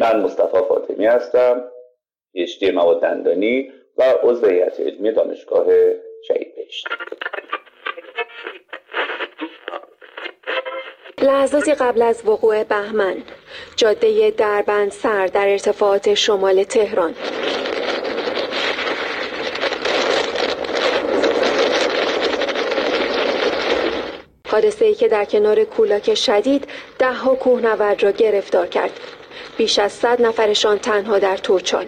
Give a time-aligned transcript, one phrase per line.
[0.00, 1.64] من مصطفی فاطمی هستم
[2.32, 5.66] پیشتی مواد دندانی و عضو هیئت علمی دانشگاه
[6.28, 6.88] شهید بهشت.
[11.22, 13.16] لحظاتی قبل از وقوع بهمن
[13.76, 17.14] جاده دربند سر در ارتفاعات شمال تهران.
[24.50, 26.68] حادثه ای که در کنار کولاک شدید
[26.98, 29.00] ده ها کوهنورد را گرفتار کرد.
[29.56, 31.86] بیش از صد نفرشان تنها در توچال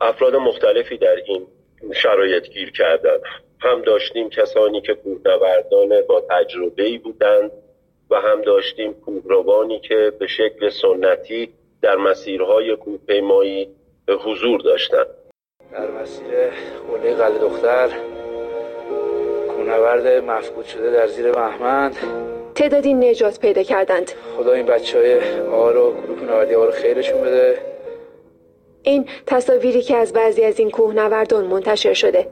[0.00, 1.46] افراد مختلفی در این
[1.94, 3.20] شرایط گیر کردند.
[3.60, 7.50] هم داشتیم کسانی که کوهنوردان با تجربه ای بودند
[8.10, 13.68] و هم داشتیم کوهروانی که به شکل سنتی در مسیرهای کوهپیمایی
[14.08, 15.06] حضور داشتند.
[15.72, 16.26] در مسیر
[16.92, 17.88] قله قلعه دختر
[19.56, 21.92] کوهنورد مفقود شده در زیر بهمن.
[22.54, 24.12] تعدادی نجات پیدا کردند.
[24.36, 27.58] خدا این بچه های آقا رو گروه رو خیرشون بده.
[28.82, 32.28] این تصاویری که از بعضی از این کوهنوردان منتشر شده.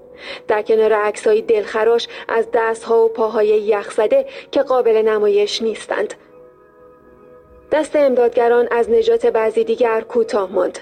[0.48, 6.14] در کنار عکسهای دلخراش از دستها و پاهای یخ زده که قابل نمایش نیستند.
[7.72, 10.78] دست امدادگران از نجات بعضی دیگر کوتاه ماند.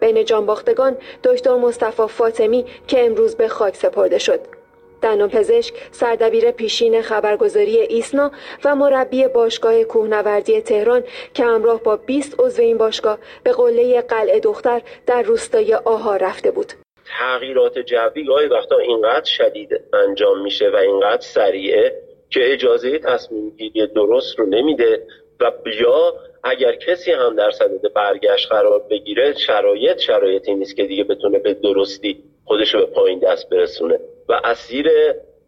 [0.00, 4.61] بین جانباختگان دکتر مصطفی فاطمی که امروز به خاک سپرده شد.
[5.02, 8.30] دندان پزشک سردبیر پیشین خبرگزاری ایسنا
[8.64, 14.40] و مربی باشگاه کوهنوردی تهران که همراه با 20 عضو این باشگاه به قله قلعه
[14.40, 16.72] دختر در روستای آها رفته بود.
[17.18, 23.86] تغییرات جوی گاهی وقتا اینقدر شدید انجام میشه و اینقدر سریعه که اجازه تصمیم گیری
[23.86, 25.06] درست رو نمیده
[25.40, 26.14] و یا
[26.44, 31.54] اگر کسی هم در صدد برگشت قرار بگیره شرایط شرایطی نیست که دیگه بتونه به
[31.54, 34.88] درستی خودش به پایین دست برسونه و اسیر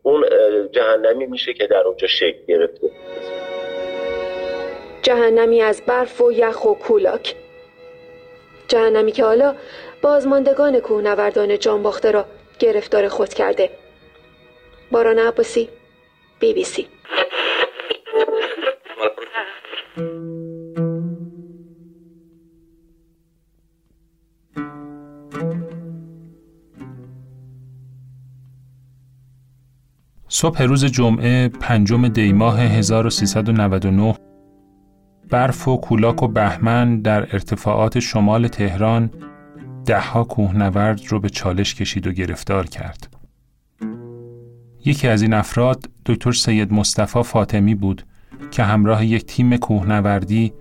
[0.02, 0.24] اون
[0.72, 2.90] جهنمی میشه که در اونجا شکل گرفته.
[5.02, 7.34] جهنمی از برف و یخ و کولاک.
[8.68, 9.54] جهنمی که حالا
[10.02, 12.24] بازماندگان کوهنوردان جانباخته را
[12.58, 13.70] گرفتار خود کرده.
[14.90, 15.68] باران عباسی
[16.40, 16.88] بی بی سی.
[30.36, 34.14] صبح روز جمعه پنجم دیماه 1399
[35.30, 39.10] برف و کولاک و بهمن در ارتفاعات شمال تهران
[39.86, 43.16] دهها کوهنورد رو به چالش کشید و گرفتار کرد.
[44.84, 48.02] یکی از این افراد دکتر سید مصطفی فاطمی بود
[48.50, 50.52] که همراه یک تیم کوهنوردی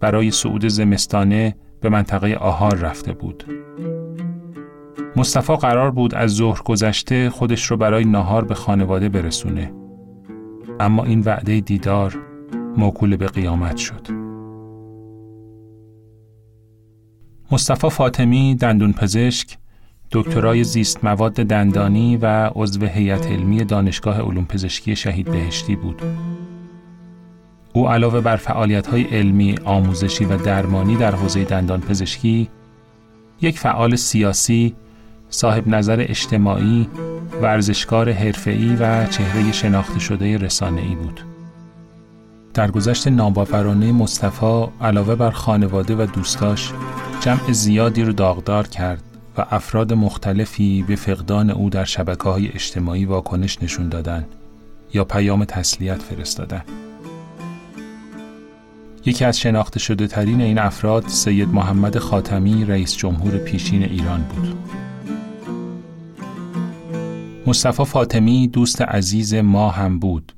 [0.00, 3.44] برای صعود زمستانه به منطقه آهار رفته بود.
[5.16, 9.72] مصطفی قرار بود از ظهر گذشته خودش رو برای ناهار به خانواده برسونه.
[10.80, 12.18] اما این وعده دیدار
[12.76, 14.06] موکول به قیامت شد.
[17.52, 19.58] مصطفی فاطمی دندون پزشک
[20.12, 26.02] دکترای زیست مواد دندانی و عضو هیئت علمی دانشگاه علوم پزشکی شهید بهشتی بود.
[27.72, 32.48] او علاوه بر فعالیت‌های علمی، آموزشی و درمانی در حوزه دندان پزشکی،
[33.40, 34.74] یک فعال سیاسی،
[35.30, 36.88] صاحب نظر اجتماعی،
[37.42, 41.20] ورزشکار حرفه‌ای و چهره شناخته شده رسانه‌ای بود.
[42.54, 46.72] در گذشت ناباورانه مصطفی علاوه بر خانواده و دوستاش
[47.20, 49.02] جمع زیادی رو داغدار کرد
[49.38, 54.24] و افراد مختلفی به فقدان او در شبکه های اجتماعی واکنش نشون دادن
[54.94, 56.62] یا پیام تسلیت فرستادن.
[59.06, 64.54] یکی از شناخته شده ترین این افراد سید محمد خاتمی رئیس جمهور پیشین ایران بود.
[67.46, 70.32] مصطفی فاطمی دوست عزیز ما هم بود.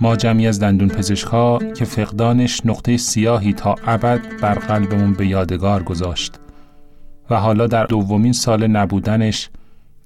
[0.00, 5.82] ما جمعی از دندون پزشکها که فقدانش نقطه سیاهی تا ابد بر قلبمون به یادگار
[5.82, 6.34] گذاشت
[7.30, 9.50] و حالا در دومین سال نبودنش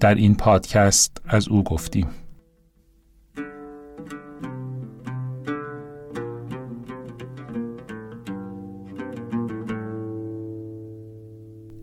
[0.01, 2.07] در این پادکست از او گفتیم.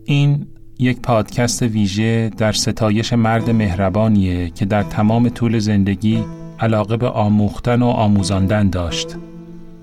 [0.04, 0.46] این
[0.80, 6.24] یک پادکست ویژه در ستایش مرد مهربانیه که در تمام طول زندگی
[6.60, 9.16] علاقه به آموختن و آموزاندن داشت.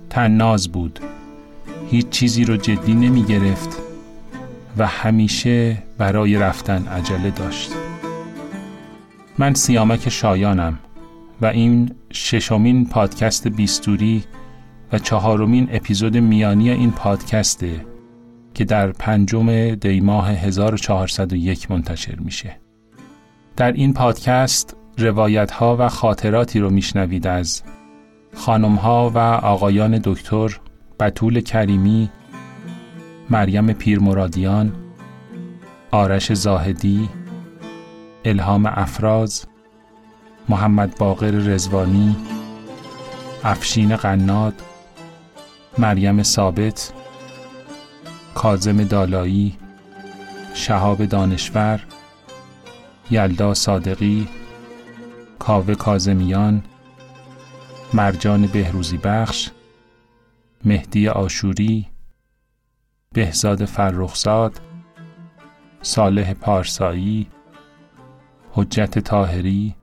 [0.10, 1.00] تناز بود.
[1.90, 3.78] هیچ چیزی رو جدی نمی گرفت
[4.78, 7.72] و همیشه برای رفتن عجله داشت.
[9.38, 10.80] من سیامک شایانم
[11.42, 14.24] و این ششمین پادکست بیستوری
[14.92, 17.97] و چهارمین اپیزود میانی این پادکسته.
[18.58, 22.60] که در پنجم دیماه 1401 منتشر میشه.
[23.56, 27.64] در این پادکست روایت ها و خاطراتی رو میشنوید از
[28.36, 30.60] خانمها و آقایان دکتر
[31.00, 32.10] بطول کریمی
[33.30, 34.74] مریم پیرمرادیان
[35.92, 37.10] آرش زاهدی
[38.26, 39.46] الهام افراز
[40.50, 42.16] محمد باقر رزوانی
[43.44, 44.62] افشین قناد
[45.78, 46.94] مریم ثابت
[48.38, 49.58] کازم دالایی
[50.54, 51.84] شهاب دانشور
[53.12, 54.28] یلدا صادقی
[55.40, 56.64] کاوه کازمیان
[57.94, 59.50] مرجان بهروزی بخش
[60.66, 61.88] مهدی آشوری
[63.14, 64.60] بهزاد فرخزاد
[65.82, 67.28] صالح پارسایی
[68.52, 69.76] حجت تاهری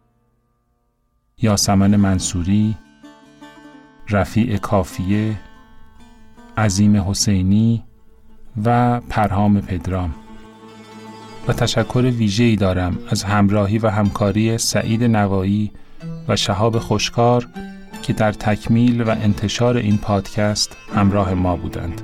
[1.39, 2.77] یاسمن منصوری
[4.11, 5.37] رفیع کافیه
[6.56, 7.85] عظیم حسینی
[8.65, 10.15] و پرهام پدرام
[11.49, 15.73] و تشکر ویژه‌ای دارم از همراهی و همکاری سعید نوایی
[16.29, 17.47] و شهاب خوشکار
[18.03, 22.03] که در تکمیل و انتشار این پادکست همراه ما بودند.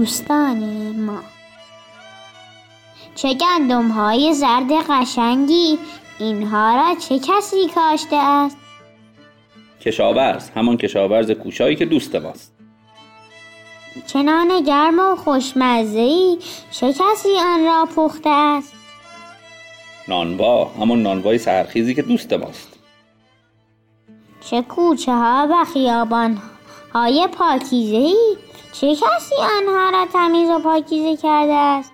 [0.00, 0.58] دوستان
[1.00, 1.20] ما.
[3.14, 5.78] چه گندم های زرد قشنگی.
[6.18, 8.56] اینها را چه کسی کاشته است؟
[9.80, 12.54] کشاورز همان کشاورز کوشایی که دوست ماست.
[14.06, 16.36] چه نان گرم و خوشمزه
[16.70, 18.72] چه کسی آن را پخته است؟
[20.08, 22.78] نانوا همان نانوای سرخیزی که دوست ماست.
[24.40, 26.38] چه کوچه ها و خیابان
[26.94, 28.36] های پاکیزه ای
[28.72, 31.92] چه کسی آنها را تمیز و پاکیزه کرده است؟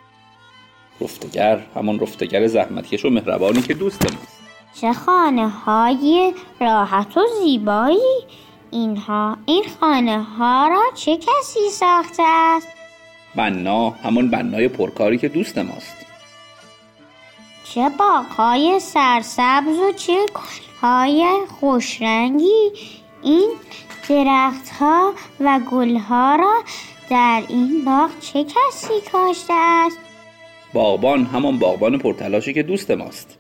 [1.01, 4.41] رفتگر همان رفتگر زحمتکش و مهربانی که دوست ماست.
[4.81, 8.23] چه خانه های راحت و زیبایی.
[8.71, 12.69] اینها این خانه ها را چه کسی ساخته است؟
[13.35, 15.97] بنا همان بنای پرکاری که دوست ماست.
[17.65, 20.27] چه باغهای سرسبز و چه
[20.83, 21.27] های
[21.61, 22.73] خوشرنگی.
[23.23, 23.51] این
[24.15, 26.63] درختها و گلها را
[27.11, 29.99] در این باغ چه کسی کاشته است؟
[30.73, 33.39] باغبان همان باغبان پرتلاشی که دوست ماست.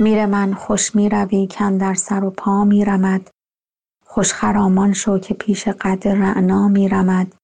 [0.00, 3.30] میر من خوش می روی کن در سر و پا می رمد
[4.06, 7.34] خوش خرامان شو که پیش قد رعنا می رمد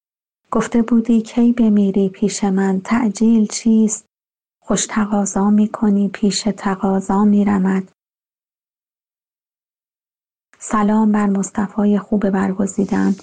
[0.50, 4.04] گفته بودی کی بمیری پیش من؟ تعجیل چیست؟
[4.62, 7.92] خوش تقاضا می کنی پیش تقاضا می رمد
[10.58, 13.14] سلام بر مصطفای خوب برگزیدن.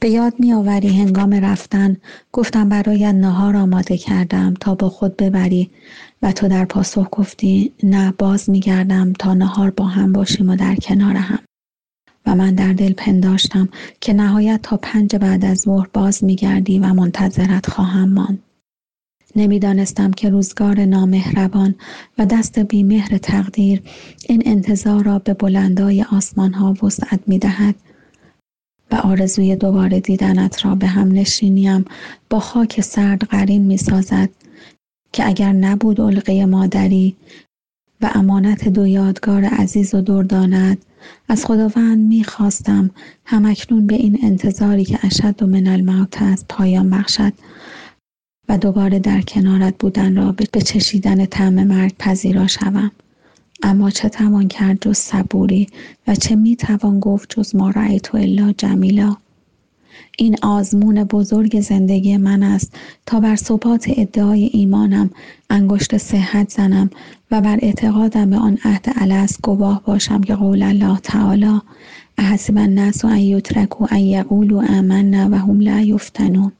[0.00, 1.96] به یاد می آوری هنگام رفتن.
[2.32, 5.70] گفتم برایت نهار آماده کردم تا با خود ببری.
[6.22, 10.56] و تو در پاسخ گفتی نه باز می گردم تا نهار با هم باشیم و
[10.56, 11.38] در کنار هم.
[12.26, 13.68] و من در دل پنداشتم
[14.00, 18.42] که نهایت تا پنج بعد از ظهر باز می گردی و منتظرت خواهم ماند.
[19.36, 21.74] نمی‌دانستم که روزگار نامهربان
[22.18, 23.82] و دست بیمهر تقدیر
[24.28, 27.74] این انتظار را به بلندای آسمان ها وسعت می دهد
[28.90, 31.84] و آرزوی دوباره دیدنت را به هم نشینیم
[32.30, 34.30] با خاک سرد قرین می سازد
[35.12, 37.16] که اگر نبود علقه مادری
[38.00, 40.84] و امانت دو یادگار عزیز و درداند
[41.28, 42.90] از خداوند می خواستم
[43.24, 47.32] همکنون به این انتظاری که اشد و من الموت است پایان بخشد
[48.48, 52.90] و دوباره در کنارت بودن را به چشیدن طعم مرگ پذیرا شوم.
[53.62, 55.66] اما چه توان کرد جز صبوری
[56.06, 59.16] و چه می توان گفت جز ما رأیت الا جمیلا.
[60.18, 62.74] این آزمون بزرگ زندگی من است.
[63.06, 65.10] تا بر ثبات ادعای ایمانم
[65.50, 66.90] انگشت صحت زنم
[67.30, 71.60] و بر اعتقادم به آن عهد الست گواه باشم که قول الله تعالی
[72.18, 76.52] احسب الناس ان یترکوا ان یقولوا آمنا و هم لا یفتنون.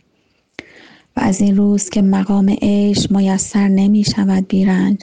[1.17, 4.99] و از این روز که مقام عیش میسر نمی شود بیرنج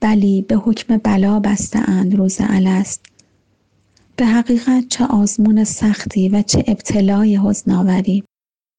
[0.00, 3.11] بلی به حکم بلا بسته اند روز الست.
[4.16, 8.24] به حقیقت چه آزمون سختی و چه ابتلای حزناوری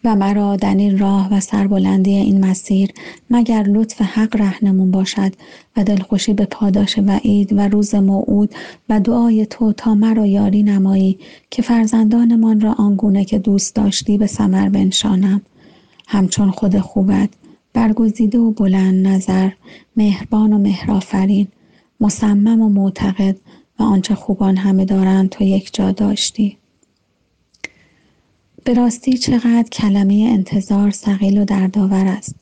[0.03, 2.91] و مرا در این راه و سربلندی این مسیر
[3.29, 5.33] مگر لطف حق رهنمون باشد
[5.77, 8.55] و دلخوشی به پاداش وعید و روز موعود
[8.89, 14.27] و دعای تو تا مرا یاری نمایی که فرزندانمان را آنگونه که دوست داشتی به
[14.27, 15.41] ثمر بنشانم.
[16.07, 17.29] همچون خود خوبت
[17.73, 19.49] برگزیده و بلند نظر
[19.97, 21.47] مهربان و مهرآفرین
[21.99, 23.37] مصمم و معتقد
[23.79, 26.57] و آنچه خوبان همه دارند تو یک جا داشتی
[28.63, 32.35] به راستی چقدر کلمه انتظار سقیل و دردآور است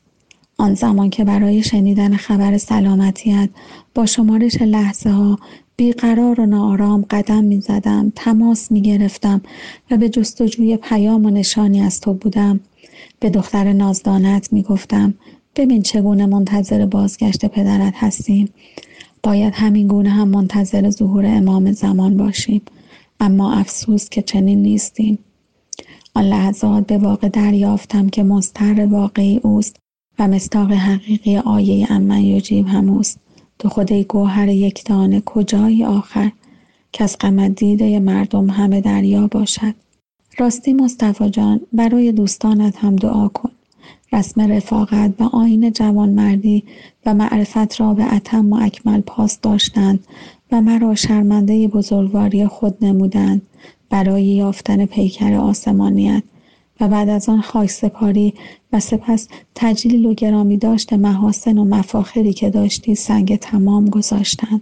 [0.58, 3.48] آن زمان که برای شنیدن خبر سلامتیت
[3.94, 5.38] با شمارش لحظه ها
[5.76, 9.40] بیقرار و ناآرام قدم می زدم، تماس می گرفتم
[9.90, 12.60] و به جستجوی پیام و نشانی از تو بودم.
[13.20, 15.14] به دختر نازدانت می گفتم
[15.56, 18.48] ببین چگونه منتظر بازگشت پدرت هستیم.
[19.22, 22.62] باید همین گونه هم منتظر ظهور امام زمان باشیم.
[23.20, 25.18] اما افسوس که چنین نیستیم.
[26.14, 29.76] آن لحظات به واقع دریافتم که مستر واقعی اوست
[30.18, 33.18] و مستاق حقیقی آیه امن یجیب هم اوست.
[33.58, 36.32] تو خود گوهر یک دانه کجایی آخر
[36.92, 39.74] که از غم دیده مردم همه دریا باشد
[40.38, 43.50] راستی مصطفی جان برای دوستانت هم دعا کن
[44.12, 46.64] رسم رفاقت و آین جوانمردی
[47.06, 50.06] و معرفت را به اتم و اکمل پاس داشتند
[50.52, 53.42] و مرا شرمنده بزرگواری خود نمودند
[53.90, 56.22] برای یافتن پیکر آسمانیت
[56.80, 58.34] و بعد از آن خاک سپاری
[58.72, 64.60] و سپس تجلیل و گرامی داشت محاسن و مفاخری که داشتی سنگ تمام گذاشتند.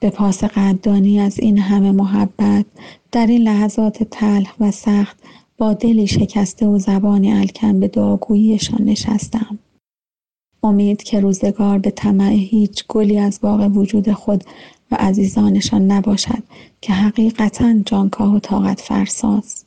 [0.00, 2.66] به پاس قدردانی از این همه محبت
[3.12, 5.16] در این لحظات تلخ و سخت
[5.58, 9.58] با دلی شکسته و زبانی الکن به دعاگوییشان نشستم.
[10.62, 14.44] امید که روزگار به طمع هیچ گلی از باغ وجود خود
[14.90, 16.42] و عزیزانشان نباشد
[16.80, 19.66] که حقیقتا جانکاه و طاقت فرساست.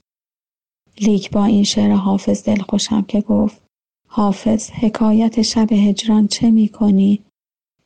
[1.01, 3.61] لیک با این شعر حافظ دلخوشم که گفت
[4.07, 7.19] حافظ حکایت شب هجران چه می کنی؟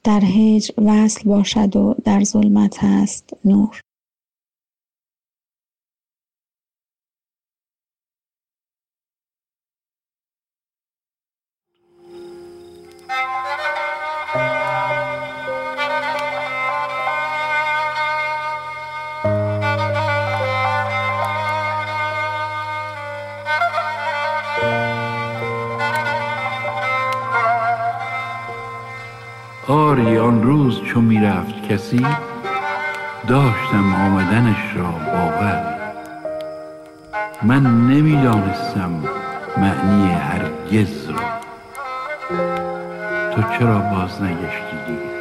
[0.04, 3.82] در هجر وصل باشد و در ظلمت است نور
[29.70, 32.06] آری آن روز چو می‌رفت کسی
[33.28, 35.76] داشتم آمدنش را باور.
[37.44, 38.92] من نمی‌دانستم
[39.58, 41.40] معنی هرگز را.
[43.36, 45.19] تو چرا باز نگشتی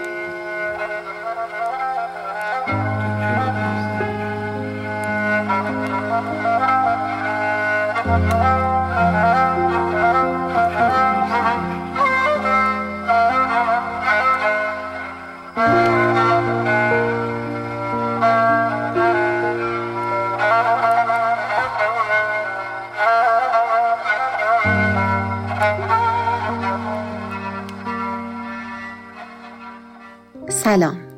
[30.64, 31.08] سلام.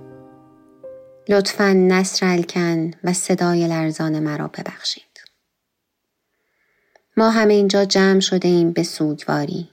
[1.28, 5.20] لطفا نصر الکن و صدای لرزان مرا ببخشید.
[7.16, 9.70] ما همه اینجا جمع شده ایم به سوگواری.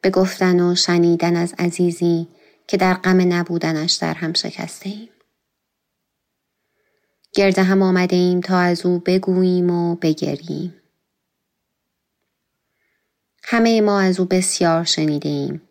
[0.00, 2.28] به گفتن و شنیدن از عزیزی
[2.66, 5.08] که در غم نبودنش در هم شکسته ایم.
[7.32, 10.74] گرد هم آمده ایم تا از او بگوییم و بگریم.
[13.44, 15.62] همه ما از او بسیار شنیده ایم.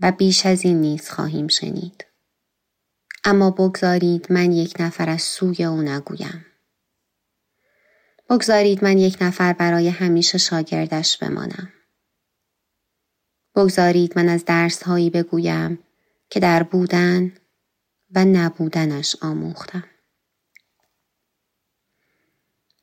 [0.00, 2.06] و بیش از این نیز خواهیم شنید.
[3.24, 6.46] اما بگذارید من یک نفر از سوی او نگویم.
[8.30, 11.72] بگذارید من یک نفر برای همیشه شاگردش بمانم.
[13.56, 15.78] بگذارید من از درس هایی بگویم
[16.30, 17.32] که در بودن
[18.10, 19.84] و نبودنش آموختم.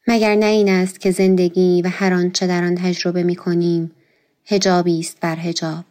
[0.08, 3.92] مگر نه این است که زندگی و هر آنچه در آن تجربه می کنیم
[4.46, 5.86] هجابی است بر هجاب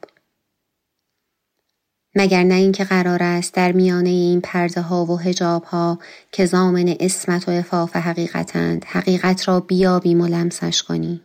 [2.15, 5.99] مگر نه اینکه قرار است در میانه این پرده ها و هجاب ها
[6.33, 11.21] که زامن اسمت و افاف حقیقتند حقیقت را بیابیم و لمسش کنی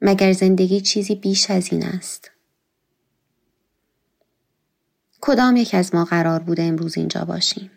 [0.00, 2.30] مگر زندگی چیزی بیش از این است؟
[5.20, 7.70] کدام یک از ما قرار بوده امروز اینجا باشیم؟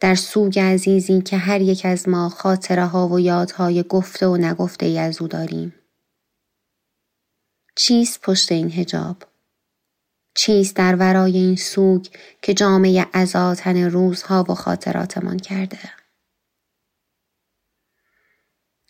[0.00, 4.86] در سوگ عزیزی که هر یک از ما خاطره ها و یادهای گفته و نگفته
[4.86, 5.74] ای از او داریم.
[7.76, 9.16] چیست پشت این هجاب
[10.38, 12.06] چیست در ورای این سوگ
[12.42, 15.78] که جامعه ازاتن روزها و خاطراتمان کرده؟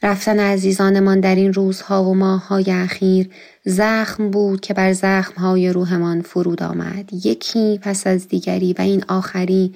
[0.03, 3.31] رفتن عزیزانمان در این روزها و ماههای اخیر
[3.65, 7.11] زخم بود که بر زخمهای روحمان فرود آمد.
[7.13, 9.75] یکی پس از دیگری و این آخری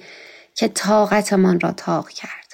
[0.55, 2.53] که طاقتمان را تاق کرد.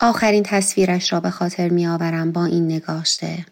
[0.00, 3.46] آخرین تصویرش را به خاطر می آورم با این نگاشته.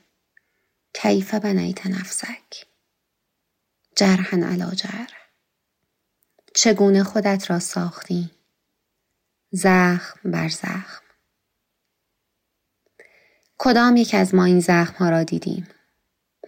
[1.02, 2.66] کیف بنیت نفسک؟
[3.96, 5.08] جرحن علا جرح.
[6.54, 8.30] چگونه خودت را ساختی؟
[9.50, 11.02] زخم بر زخم.
[13.58, 15.68] کدام یک از ما این زخم ها را دیدیم؟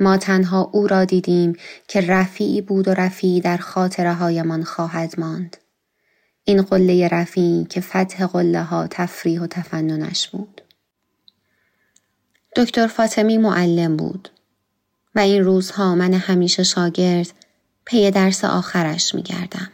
[0.00, 1.56] ما تنها او را دیدیم
[1.88, 5.56] که رفیعی بود و رفیعی در خاطره هایمان خواهد ماند.
[6.44, 10.62] این قله رفیعی که فتح قله ها تفریح و تفننش بود.
[12.56, 14.37] دکتر فاطمی معلم بود.
[15.14, 17.32] و این روزها من همیشه شاگرد
[17.84, 19.70] پی درس آخرش می گردم.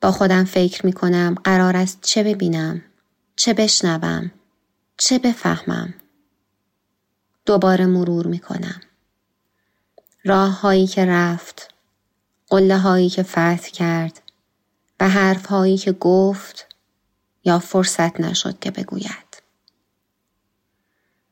[0.00, 2.82] با خودم فکر می کنم قرار است چه ببینم،
[3.36, 4.30] چه بشنوم،
[4.96, 5.94] چه بفهمم.
[7.46, 8.80] دوباره مرور می کنم.
[10.24, 11.74] راه هایی که رفت،
[12.48, 14.22] قله هایی که فتح کرد
[15.00, 16.66] و حرف هایی که گفت
[17.44, 19.27] یا فرصت نشد که بگوید.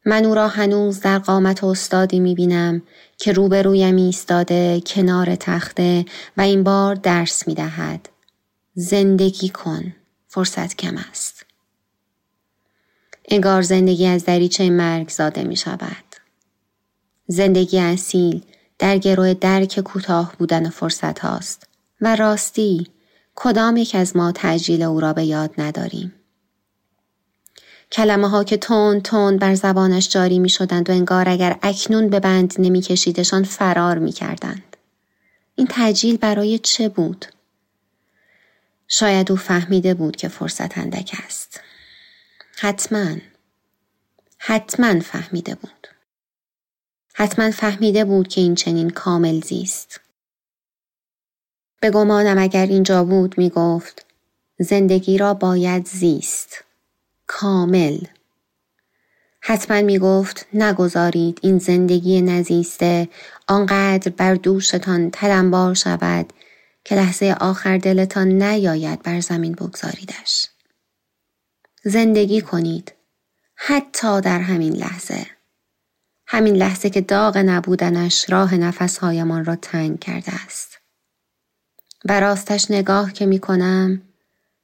[0.08, 2.82] من او را هنوز در قامت استادی می بینم
[3.16, 6.04] که روبرویم ایستاده کنار تخته
[6.36, 8.08] و این بار درس می دهد.
[8.74, 9.94] زندگی کن.
[10.28, 11.46] فرصت کم است.
[13.28, 16.04] انگار زندگی از دریچه مرگ زاده می شود.
[17.26, 18.42] زندگی اصیل
[18.78, 21.66] در گروه درک کوتاه بودن فرصت هاست
[22.00, 22.86] و راستی
[23.34, 26.12] کدام یک از ما تجلیل او را به یاد نداریم.
[27.92, 32.20] کلمه ها که تون تون بر زبانش جاری می شدند و انگار اگر اکنون به
[32.20, 34.76] بند نمی کشیدشان فرار می کردند.
[35.54, 37.26] این تجلیل برای چه بود؟
[38.88, 41.60] شاید او فهمیده بود که فرصت اندک است.
[42.56, 43.16] حتما
[44.38, 45.88] حتما فهمیده بود.
[47.14, 50.00] حتما فهمیده بود که این چنین کامل زیست.
[51.80, 54.06] به گمانم اگر اینجا بود می گفت
[54.58, 56.65] زندگی را باید زیست.
[57.26, 57.98] کامل
[59.40, 63.08] حتما می گفت نگذارید این زندگی نزیسته
[63.48, 66.32] آنقدر بر دوشتان تلمبار شود
[66.84, 70.46] که لحظه آخر دلتان نیاید بر زمین بگذاریدش.
[71.84, 72.92] زندگی کنید
[73.54, 75.26] حتی در همین لحظه.
[76.26, 80.78] همین لحظه که داغ نبودنش راه نفسهایمان را تنگ کرده است.
[82.04, 84.02] و راستش نگاه که می کنم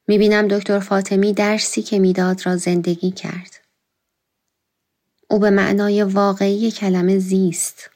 [0.07, 3.59] می بینم دکتر فاطمی درسی که می‌داد را زندگی کرد.
[5.27, 7.89] او به معنای واقعی کلمه زیست.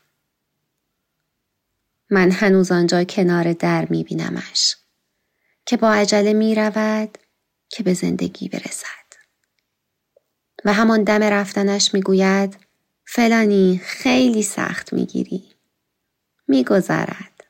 [2.09, 4.75] من هنوز آنجا کنار در می بینمش
[5.65, 7.17] که با عجله می رود
[7.69, 8.87] که به زندگی برسد.
[10.65, 12.57] و همان دم رفتنش می گوید
[13.05, 15.43] فلانی خیلی سخت می گیری.
[16.47, 17.43] می گذرد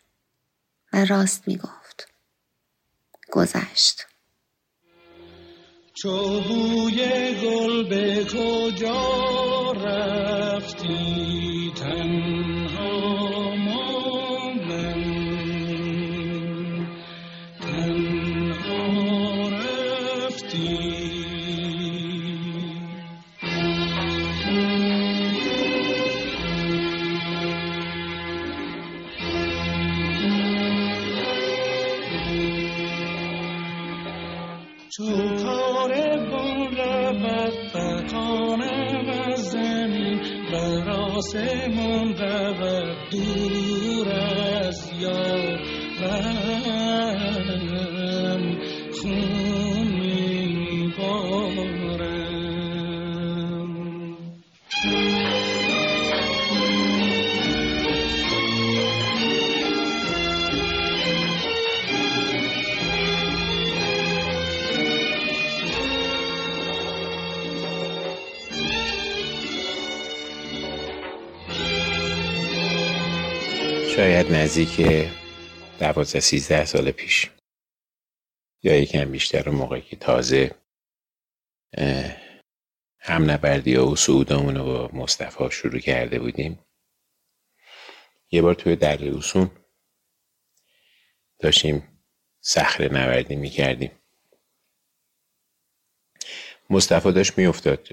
[0.93, 2.07] و راست می گفت.
[3.31, 4.06] گذشت.
[6.01, 6.95] چو بوی
[7.43, 12.26] گل به کجا رفتی تنها
[41.17, 45.57] آسمان رود دور از یارم
[49.01, 49.46] خون
[74.27, 74.81] شاید نزدیک
[75.79, 77.31] دوازده سیزده سال پیش.
[78.63, 80.55] یا یکم بیشتر موقعی که تازه
[82.99, 86.59] هم نبردی و سعودمون رو با مصطفی شروع کرده بودیم.
[88.31, 89.51] یه بار توی در اوسون
[91.39, 92.01] داشتیم
[92.41, 93.91] صخره نوردی می‌کردیم.
[96.69, 97.87] مصطفی داشت میافتاد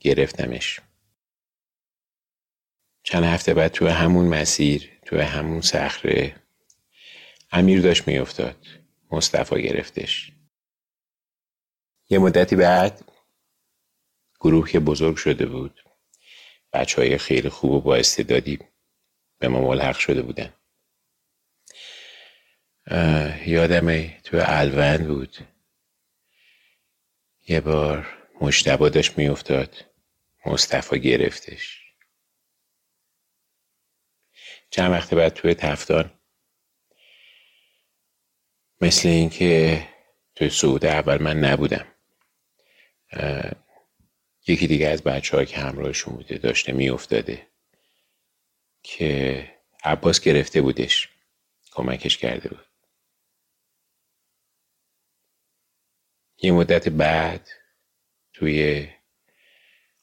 [0.00, 0.80] گرفتمش.
[3.02, 6.36] چند هفته بعد تو همون مسیر تو همون صخره
[7.52, 8.66] امیر داشت میافتاد
[9.10, 10.32] مصطفی گرفتش.
[12.08, 13.04] یه مدتی بعد
[14.40, 15.84] گروه که بزرگ شده بود
[16.72, 18.58] بچه های خیلی خوب و با استعدادی
[19.38, 20.52] به ما ملحق شده بودن.
[23.46, 25.36] یادم تو الوند بود.
[27.48, 28.06] یه بار
[28.40, 29.84] مشتبا داشت میافتاد
[30.46, 31.81] مصطفی گرفتش.
[34.72, 36.20] چند وقت بعد توی تفتان
[38.80, 39.88] مثل اینکه
[40.34, 41.86] توی سعود اول من نبودم.
[44.46, 47.46] یکی دیگه از بچه که همراهشون بوده داشته میافتاده
[48.82, 49.50] که
[49.84, 51.08] عباس گرفته بودش.
[51.72, 52.66] کمکش کرده بود.
[56.42, 57.48] یه مدت بعد
[58.32, 58.88] توی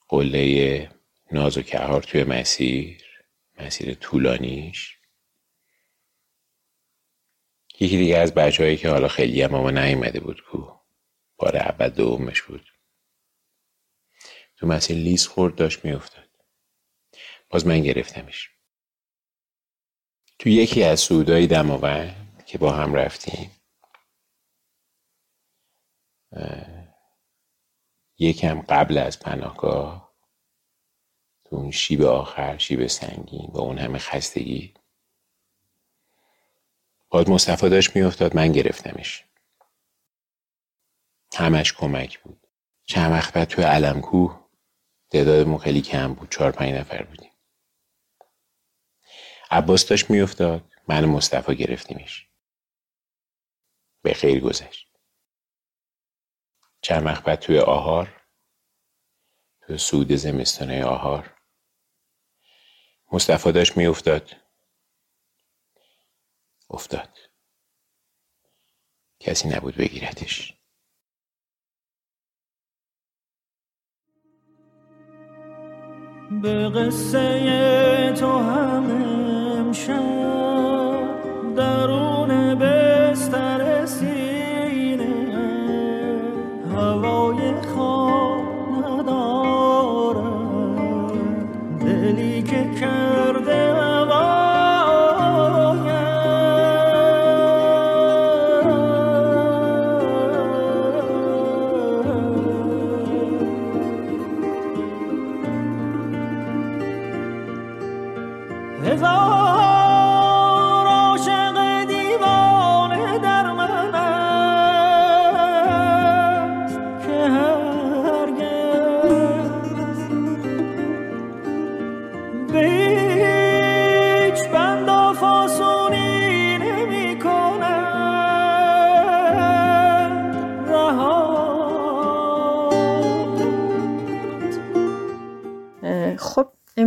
[0.07, 0.89] قله
[1.31, 3.08] ناز و کهار توی مسیر
[3.59, 4.99] مسیر طولانیش.
[7.79, 10.79] یکی دیگه از بچه که حالا خیلی هم ما نیومده بود کو.
[11.37, 12.69] بار اول دومش بود.
[14.57, 16.29] تو مسیر لیز خورد داشت میافتاد.
[17.49, 18.49] باز من گرفتمش.
[20.39, 23.51] تو یکی از سودایی دماوند که با هم رفتیم
[28.17, 30.08] یکم قبل از پناهگاه
[31.49, 34.73] تو اون شیب آخر شیب سنگین با اون همه خستگی.
[37.09, 39.25] باید مصطفی داشت میافتاد من گرفتمش.
[41.35, 42.47] همش کمک بود.
[42.85, 44.49] چند وقت بعد توی علمکوه
[45.09, 47.31] تعدادمون خیلی کم بود چهار پنج نفر بودیم.
[49.51, 52.27] عباس داشت میافتاد من مصطفی گرفتیمش.
[54.01, 54.89] به خیر گذشت.
[56.81, 58.21] چند وقت بعد توی آهار
[59.61, 61.38] توی سود زمستانه آهار
[63.13, 64.31] مصطفی داشت میافتاد.
[66.69, 67.09] افتاد.
[69.21, 70.53] کسی نبود بگیرتش
[76.43, 78.91] به قصه تو هم
[79.59, 79.95] امشب
[81.55, 81.98] درون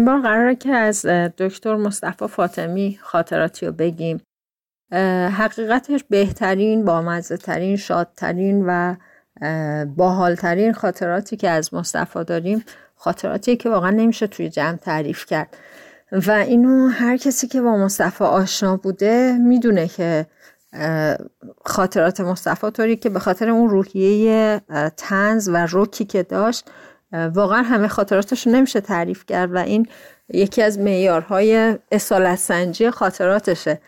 [0.02, 1.06] این بار قراره که از
[1.38, 4.20] دکتر مصطفی فاطمی خاطراتی رو بگیم.
[5.32, 8.94] حقیقتش بهترین بامزه ترین شادترین و
[9.86, 12.64] باحالترین خاطراتی که از مصطفی داریم
[12.96, 15.56] خاطراتی که واقعا نمیشه توی جمع تعریف کرد.
[16.26, 20.26] و اینو هر کسی که با مصطفی آشنا بوده می‌دونه که
[21.64, 24.60] خاطرات مصطفی طوری که به خاطر اون روحیه
[24.96, 26.70] تنز و روکی که داشت
[27.12, 29.86] واقعا همه خاطراتش رو نمیشه تعریف کرد و این
[30.28, 33.80] یکی از معیارهای اصالت سنجی خاطراتشه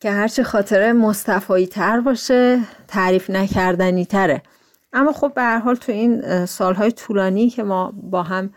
[0.00, 4.42] که هرچه خاطره مصطفایی تر باشه تعریف نکردنی تره
[4.92, 8.50] اما خب به هر حال تو این سالهای طولانی که ما با هم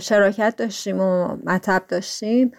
[0.00, 2.52] شراکت داشتیم و مطب داشتیم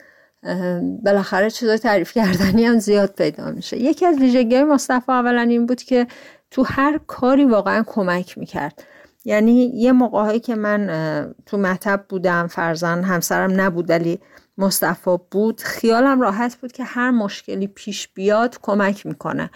[1.04, 3.78] بالاخره چیزای تعریف کردنی هم زیاد پیدا میشه.
[3.78, 6.08] یکی از ویژگی مصطفی اولا این بود که
[6.52, 8.84] تو هر کاری واقعا کمک می‌کرد.
[9.28, 14.20] یعنی یه موقعهایی که من تو مطب بودم فرزن همسرم نبود ولی
[14.58, 19.50] مصطفی بود خیالم راحت بود که هر مشکلی پیش بیاد کمک می‌کنه.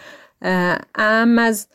[0.94, 1.66] ام از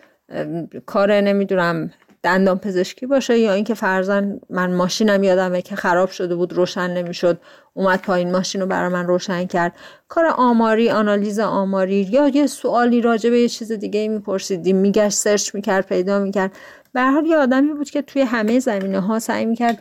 [0.86, 1.92] کار نمی‌دونم
[2.24, 7.42] دندان پزشکی باشه یا اینکه فرزن من ماشینم یادمه که خراب شده بود روشن نمی‌شد
[7.74, 9.74] اومد پایین ماشین رو برای من روشن کرد.
[10.08, 15.56] کار آماری آنالیز آماری یا یه سوالی راجع به یه چیز دیگه میپرسیدیم میگشت سرچ
[15.56, 16.52] می‌کرد پیدا می‌کرد.
[16.98, 19.80] به حال یه آدمی بود که توی همه زمینه ها سعی می‌کرد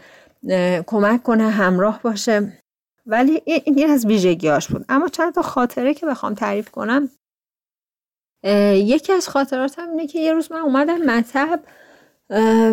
[0.87, 2.63] کمک کنه همراه باشه.
[3.07, 4.85] ولی این از ویژگیاش بود.
[4.89, 7.11] اما چند تا خاطره که بخوام تعریف کنم.
[8.73, 11.61] یکی از خاطراتم اینه که یه روز من اومدم مطب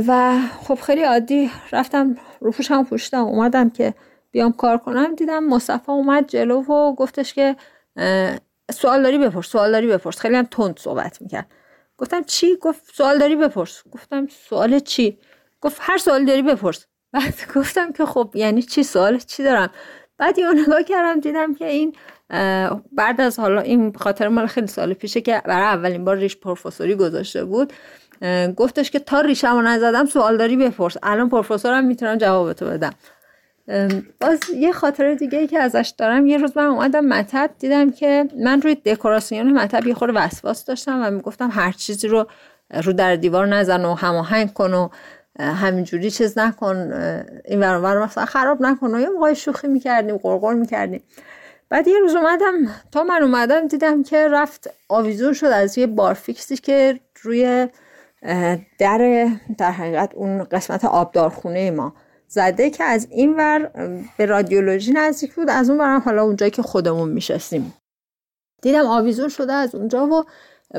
[0.08, 3.94] و خب خیلی عادی رفتم رو پوشم پوشتم اومدم که
[4.32, 7.56] بیام کار کنم دیدم مصطفی اومد جلو و گفتش که
[8.72, 10.20] سوال داری بپرس سوال داری بپرس.
[10.20, 11.48] خیلی هم تند صحبت می‌کرد.
[11.98, 13.84] گفتم چی؟ گفت سوال داری بپرس.
[13.92, 15.20] گفتم سوال چی؟
[15.62, 16.86] گفت هر سوال داری بپرس.
[17.12, 19.70] بعد گفتم که خب یعنی چی سوال؟ چی دارم؟
[20.18, 21.96] بعد یه نگاه کردم دیدم که این
[22.92, 26.96] بعد از حالا این خاطر مال خیلی سال پیشه که برای اولین بار ریش پروفسوری
[26.96, 27.74] گذاشته بود.
[28.56, 30.98] گفتش که تا ریشمو نزدم سوال داری بپرس.
[31.04, 32.94] الان پروفسورم می‌تونم جوابتو بدم.
[34.22, 36.26] باز یه خاطره دیگه ای که ازش دارم.
[36.26, 41.02] یه روز من اومدم مطب دیدم که من روی دکوراسیون مطب یه خورده وسواس داشتم
[41.04, 42.28] و می‌گفتم هر چیزی رو
[42.84, 44.90] رو در دیوار نزن و هماهنگ کن و
[45.40, 46.94] همینجوری چیز نکن
[47.46, 51.04] این ور مثلا خراب نکن و یه موقع شوخی می‌کردیم قرقر می‌کردیم.
[51.70, 52.54] بعد یه روز اومدم
[52.92, 57.68] تا من اومدم دیدم که رفت آویزون شد از یه بارفیکسی که روی
[58.80, 61.94] در در حقیقت اون قسمت آبدارخونه ما.
[62.34, 63.72] زده که از این ور
[64.18, 67.74] به رادیولوژی نزدیک بود از اون برم حالا اونجایی که خودمون میشستیم.
[68.62, 70.24] دیدم آویزون شده از اونجا و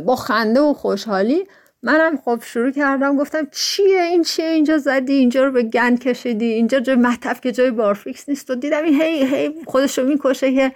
[0.00, 1.46] با خنده و خوشحالی
[1.82, 6.52] منم خب شروع کردم گفتم چیه؟ این چیه؟ اینجا زدی؟ اینجا رو به گن کشیدی؟
[6.52, 10.54] اینجا جای مطف که جای بارفیکس نیست؟ و دیدم این هی هی خودش رو می‌کشه
[10.54, 10.72] که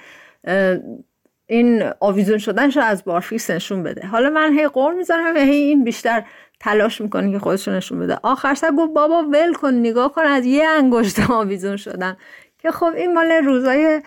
[1.46, 4.06] این آویزون شدنش رو از بارفیکس نشون بده.
[4.06, 6.24] حالا من هی قول می‌زنم هی این بیشتر
[6.60, 8.18] تلاش می‌کنه که خودش نشون بده.
[8.22, 12.16] آخر سر گفت بابا ول کن نگاه کن از یه انگشت آویزون شدن
[12.58, 14.02] که خب این مال روزای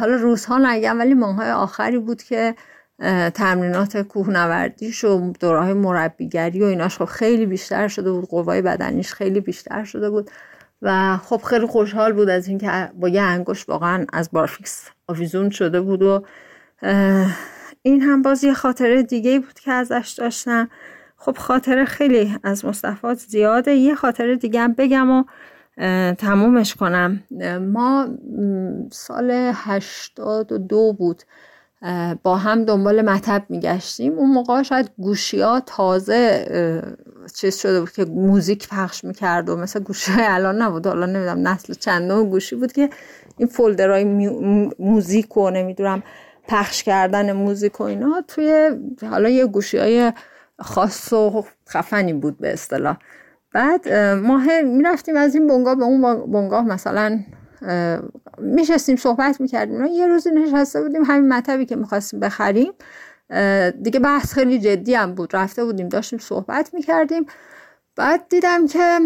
[0.00, 2.54] حالا روزها نگم ولی ماهای آخری بود که
[3.34, 8.28] تمرینات کوهنوردیش و دوره مربیگری و ایناش خب خیلی بیشتر شده بود.
[8.28, 10.30] قوای بدنیش خیلی بیشتر شده بود.
[10.82, 15.80] و خب خیلی خوشحال بود از اینکه با یه انگشت واقعا از بارفیکس آویزون شده
[15.80, 16.24] بود و
[17.82, 20.68] این هم باز یه خاطره دیگه بود که ازش داشتم.
[21.20, 23.74] خب خاطره خیلی از مصطفات زیاده.
[23.74, 25.24] یه خاطره دیگه هم بگم و
[26.14, 27.22] تمومش کنم.
[27.72, 28.08] ما
[28.92, 31.22] سال هشتاد و دو بود.
[32.22, 34.12] با هم دنبال مطب میگشتیم.
[34.12, 36.46] اون موقع شاید گوشی ها تازه
[37.34, 40.86] چیز شده بود که موزیک پخش می‌کرد و مثل گوشی های الان نبود.
[40.86, 42.90] حالا نمی‌دونم نسل چندم گوشی بود که
[43.38, 44.04] این فولدرهای
[44.78, 46.02] موزیک و نمی‌دونم
[46.48, 48.70] پخش کردن موزیک و اینا توی
[49.10, 50.12] حالا یه گوشی های
[50.60, 52.96] خاص و خفنی بود به اصطلاح.
[53.52, 57.20] بعد ما می‌رفتیم از این بنگاه به اون بنگاه مثلا
[58.38, 59.84] میشستیم صحبت می‌کردیم.
[59.84, 62.72] یه روزی نشسته بودیم همین مطبی که می‌خواستیم بخریم.
[63.82, 65.36] دیگه بحث خیلی جدی هم بود.
[65.36, 67.26] رفته بودیم داشتیم صحبت می‌کردیم.
[67.96, 68.98] بعد دیدم که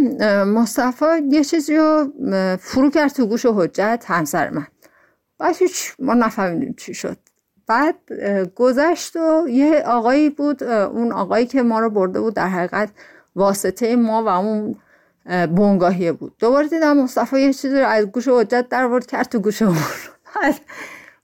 [0.47, 2.13] مصطفی یه چیزی رو
[2.61, 4.67] فرو کرد تو گوش حجت همسر من.
[5.39, 7.17] بعد هیچ ما نفهمیدیم چی شد.
[7.67, 7.95] بعد
[8.55, 12.91] گذشت و یه آقایی بود اون آقایی که ما رو برده بود در حقیقت
[13.37, 14.77] واسطه ما و اون
[15.47, 16.33] بونگاهیه بود.
[16.39, 19.77] دوباره دیدم مصطفی یه چیزی رو از گوش حجت در ورد کرد تو گوش اون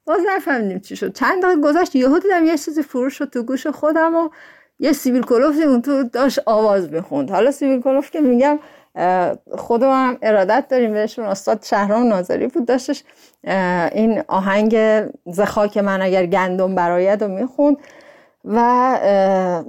[0.04, 1.12] باز نفهمیدیم چی شد.
[1.12, 4.28] چند دقیقه گذشت یهو دیدم یه چیزی فروش شد تو گوش خودم و
[4.78, 8.58] یه سیبیل کلوفتی اون تو داشت آواز بخوند حالا سیبیل کلوف که میگم
[9.58, 11.24] خودم هم ارادت داریم بهشون.
[11.24, 12.66] استاد شهرام ناظری بود.
[12.66, 13.04] داشتش
[13.92, 14.76] این آهنگ
[15.26, 17.76] زخاک من اگر گندم برایت رو می‌خوند
[18.44, 18.60] و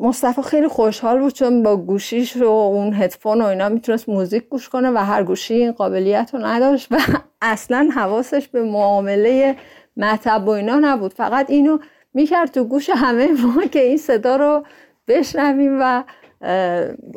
[0.01, 4.69] مصطفی خیلی خوشحال بود چون با گوشیش و اون هدفون و اینا می‌تونست موزیک گوش
[4.69, 6.97] کنه و هر گوشی این قابلیت رو نداشت و
[7.41, 9.55] اصلا حواسش به معامله
[9.97, 11.13] مطب و اینا نبود.
[11.13, 11.77] فقط اینو
[12.13, 14.63] می‌کرد تو گوش همه ما که این صدا رو
[15.07, 16.03] بشنویم و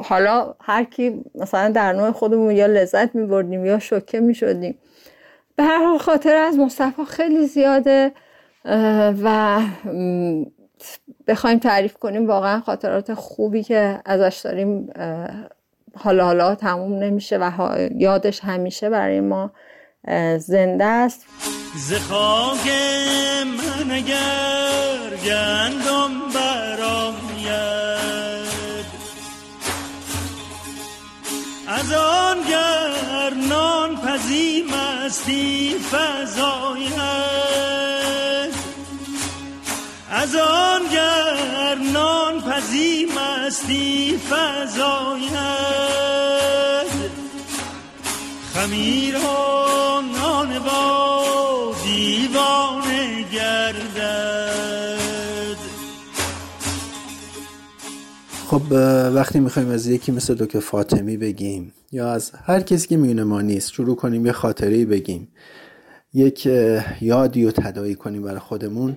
[0.04, 4.78] حالا هر کی مثلا در نوع خودمون یا لذت میبردیم یا شوکه می‌شدیم.
[5.56, 8.12] به هر حال خاطر از مصطفی خیلی زیاده.
[9.22, 9.60] و
[11.26, 14.92] بخوایم تعریف کنیم واقعا خاطرات خوبی که ازش داریم
[15.96, 19.50] حالا حالا تموم نمیشه و یادش همیشه برای ما
[20.38, 21.26] زنده است.
[21.76, 22.68] زخاک
[23.44, 27.31] من اگر گندم براید
[31.72, 32.38] از آن
[33.48, 36.92] نان پزی مستی فضاید
[40.10, 40.82] از آن
[41.92, 45.32] نان پزی مستی فضاید
[48.54, 51.31] خمیران نان با
[58.52, 58.72] خب
[59.14, 63.40] وقتی می‌خوایم از یکی مثل دکتر فاطمی بگیم یا از هر کسی که میونه ما
[63.40, 65.28] نیست شروع کنیم یه خاطره بگیم
[66.14, 66.48] یک
[67.00, 68.96] یادی رو تدایی کنیم برای خودمون.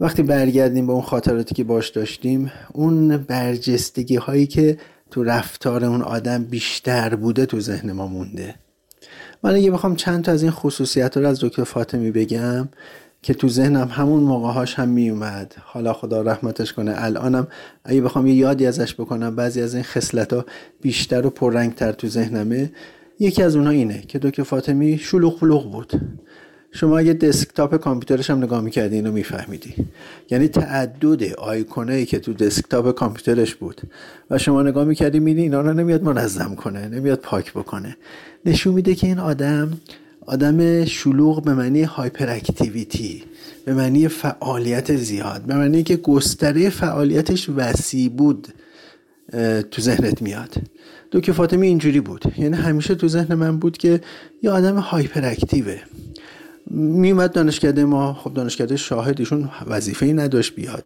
[0.00, 4.78] وقتی برگردیم به اون خاطراتی که باش داشتیم اون برجستگی هایی که
[5.10, 8.54] تو رفتار اون آدم بیشتر بوده تو ذهن ما مونده.
[9.42, 12.68] من اگه بخوام چند تا از این خصوصیت رو از دکتر فاطمی بگم
[13.22, 15.54] که تو ذهنم همون موقعهاش هم میومد.
[15.64, 17.46] حالا خدا رحمتش کنه الانم
[17.84, 20.44] اگه بخوام یه یادی ازش بکنم بعضی از این خصلت ها
[20.80, 22.72] بیشتر و پررنگتر تو ذهنمه.
[23.20, 25.92] یکی از اونها اینه که دکتر فاطمی شلوغ پلوغ بود.
[26.74, 29.74] شما اگه دسکتاپ کامپیوترش هم نگاه می‌کردی اینو میفهمیدی.
[30.30, 33.80] یعنی تعدد آیکونایی که تو دسکتاپ کامپیوترش بود.
[34.30, 37.96] و شما نگاه می‌کردی میدی اینا رو نمیاد منظم کنه نمیاد پاک بکنه.
[38.46, 39.72] نشون میده که این آدم
[40.26, 43.22] آدم شلوغ به معنی هایپر اکتیویتی
[43.64, 48.48] به معنی فعالیت زیاد به معنی که گستره فعالیتش وسیع بود
[49.70, 50.54] تو ذهنت میاد.
[51.12, 52.24] دکتر فاطمی اینجوری بود.
[52.38, 54.00] یعنی همیشه تو ذهن من بود که
[54.42, 55.80] یه آدم هایپر اکتیوه
[56.70, 59.20] میومد دانشکده ما خب دانشکده شاهد
[59.66, 60.84] وظیفه ای نداشت بیاد.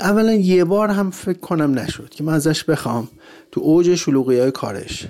[0.00, 3.08] اولا یه بار هم فکر کنم نشد که من ازش بخوام
[3.52, 5.06] تو اوج شلوغی های کارش.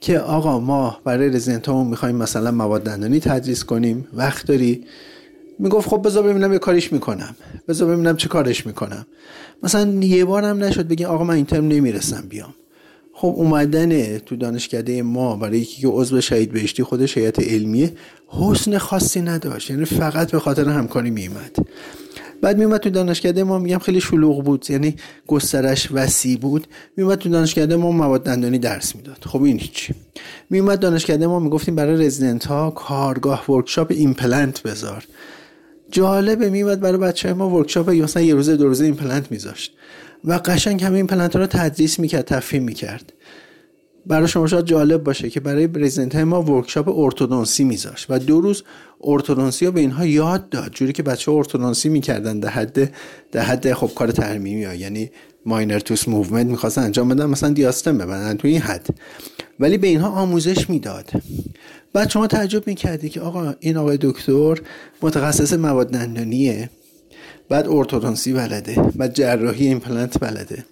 [0.00, 4.08] که آقا ما برای رزیدنت همون می‌خوایم مثلا مواد دندانی تدریس کنیم.
[4.12, 4.84] وقت داری؟
[5.58, 7.36] می‌گفت خب بذار ببینم یه کاریش می‌کنم.
[7.68, 9.06] بذار ببینم چه کارش می‌کنم.
[9.62, 12.54] مثلا یه بارم نشد بگی آقا من این ترم نمی‌رسم بیام.
[13.12, 17.92] خب اومدن تو دانشکده ما برای یکی که عضو شهید بهشتی خودش هیئت علمیه
[18.28, 19.70] حسن خاصی نداشت.
[19.70, 21.56] یعنی فقط به خاطر همکاری میومد
[22.42, 24.96] بعد میومد تو دانشکده ما میگم خیلی شلوغ بود یعنی
[25.26, 26.66] گسترش وسیع بود.
[26.96, 29.24] میومد تو دانشکده ما مواد دندانی درس می‌داد.
[29.26, 29.94] خب این هیچی.
[30.50, 35.04] میومد دانشکده ما می‌گفتیم برای رزیدنت ها کارگاه workshop ایمپلنت بذار.
[35.90, 39.72] جالبه میومد برای بچه ما workshop مثلا یه روزه دو روزه ایمپلنت میذاشت.
[40.24, 43.12] و قشنگ همه ایمپلنت رو تدریس می‌کرد تفهیم می‌کرد.
[44.08, 48.62] برای شما شاید جالب باشه که برای رزیدنت ما workshop ارتودنسی میذاشت و دو روز
[49.04, 52.92] ارتودنسی رو به اینها یاد داد جوری که بچه ارتودنسی می‌کردن در حد
[53.32, 55.10] در حد خب کار ترمیمی ها یعنی
[55.46, 58.86] minor tooth movement می‌خواستن انجام بدن مثلا diastem ببندن تو این حد.
[59.60, 61.10] ولی به اینها آموزش می‌داد.
[61.92, 64.58] بعد شما تعجب می‌کردی که آقا این آقای دکتر
[65.02, 66.70] متخصص مواد دندانیه
[67.48, 70.64] بعد ارتودنسی بلده بعد جراحی ایمپلنت بلده.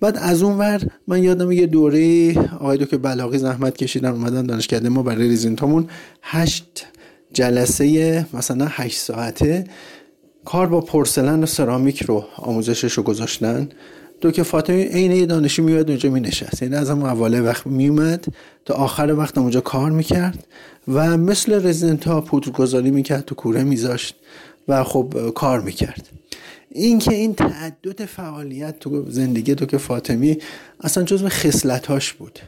[0.00, 4.88] بعد از اون ور من یادم یه دوره آقای که بلاغی زحمت کشیدن اومدن دانشکده
[4.88, 5.88] ما برای رزیدنتامون
[6.22, 6.86] هشت
[7.32, 9.64] جلسه مثلا هشت ساعته
[10.44, 13.68] کار با پرسلن و سرامیک رو آموزشش رو گذاشتن.
[14.20, 18.24] دکتر فاطمی عین یه دانشی میاد اونجا می نشست یعنی از همون اول وقت میومد
[18.64, 20.46] تا آخر وقت اونجا کار می‌کرد
[20.88, 24.16] و مثل رزیدنت ها پودر گذاری می‌کرد تو کوره میذاشت
[24.68, 26.08] و خب کار می‌کرد.
[26.70, 30.38] اینکه این تعدد فعالیت تو زندگی تو که فاطمی
[30.80, 32.38] اصلا جزو خصلتاش بود.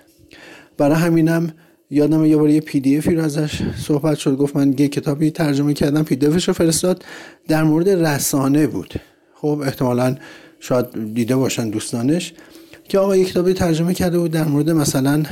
[0.79, 1.53] برای همینم
[1.91, 5.31] یادم یه بار یه پی دی افی رو ازش صحبت شد گفت من یه کتابی
[5.31, 7.05] ترجمه کردم پی دی افش رو فرستاد
[7.49, 8.95] در مورد رسانه بود.
[9.35, 10.17] خب احتمالا
[10.61, 12.33] شاید دیده باشن دوستانش
[12.89, 15.23] که آقا یک کتابی ترجمه کرده بود در مورد مثلا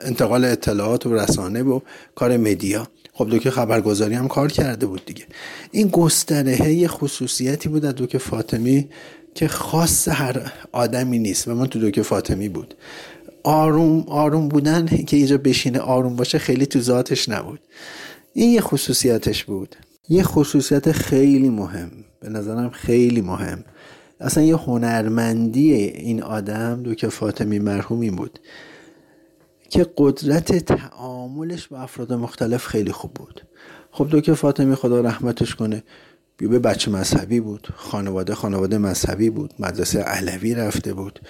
[0.00, 1.80] انتقال اطلاعات و رسانه و
[2.14, 2.88] کار مدیا.
[3.12, 5.24] خب دوکه خبرگزاری هم کار کرده بود دیگه.
[5.70, 8.88] این گستره یه خصوصیتی بود از دوکه فاطمی
[9.34, 12.74] که خاص هر آدمی نیست و من تو دوکه فاطمی بود.
[13.42, 17.60] آروم آروم بودن که اینجا بشینه آروم باشه خیلی تو ذاتش نبود.
[18.32, 19.76] این یه خصوصیتش بود.
[20.08, 21.90] یه خصوصیت خیلی مهم.
[22.20, 23.64] به نظرم خیلی مهم.
[24.20, 28.38] اصلا یه هنرمندی این آدم دو که فاطمی مرحومی بود.
[29.72, 33.42] که قدرت تعاملش با افراد مختلف خیلی خوب بود.
[33.90, 35.82] خب دو که فاطمی خدا رحمتش کنه
[36.36, 41.20] به بچه مذهبی بود خانواده خانواده مذهبی بود مدرسه علوی رفته بود.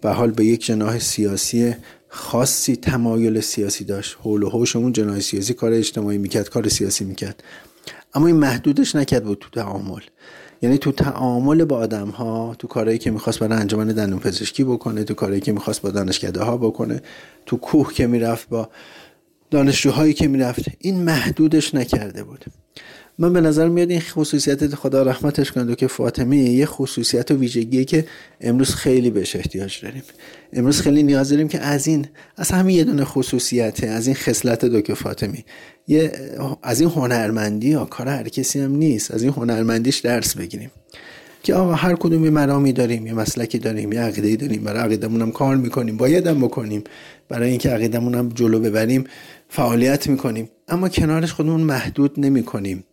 [0.00, 1.74] به حال به یک جناح سیاسی
[2.08, 4.16] خاصی تمایل سیاسی داشت.
[4.22, 7.42] حول و حوش اون جناح سیاسی کار اجتماعی می‌کرد کار سیاسی می‌کرد.
[8.14, 10.00] اما این محدودش نکرد بود تو تعامل.
[10.62, 15.04] یعنی تو تعامل با آدم ها تو کارهایی که می‌خواست برای انجمن دندون پزشکی بکنه
[15.04, 17.02] تو کارهایی که می‌خواست با دانشکده ها بکنه
[17.46, 18.68] تو کوه که می‌رفت با
[19.50, 22.44] دانشجوهایی که می‌رفت این محدودش نکرده بود.
[23.20, 27.84] من به نظر میاد این خصوصیت خدا رحمتش کنه که فاطمه یه خصوصیت و ویژگیه
[27.84, 28.04] که
[28.40, 30.02] امروز خیلی بهش احتیاج داریم.
[30.52, 34.64] امروز خیلی نیاز داریم که از این از همین یه دونه خصوصیته از این خصلت
[34.64, 35.44] دکتر فاطمی.
[35.88, 36.12] یه
[36.62, 39.10] از این هنرمندی ها کار هر کسی هم نیست.
[39.10, 40.70] از این هنرمندیش درس بگیریم.
[41.42, 45.22] که آقا هر کدوم یه مرامی داریم یه مسلکی داریم یه عقیده داریم برای عقیدمون
[45.22, 46.84] هم کار می‌کنیم باید هم بکنیم.
[47.28, 49.04] برای اینکه عقیدمون هم جلو ببریم
[49.48, 50.48] فعالیت می‌کنیم.
[50.68, 52.84] اما کنارش خودمون محدود نمی‌کنیم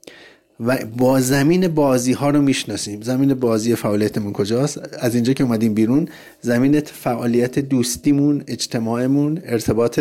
[0.60, 3.02] و با زمین بازی ها رو می‌شناسیم.
[3.02, 6.08] زمین بازی فعالیتمون کجاست؟ از اینجا که اومدیم بیرون
[6.42, 10.00] زمین فعالیت دوستیمون اجتماعمون ارتباط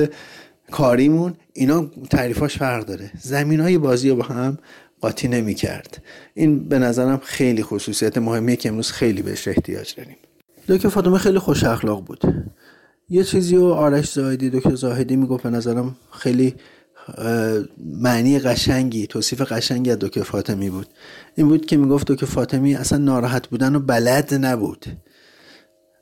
[0.70, 3.10] کاریمون اینا تعریفاش فرق داره.
[3.20, 4.58] زمین های بازی رو با هم
[5.00, 6.02] قاطی نمی کرد
[6.34, 10.16] این به نظرم خیلی خصوصیت مهمیه که امروز خیلی بهش احتیاج داریم.
[10.68, 12.22] دکتر فاطمه خیلی خوش اخلاق بود.
[13.08, 16.54] یه چیزی رو آرش زاهدی دکتر زاهدی می‌گفت به نظرم خیلی
[17.78, 20.86] معنی قشنگی توصیف قشنگی از دکتر فاطمی بود.
[21.34, 24.86] این بود که می‌گفت دکتر فاطمی اصلا ناراحت بودن و بلد نبود.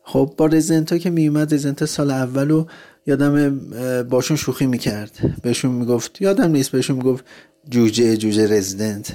[0.05, 2.65] خب با رزنتا که میومد رزنتا سال اولو
[3.07, 3.59] یادم
[4.03, 5.39] باشون شوخی می‌کرد.
[5.43, 7.25] بهشون می‌گفت یادم نیست بهشون می‌گفت
[7.71, 9.13] جوجه جوجه رزیدنت.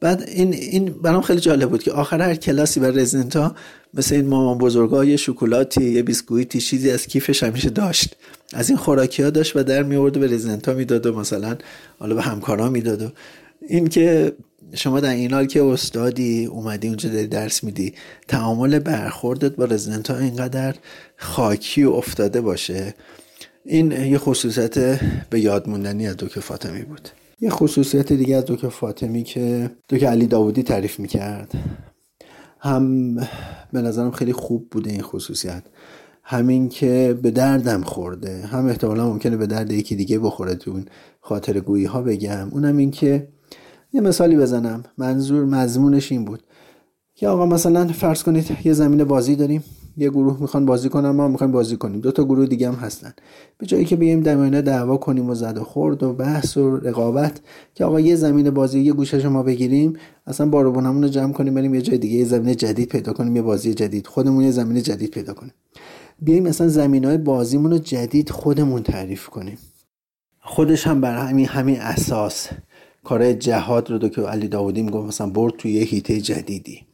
[0.00, 3.52] بعد این این برام خیلی جالب بود که آخر هر کلاسی بر رزیدنت
[3.94, 8.16] مثل این مامان بزرگا یه شکلاتی یه بیسکویتی چیزی از کیفش همیشه داشت.
[8.52, 11.56] از این خوراکی ها داشت و در می آورد و به رزیدنت می‌داد و مثلا
[11.98, 13.08] حالا به همکارا می‌داد و
[13.68, 14.32] این که
[14.74, 17.94] شما در این حال که استادی اومدی اونجا داری درس میدی
[18.28, 20.74] تعامل برخوردت با رزیدنت اینقدر
[21.16, 22.94] خاکی و افتاده باشه.
[23.64, 27.08] این یه خصوصیت به یاد موندنی از دکتر فاطمی بود.
[27.40, 31.52] یه خصوصیت دیگه از دکتر فاطمی که دکتر علی داودی تعریف می‌کرد.
[32.60, 33.14] هم
[33.72, 35.62] به نظرم خیلی خوب بوده این خصوصیت.
[36.22, 38.46] همین که به دردم خورده.
[38.46, 40.84] هم احتمالا ممکنه به درد یکی دیگه بخوره تو اون
[41.20, 42.48] خاطر گویی ها بگم.
[42.50, 43.28] اونم این که
[43.92, 44.82] یه مثالی بزنم.
[44.98, 46.42] منظور مضمونش این بود.
[47.14, 49.64] که آقا مثلا فرض کنید یه زمین بازی داریم.
[49.98, 52.00] یه گروه می‌خوان بازی کنن ما می‌خوایم بازی کنیم.
[52.00, 53.12] دو تا گروه دیگه هم هستن.
[53.58, 57.40] به جایی که بیایم در دعوا کنیم و زد و خورد و بحث و رقابت
[57.74, 59.92] که آقا یه زمین بازی یه گوشه ما بگیریم
[60.26, 63.42] اصلا باربونمون رو جمع کنیم بریم یه جای دیگه یه زمین جدید پیدا کنیم یه
[63.42, 64.06] بازی جدید.
[64.06, 65.52] خودمون یه زمین جدید پیدا کنیم.
[66.22, 69.58] بیایم مثلا زمین های بازیمون رو جدید خودمون تعریف کنیم.
[70.40, 72.48] خودش هم بر همین همین اساس.
[73.04, 76.87] کار جهاد رو دو که علی داودی می‌گفت مثلا برد توی یه هیته جدیدی.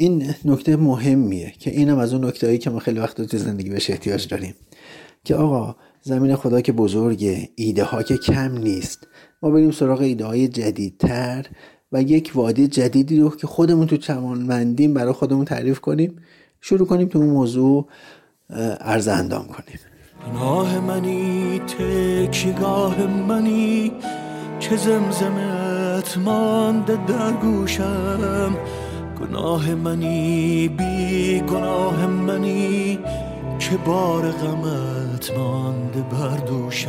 [0.00, 3.90] این نکته مهمیه که اینم از اون نکته که ما خیلی وقت تو زندگی بهش
[3.90, 4.54] احتیاج داریم.
[5.24, 9.06] که آقا زمین خدا که بزرگه ایده ها که کم نیست.
[9.42, 11.46] ما بریم سراغ ایده های جدیدتر
[11.92, 16.16] و یک وادی جدیدی رو که خودمون تو چمانمندیم برای خودمون تعریف کنیم
[16.60, 17.88] شروع کنیم تو اون موضوع
[18.80, 19.78] عرض اندام کنیم.
[20.26, 23.92] گناه منی تکیگاه منی
[24.60, 28.56] که زمزمت مانده در گوشم.
[29.20, 32.98] گناه منی بی گناه منی.
[33.58, 36.88] که بار غمت مانده بر دوشم؟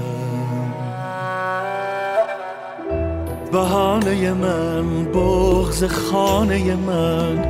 [3.52, 7.46] بهانه من بغز خانه من.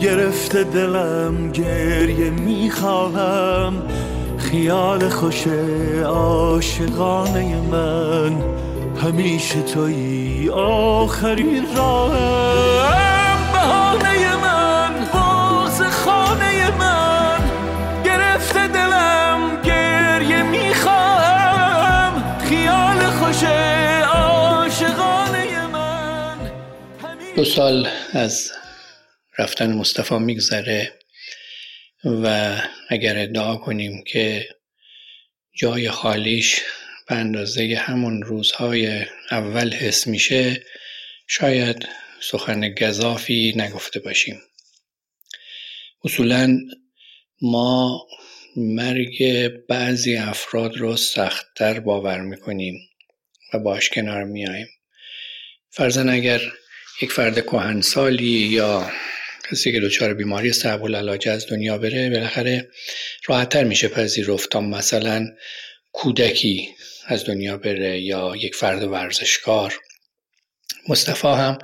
[0.00, 3.82] گرفته دلم گریه می‌خواهم
[4.38, 5.46] خیال خوش
[6.06, 8.32] عاشقانه من.
[9.02, 13.52] همیشه توی آخرین راهم.
[13.52, 14.17] بهانه
[27.38, 28.52] دو سال از
[29.38, 30.98] رفتن مصطفی میگذره
[32.04, 32.56] و
[32.88, 34.48] اگر ادعا کنیم که
[35.52, 36.60] جای خالیش
[37.08, 40.62] به اندازه همون روزهای اول حس میشه
[41.26, 41.88] شاید
[42.20, 44.42] سخن گذافی نگفته باشیم.
[46.04, 46.58] اصولا
[47.42, 48.06] ما
[48.56, 52.78] مرگ بعضی افراد رو سختتر باور می‌کنیم
[53.54, 54.68] و باش کنار میاییم
[55.70, 56.40] فرزن اگر
[57.02, 58.90] یک فرد کهنسالی یا
[59.50, 62.68] کسی که دچار بیماری صعب العلاج از دنیا بره بالاخره
[63.26, 65.26] راحتتر میشه پذیرفت تا مثلا
[65.92, 66.68] کودکی
[67.06, 69.80] از دنیا بره یا یک فرد ورزشکار.
[70.88, 71.58] مصطفی هم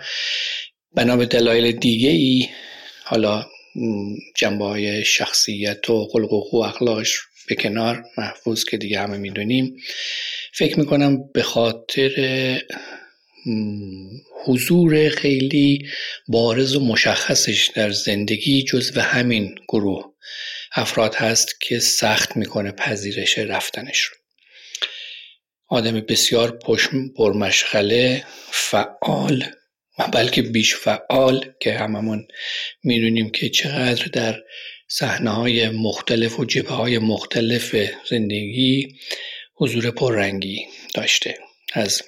[0.94, 2.48] بنا به دلایل دیگه ای
[3.04, 3.46] حالا
[4.36, 7.18] جنبه های شخصیت و خلق و اخلاقش
[7.48, 9.76] به کنار محفوظ که دیگه همه می‌دونیم.
[10.52, 12.10] فکر می‌کنم به خاطر
[14.44, 15.88] حضور خیلی
[16.28, 20.14] بارز و مشخصش در زندگی جزو همین گروه
[20.72, 24.16] افراد هست که سخت می‌کنه پذیرش رفتنش رو.
[25.68, 26.58] آدم بسیار
[27.16, 29.44] پرمشغله فعال
[29.98, 32.26] و بلکه بیش فعال که هممون
[32.82, 34.40] می‌دونیم که چقدر در
[34.88, 37.76] صحنه های مختلف و جبه های مختلف
[38.10, 38.94] زندگی
[39.54, 41.38] حضور پررنگی داشته.
[41.72, 42.02] از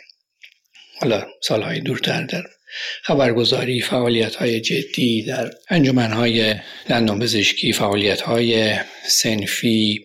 [1.01, 2.43] حالا سالهای دورتر در
[3.03, 6.55] خبرگزاری فعالیت های جدی در انجمن های
[6.89, 8.75] دندان پزشکی فعالیت های
[9.09, 10.05] سنفی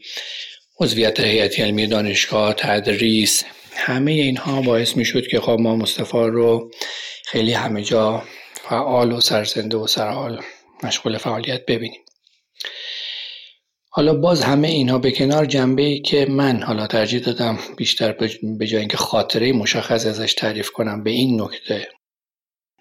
[0.80, 3.44] عضویت هیئت علمی دانشگاه تدریس
[3.76, 6.72] همه اینها باعث می شد که خب ما مصطفی رو
[7.26, 8.24] خیلی همه جا
[8.70, 10.42] فعال و سرزنده و سرحال
[10.84, 12.02] مشغول فعالیت ببینیم.
[13.94, 18.12] حالا باز همه اینها به کنار جنبه ای که من حالا ترجیح دادم بیشتر
[18.60, 21.88] به جای اینکه خاطره مشخص ازش تعریف کنم به این نکته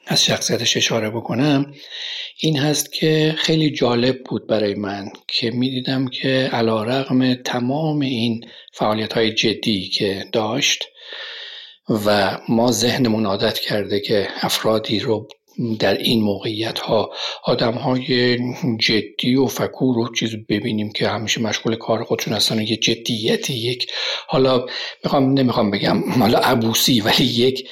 [0.07, 1.75] از شخصیتش اشاره بکنم
[2.41, 8.45] این هست که خیلی جالب بود برای من که می‌دیدم که علا رقم تمام این
[8.73, 10.85] فعالیت های جدی که داشت
[12.07, 15.29] و ما ذهنمون عادت کرده که افرادی رو
[15.79, 17.11] در این موقعیت ها
[17.45, 18.39] آدم های
[18.79, 23.93] جدی و فکور و چیز ببینیم که همیشه مشغول کار خودشون هستن یه جدیتی یک.
[24.29, 24.67] حالا
[25.05, 27.69] می‌خوام نمی‌خوام بگم حالا عبوسی ولی یک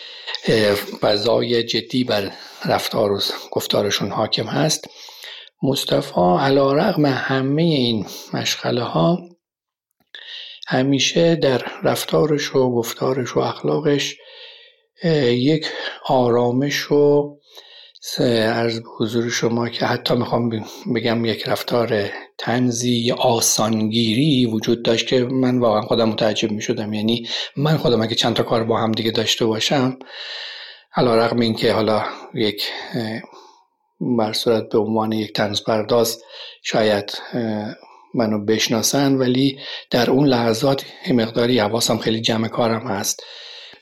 [1.00, 2.32] فضای جدی بر
[2.64, 3.20] رفتار و
[3.50, 4.88] گفتارشون حاکم هست.
[5.62, 9.18] مصطفی علا رقم همه این مشغله ها
[10.68, 14.16] همیشه در رفتارش و گفتارش و اخلاقش
[15.24, 15.66] یک
[16.06, 17.37] آرامش و
[18.20, 25.24] عرض به حضور شما که حتی می‌خوام بگم یک رفتار تنزی آسانگیری وجود داشت که
[25.24, 26.92] من واقعا خودم متعجب می‌شدم.
[26.92, 29.98] یعنی من خودم اگه چند تا کار با هم دیگه داشته باشم
[30.94, 32.68] علا رقم این که حالا یک
[34.00, 36.22] بر صورت به عنوان یک تنز پرداز
[36.62, 37.18] شاید
[38.14, 39.58] منو بشناسن ولی
[39.90, 43.22] در اون لحظات مقداری حواسم خیلی جمع کارم هست.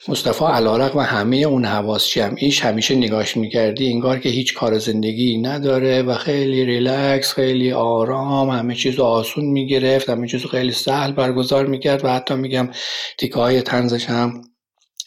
[0.08, 5.38] مصطفی علارق و همه اون حواس جمعیش همیشه نگاش می‌کردی انگار که هیچ کار زندگی
[5.38, 11.66] نداره و خیلی ریلکس خیلی آرام همه چیز آسون می‌گرفت همه چیز خیلی سهل برگزار
[11.66, 12.70] می‌کرد و حتی میگم
[13.18, 14.42] تیکه های تنزش هم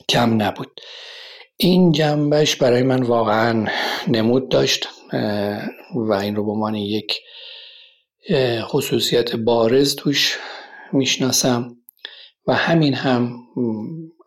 [0.09, 0.81] کم نبود.
[1.57, 3.67] این جنبش برای من واقعا
[4.07, 4.87] نمود داشت
[5.95, 7.19] و این رو به عنوان یک
[8.61, 10.37] خصوصیت بارز توش
[10.93, 11.75] می‌شناسم
[12.47, 13.35] و همین هم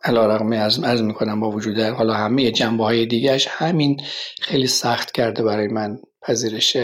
[0.03, 4.01] علا رقم از می‌کنم با وجود حالا همه جنبه های دیگهش همین
[4.41, 6.77] خیلی سخت کرده برای من پذیرش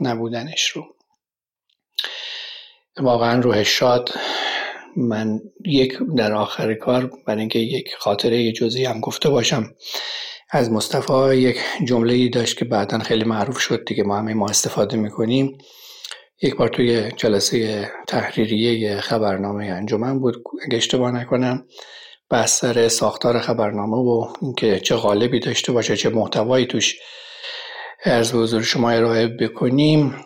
[0.00, 0.84] نبودنش رو.
[3.00, 4.10] واقعا روح شاد
[4.96, 9.74] من یک در آخر کار برای اینکه یک خاطره جزئی هم گفته باشم.
[10.50, 14.96] از مصطفی یک جمله داشت که بعدا خیلی معروف شد دیگه ما همه ما استفاده
[14.96, 15.58] می‌کنیم.
[16.42, 21.66] یک بار توی جلسه تحریریه خبرنامه انجمن بود اگه اشتباه نکنم.
[22.32, 26.98] بحث سر ساختار خبرنامه و اینکه چه غالبی داشته باشه چه محتوایی توش
[28.04, 30.16] از حضور شما ارائه بکنیم.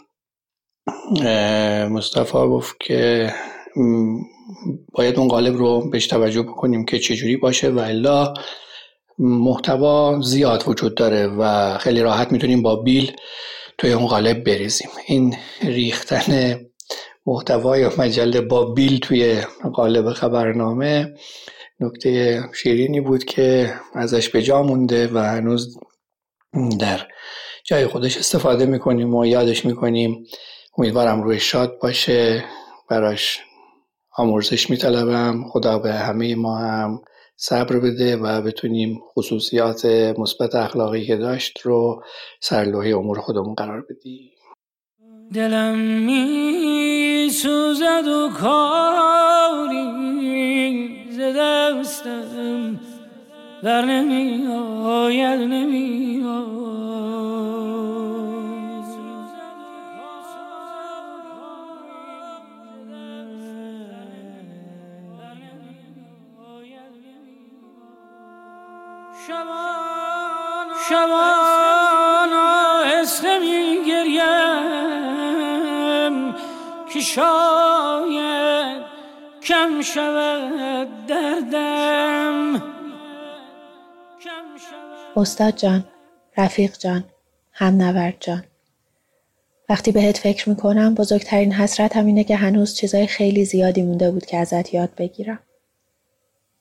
[1.90, 3.32] مصطفی گفت که
[4.92, 8.34] باید اون قالب رو بهش توجه بکنیم که چجوری باشه و الا
[9.18, 13.12] محتوا زیاد وجود داره و خیلی راحت می‌تونیم با بیل
[13.78, 14.90] توی اون قالب بریزیم.
[15.06, 16.60] این ریختن
[17.26, 19.40] محتوای مجله با بیل توی
[19.74, 21.14] قالب خبرنامه
[21.80, 25.78] نکته شیرینی بود که ازش به جا مونده و هنوز
[26.80, 27.00] در
[27.64, 30.26] جای خودش استفاده می‌کنیم و یادش می‌کنیم.
[30.78, 32.44] امیدوارم روی شاد باشه.
[32.90, 33.40] براش
[34.16, 35.44] آمرزش میطلبم.
[35.48, 37.00] خدا به همه ما هم
[37.36, 39.84] صبر بده و بتونیم خصوصیات
[40.18, 42.02] مثبت اخلاقی که داشت رو
[42.40, 44.30] سرلوحه امور خودمون قرار بدیم.
[45.34, 49.86] دلم می سوزد و کاری
[51.32, 52.80] ز دستم
[53.62, 54.46] بر نمی
[54.86, 56.22] آید نمی
[70.88, 74.14] شبان آهسته می گریم
[76.92, 77.45] که شاید کم
[79.94, 82.62] شود دردم
[85.16, 85.84] استاد جان
[86.36, 87.04] رفیق جان
[87.52, 88.44] هم نورد جان
[89.68, 94.26] وقتی بهت فکر می‌کنم بزرگترین حسرت هم اینه که هنوز چیزای خیلی زیادی مونده بود
[94.26, 95.38] که ازت یاد بگیرم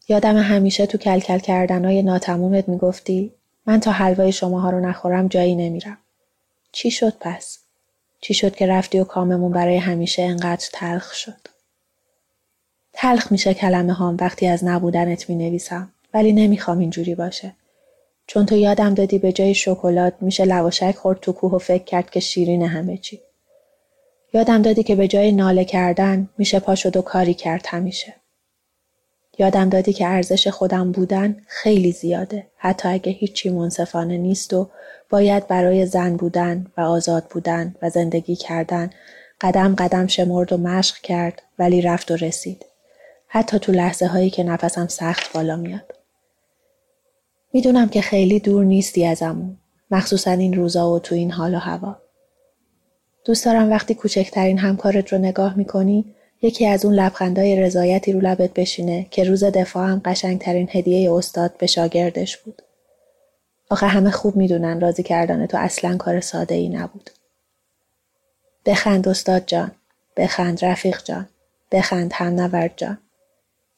[0.07, 3.34] یادم همیشه تو کلکل کردنای ناتمومت می‌گفتی
[3.65, 5.97] من تا حلوای شماها رو نخورم جایی نمیرم.
[6.71, 7.59] چی شد پس؟
[8.21, 11.55] چی شد که رفتی و کاممون برای همیشه انقدر تلخ شد؟
[12.97, 17.53] تلخ میشه کلمه هام وقتی از نبودنت می نویسم ولی نمی‌خوام اینجوری باشه.
[18.27, 22.09] چون تو یادم دادی به جای شکلات میشه لواشک خورد تو کوه و فکر کرد
[22.09, 23.21] که شیرین همه چی.
[24.33, 28.13] یادم دادی که به جای ناله کردن میشه پا شد و کاری کرد همیشه.
[29.37, 34.69] یادم دادی که ارزش خودم بودن خیلی زیاده حتی اگه هیچی منصفانه نیست و
[35.09, 38.89] باید برای زن بودن و آزاد بودن و زندگی کردن
[39.41, 42.65] قدم قدم شمرد و مشق کرد ولی رفت و رسید
[43.36, 45.95] حتی تو لحظه هایی که نفسم سخت بالا میاد
[47.53, 49.57] می‌دونم که خیلی دور نیستی ازمون
[49.91, 51.97] مخصوصا این روزا و تو این حال و هوا
[53.25, 58.53] دوست دارم وقتی کوچکترین همکارت رو نگاه می‌کنی یکی از اون لبخندای رضایتی رو لبت
[58.53, 62.61] بشینه که روز دفاعم قشنگترین هدیه استاد به شاگردش بود.
[63.69, 67.09] آخه همه خوب می‌دونن راضی کردن تو اصلا کار ساده ای نبود.
[68.65, 69.71] بخند استاد جان.
[70.17, 71.29] بخند رفیق جان.
[71.71, 72.97] بخند هم نورد جان.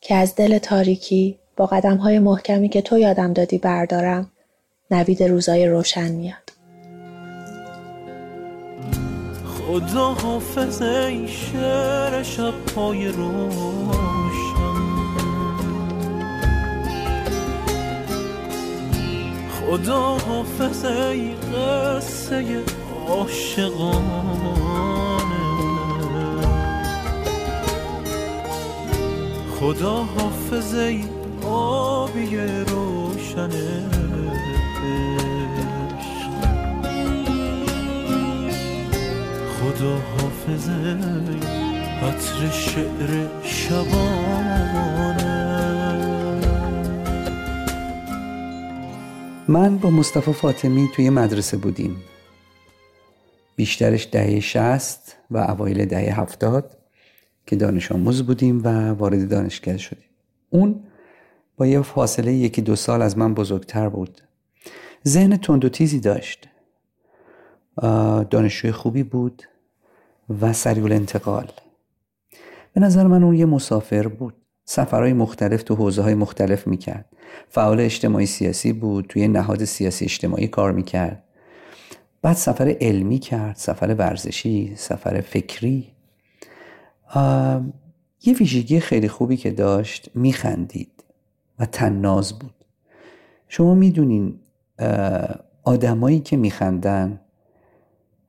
[0.02, 4.32] که از دل تاریکی با قدم های محکمی که تو یادم دادی بردارم
[4.91, 6.48] نوید روزای روشن میاد.
[9.45, 14.28] خدا حافظ ای شعر شب پای روشن.
[19.52, 22.64] خدا حافظ ای قصه
[23.08, 24.66] عاشقان.
[29.60, 31.03] خدا حافظ ای
[31.45, 32.38] آبی
[32.68, 33.89] روشنه
[39.60, 40.97] خدا حافظه
[42.01, 44.58] عطر شعر شبانه.
[49.47, 52.03] من با مصطفی فاطمی توی مدرسه بودیم.
[53.55, 56.77] بیشترش دهه شست و اوایل دهه هفتاد.
[57.48, 60.10] که دانش آموز بودیم و وارد دانشگاه شدیم.
[60.50, 60.84] اون
[61.58, 64.22] با یه فاصله یکی دو سال از من بزرگتر بود.
[65.08, 66.48] ذهن تند و تیزی داشت.
[68.30, 69.43] دانشجوی خوبی بود
[70.41, 71.52] و سریع انتقال.
[72.74, 74.34] به نظر من اون یه مسافر بود.
[74.66, 77.06] سفرهای مختلف تو حوزه های مختلف می‌کرد.
[77.50, 81.24] فعال اجتماعی سیاسی بود توی نهاد سیاسی اجتماعی کار می‌کرد.
[82.22, 85.97] بعد سفر علمی کرد سفر ورزشی سفر فکری.
[88.24, 91.03] یه ویژگی خیلی خوبی که داشت میخندید
[91.60, 92.53] و تناز بود.
[93.47, 94.39] شما می‌دونین
[95.64, 97.20] آدمایی که میخندن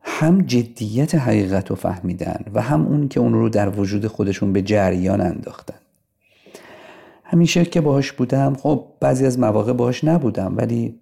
[0.00, 4.62] هم جدیت حقیقت رو فهمیدن و هم اون که اون رو در وجود خودشون به
[4.62, 5.78] جریان انداختن.
[7.24, 11.00] همیشه که باهاش بودم خب بعضی از مواقع باهاش نبودم ولی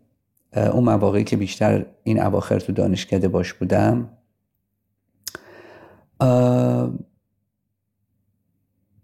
[0.56, 4.08] اون مواقعی که بیشتر این اواخر تو دانشکده باش بودم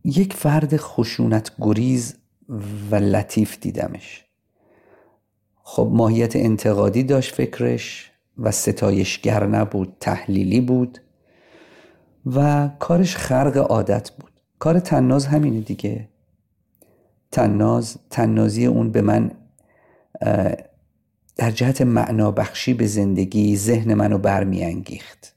[0.04, 2.14] یک فرد خشونت گریز
[2.90, 4.24] و لطیف دیدمش.
[5.62, 10.98] خب ماهیت انتقادی داشت فکرش و ستایشگر نبود تحلیلی بود
[12.26, 14.32] و کارش خرق عادت بود.
[14.58, 16.08] کار تناز همینه دیگه.
[17.30, 19.30] تناز تنازی اون به من
[21.36, 25.34] در جهت معنا بخشی به زندگی ذهن منو برمیانگیخت.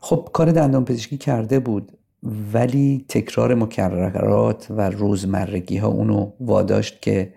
[0.00, 1.95] خب کار دندان پزشکی کرده بود.
[2.52, 7.32] ولی تکرار مکررات و روزمرگی ها اونو واداشت که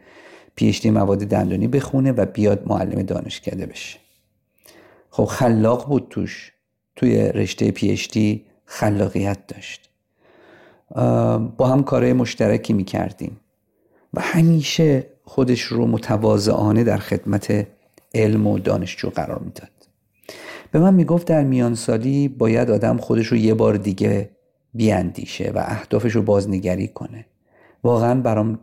[0.56, 4.00] پیشتی مواد دندانی بخونه و بیاد معلم دانشکده بشه.
[5.10, 6.52] خب خلاق بود توش.
[6.96, 9.90] توی رشته پیشتی خلاقیت داشت.
[11.58, 13.40] با هم کارهای مشترکی می‌کردیم.
[14.14, 17.68] و همیشه خودش رو متواضعانه در خدمت
[18.14, 19.72] علم و دانشجو قرار می‌داد.
[20.72, 24.30] به من می‌گفت در میان سالی باید آدم خودش رو یه بار دیگه
[24.74, 27.26] بیاندیشه و اهدافش رو بازنگری کنه.
[27.84, 28.59] واقعا برام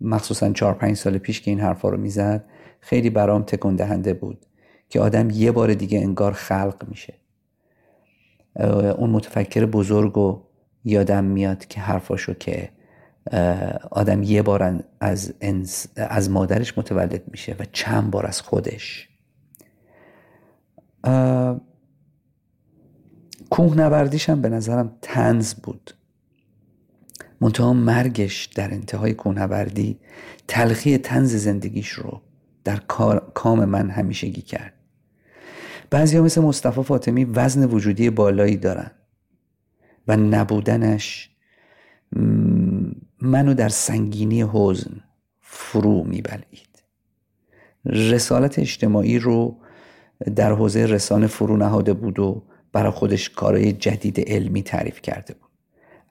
[0.00, 2.44] مخصوصا چهار پنج سال پیش که این حرفا رو می‌زد
[2.80, 4.46] خیلی برام تکون دهنده بود
[4.88, 7.14] که آدم یه بار دیگه انگار خلق میشه.
[8.98, 10.42] اون متفکر بزرگ و
[10.84, 12.68] یادم میاد که حرفاشو که
[13.90, 15.34] آدم یه بار از,
[15.96, 19.08] از مادرش متولد میشه و چند بار از خودش.
[23.52, 25.94] کوهنوردیش هم به نظرم تنز بود.
[27.40, 29.98] منتها مرگش در انتهای کوهنوردی
[30.48, 32.20] تلخی تنز زندگیش رو
[32.64, 32.76] در
[33.34, 34.72] کام من همیشگی کرد.
[35.90, 38.90] بعضی مثل مصطفی فاطمی وزن وجودی بالایی دارن
[40.08, 41.30] و نبودنش
[43.22, 45.00] منو در سنگینی حزن
[45.40, 46.82] فرو میبلید
[47.86, 49.56] رسالت اجتماعی رو
[50.36, 55.50] در حوزه رسانه فرو نهاده بود و برای خودش کارهای جدید علمی تعریف کرده بود.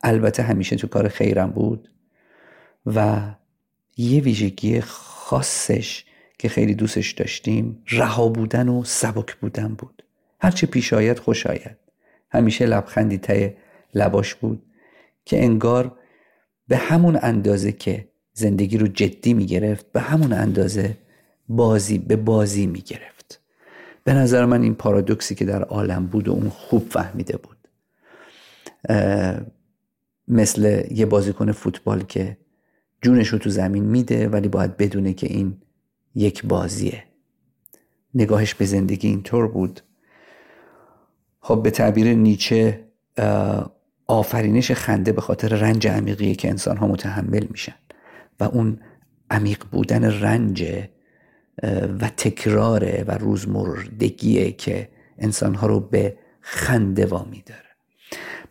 [0.03, 1.89] البته همیشه تو کار خیرم بود
[2.85, 3.21] و
[3.97, 6.05] یه ویژگی خاصش
[6.39, 10.03] که خیلی دوستش داشتیم رها بودن و سبک بودن بود.
[10.41, 11.77] هرچه پیش آید خوش آید.
[12.31, 13.57] همیشه لبخندی ته
[13.95, 14.63] لباش بود
[15.25, 15.97] که انگار
[16.67, 20.97] به همون اندازه که زندگی رو جدی می‌گرفت به همون اندازه
[21.49, 23.20] بازی به بازی می‌گرفت.
[24.03, 27.57] به نظر من این پارادوکسی که در عالم بود و اون خوب فهمیده بود.
[30.27, 32.37] مثل یه بازیکن فوتبال که
[33.01, 35.57] جونش رو تو زمین میده ولی باید بدونه که این
[36.15, 37.03] یک بازیه.
[38.15, 39.81] نگاهش به زندگی اینطور بود.
[41.39, 42.87] خب به تعبیر نیچه
[44.07, 47.75] آفرینش خنده به خاطر رنج عمیقی که انسان ها متحمل میشن
[48.39, 48.79] و اون
[49.29, 50.65] عمیق بودن رنج
[51.99, 57.61] و تکراره و روزمردگیه که انسان ها رو به خنده وامی داره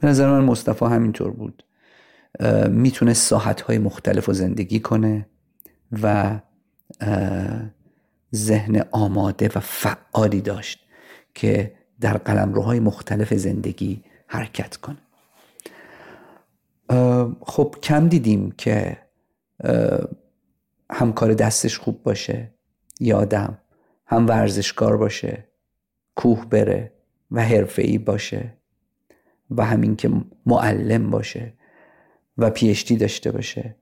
[0.01, 1.65] به نظر من مصطفی همینطور بود.
[2.69, 5.27] می‌تونه ساحت های مختلف رو زندگی کنه
[6.03, 6.39] و
[8.35, 10.87] ذهن آماده و فعالی داشت
[11.35, 14.99] که در قلمروهای مختلف زندگی حرکت کنه.
[17.41, 18.99] خب کم دیدیم که
[20.91, 22.55] همکار دستش خوب باشه.
[23.01, 23.59] یادم
[24.07, 25.45] هم ورزشکار باشه
[26.15, 26.93] کوه بره
[27.31, 28.53] و حرفه‌ای باشه
[29.51, 30.11] و همین که
[30.47, 31.53] معلم باشه
[32.39, 33.77] و پیشتی داشته باشه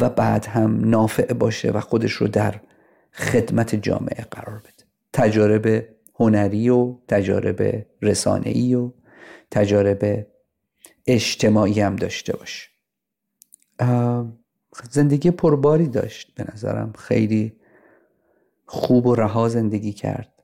[0.00, 2.60] و بعد هم نافع باشه و خودش رو در
[3.12, 4.84] خدمت جامعه قرار بده.
[5.12, 5.84] تجارب
[6.14, 8.92] هنری و تجارب رسانه‌ای و
[9.50, 10.26] تجارب
[11.06, 12.68] اجتماعی هم داشته باشه
[14.90, 16.92] زندگی پرباری داشت به نظرم.
[16.98, 17.56] خیلی
[18.66, 20.42] خوب و رها زندگی کرد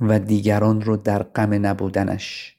[0.00, 2.56] و دیگران رو در غم نبودنش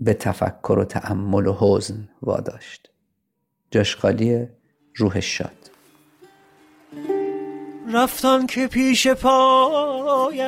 [0.00, 2.90] به تفکر و تعمل و حزن واداشت.
[3.70, 4.48] جاش خالی
[4.96, 5.70] روح شاد.
[7.92, 10.42] رفتان که پیش پایش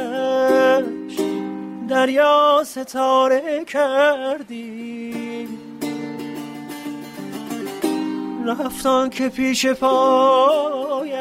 [1.89, 5.49] دریا ستاره کردی.
[8.51, 11.15] رفتان که پیش پایش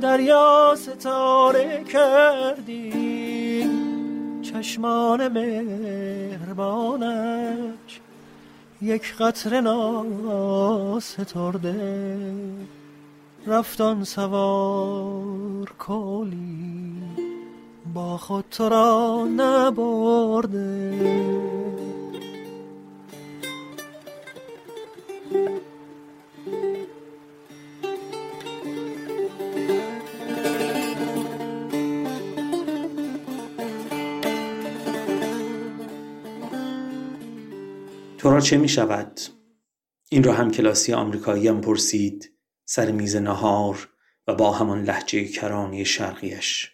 [0.00, 3.70] دریا ستاره کردی.
[4.42, 6.80] چشمان مهربانش
[8.82, 11.22] یک قطر ناسترده.
[13.46, 17.02] رفتان سوار کلی
[17.94, 20.92] با خود تو را نبرده.
[38.18, 39.20] تو را چه می شود؟
[40.08, 42.32] این را هم کلاسی آمریکایی هم پرسید
[42.64, 43.88] سر میز نهار
[44.26, 46.72] و با همان لحجه کرانی شرقیش.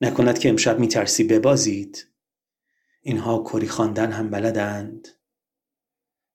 [0.00, 2.06] نکند که امشب می ترسی ببازید؟
[3.02, 5.15] اینها کری خواندن هم بلدند.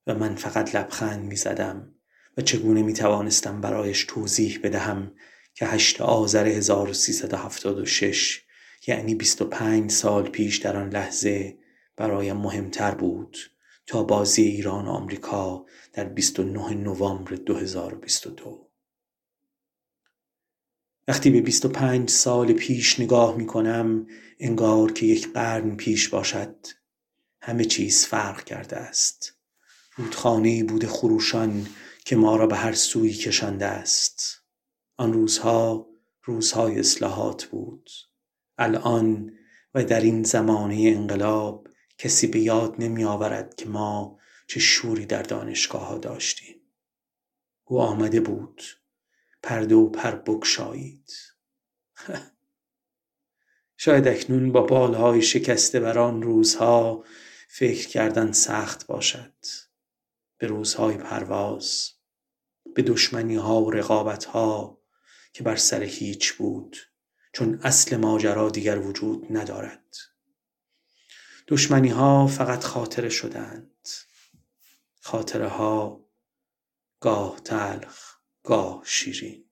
[0.08, 1.96] و من فقط لبخند می زدم
[2.38, 5.12] و چگونه می توانستم برایش توضیح بدهم
[5.54, 8.42] که هشت آذر 1376
[8.88, 11.58] یعنی 25 سال پیش در آن لحظه
[11.98, 13.38] برایم مهمتر بود
[13.88, 18.68] تا بازی ایران و آمریکا در 29 نوامبر 2022
[21.08, 24.08] وقتی به 25 سال پیش نگاه می کنم
[24.40, 26.56] انگار که یک قرن پیش باشد
[27.42, 29.41] همه چیز فرق کرده است.
[29.96, 31.68] رودخانه بود خروشان
[32.06, 34.42] که ما را به هر سوی کشانده است.
[34.98, 35.90] آن روزها
[36.24, 37.90] روزهای اصلاحات بود.
[38.58, 39.38] الان
[39.74, 41.68] و در این زمانه انقلاب
[41.98, 46.62] کسی به یاد نمی آورد که ما چه شوری در دانشگاه ها داشتیم.
[47.64, 48.64] او آمده بود.
[49.44, 51.12] پرده و پر بگشایید.
[53.78, 57.06] شاید اکنون با بالهای شکسته بر آن روزها
[57.48, 59.34] فکر کردن سخت باشد.
[60.42, 61.92] به روزهای پرواز
[62.76, 64.82] به دشمنی ها و رقابت ها
[65.34, 66.78] که بر سر هیچ بود
[67.34, 69.96] چون اصل ماجرا دیگر وجود ندارد.
[71.48, 73.88] دشمنی ها فقط خاطره شدند.
[75.02, 76.06] خاطره ها
[77.00, 79.50] گاه تلخ گاه شیرین.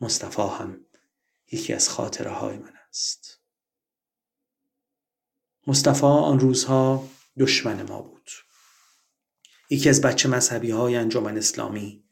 [0.00, 0.86] مصطفی هم
[1.52, 3.40] یکی از خاطره های من است.
[5.66, 7.08] مصطفی آن روزها
[7.38, 8.19] دشمن ما بود.
[9.70, 12.04] یکی از بچه مذهبی های انجمن اسلامی.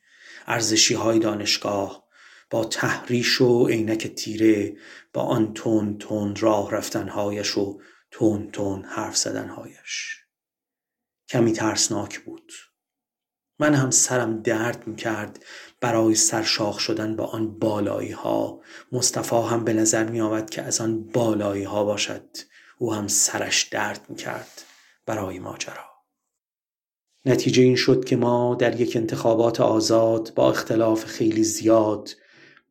[0.47, 2.09] ارزشی های دانشگاه.
[2.51, 4.77] با تحریش و عینک تیره
[5.13, 7.81] با آن تون تون راه رفتنهایش و
[8.11, 10.17] تون تون حرف زدنهایش.
[11.29, 12.53] کمی ترسناک بود.
[13.59, 15.45] من هم سرم درد می کرد
[15.81, 18.61] برای سرشاخ شدن با آن بالایی ها
[18.93, 22.37] مصطفی هم به نظر می آمد که از آن بالایی ها باشد.
[22.79, 24.63] او هم سرش درد می کرد
[25.07, 25.88] برای ماجرا.
[27.25, 32.11] نتیجه این شد که ما در یک انتخابات آزاد با اختلاف خیلی زیاد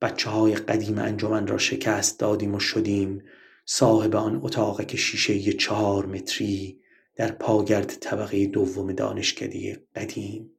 [0.02, 3.24] بچه های قدیم انجمن را شکست دادیم و شدیم
[3.66, 6.82] صاحب آن اتاقک شیشه چهار متری
[7.16, 10.52] در پاگرد طبقه دوم دانشکده قدیم.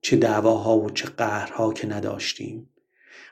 [0.00, 2.72] چه دعواها و چه قهرها که نداشتیم.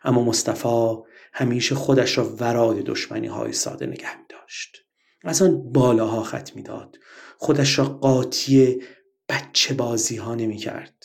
[0.02, 0.96] اما مصطفی
[1.32, 4.76] همیشه خودش را ورای دشمنی های ساده نگه می داشت
[5.24, 6.96] از آن بالاها خط می داد
[7.38, 8.82] خودش را قاطی
[9.30, 11.04] بچه بازی ها نمی کرد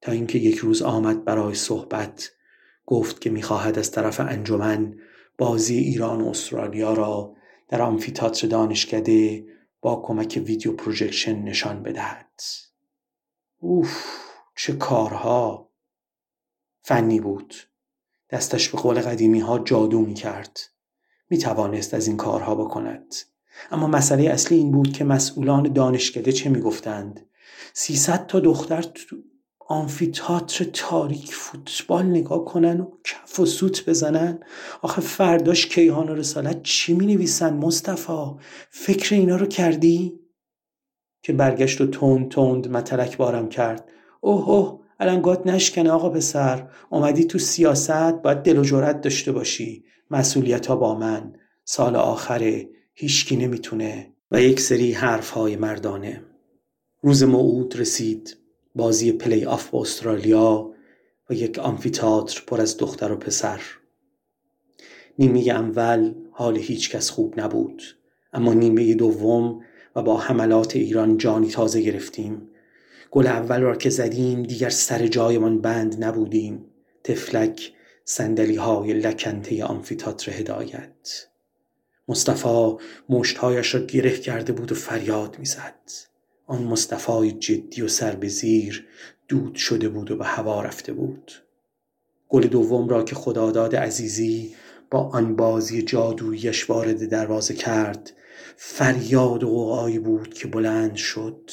[0.00, 2.32] تا اینکه یک روز آمد برای صحبت
[2.86, 4.98] گفت که می‌خواهد از طرف انجمن
[5.38, 7.36] بازی ایران و استرالیا را
[7.68, 9.44] در آمفیتاتر دانشکده
[9.80, 12.40] با کمک ویدیو پروژکشن نشان بدهد.
[13.58, 14.06] اوف
[14.56, 15.70] چه کارها!
[16.82, 17.54] فنی بود.
[18.30, 20.60] دستش به قول قدیمی ها جادو می کرد
[21.30, 23.14] می توانست از این کارها بکند.
[23.70, 27.26] اما مسئله اصلی این بود که مسئولان دانشکده چه می گفتند
[27.74, 29.16] سیصد تا دختر تو
[29.68, 34.40] آمفیتاتر تاریک فوتبال نگاه کنن و کف و سوت بزنن؟
[34.82, 38.30] آخه فرداش کیهان و رسالت چی می نویسن مصطفی؟
[38.70, 40.20] فکر اینا رو کردی؟
[41.22, 43.88] که برگشت و تند تند متلک بارم کرد.
[44.20, 46.68] اوه اوه الان نشکنه آقا پسر.
[46.90, 49.84] اومدی تو سیاست باید دل و جرأت داشته باشی.
[50.10, 51.32] مسئولیت ها با من.
[51.64, 52.68] سال آخره.
[52.94, 56.22] هیچکی نمی‌تونه و یک سری حرف های مردانه.
[57.00, 58.36] روز موعود رسید
[58.74, 60.74] بازی پلی آف با استرالیا
[61.30, 63.60] و یک آمفیتاتر پر از دختر و پسر.
[65.18, 67.82] نیمه اول حال هیچکس خوب نبود
[68.32, 69.64] اما نیمه دوم
[69.96, 72.48] و با حملات ایران جانی تازه گرفتیم.
[73.10, 76.64] گل اول را که زدیم دیگر سر جایمان بند نبودیم.
[77.04, 77.72] تفلک
[78.04, 81.26] سندلی های لکنته آمفیتاتر هدایت.
[82.12, 82.76] مصطفی
[83.08, 85.90] مشتهایش را گره کرده بود و فریاد می‌زد.
[86.46, 88.86] آن مصطفی جدی و سر به زیر
[89.28, 91.32] دود شده بود و به هوا رفته بود.
[92.28, 94.54] گل دوم را که خداداد عزیزی
[94.90, 98.12] با آن بازی جادویش وارد دروازه کرد
[98.56, 101.50] فریاد و قوقایی بود که بلند شد.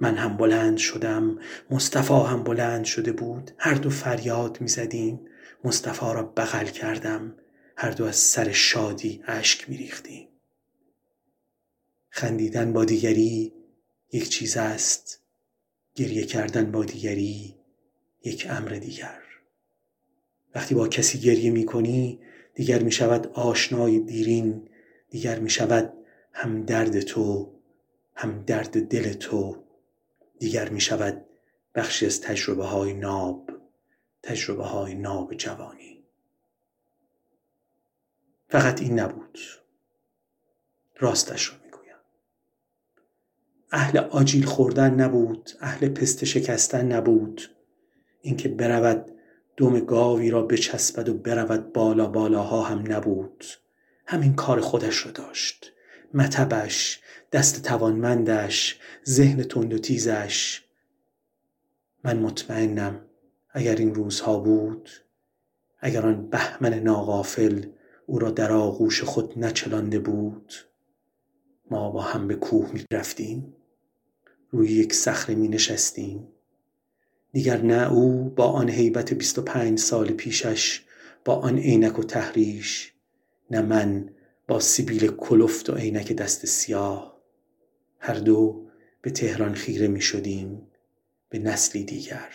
[0.00, 1.38] من هم بلند شدم
[1.70, 3.50] مصطفی هم بلند شده بود.
[3.58, 5.20] هر دو فریاد می زدیم
[5.64, 7.34] مصطفی را بغل کردم.
[7.76, 10.28] هر دو از سر شادی اشک می ریختیم
[12.08, 13.52] خندیدن با دیگری
[14.12, 15.20] یک چیز است
[15.94, 17.56] گریه کردن با دیگری
[18.24, 19.22] یک امر دیگر.
[20.54, 22.20] وقتی با کسی گریه می کنی
[22.54, 24.68] دیگر می شود آشنای دیرین
[25.10, 25.92] دیگر می شود
[26.32, 27.52] هم درد تو
[28.14, 29.64] هم درد دل تو
[30.38, 31.24] دیگر می شود
[31.74, 33.50] بخشی از تجربه های ناب
[34.22, 35.95] تجربه های ناب جوانی.
[38.48, 39.38] فقط این نبود.
[40.96, 41.96] راستش رو می‌گویم.
[43.72, 47.42] اهل آجیل خوردن نبود اهل پست شکستن نبود.
[48.20, 49.12] اینکه برود
[49.56, 53.44] دم گاوی را بچسبد و برود بالا بالاها هم نبود.
[54.06, 55.72] همین کار خودش رو داشت.
[56.14, 57.00] متبش
[57.32, 60.62] دست توانمندش ذهن تند و تیزش.
[62.04, 63.00] من مطمئنم
[63.50, 64.90] اگر این روزها بود
[65.80, 67.64] اگر آن بهمن ناغافل
[68.06, 70.52] او را در آغوش خود نچلانده بود.
[71.70, 73.54] ما با هم به کوه می رفتیم
[74.50, 76.28] روی یک صخره می نشستیم
[77.32, 80.84] دیگر نه او با آن حیبت بیست و پنج سال پیشش
[81.24, 82.92] با آن عینک و تحریش
[83.50, 84.10] نه من
[84.48, 87.16] با سیبیل کلفت و عینک دست سیاه.
[87.98, 88.66] هر دو
[89.02, 90.66] به تهران خیره می شدیم
[91.28, 92.32] به نسلی دیگر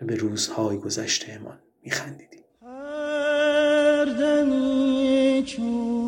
[0.00, 2.39] و به روزهای گذشتهمان می خندیدیم
[4.20, 5.99] замечу.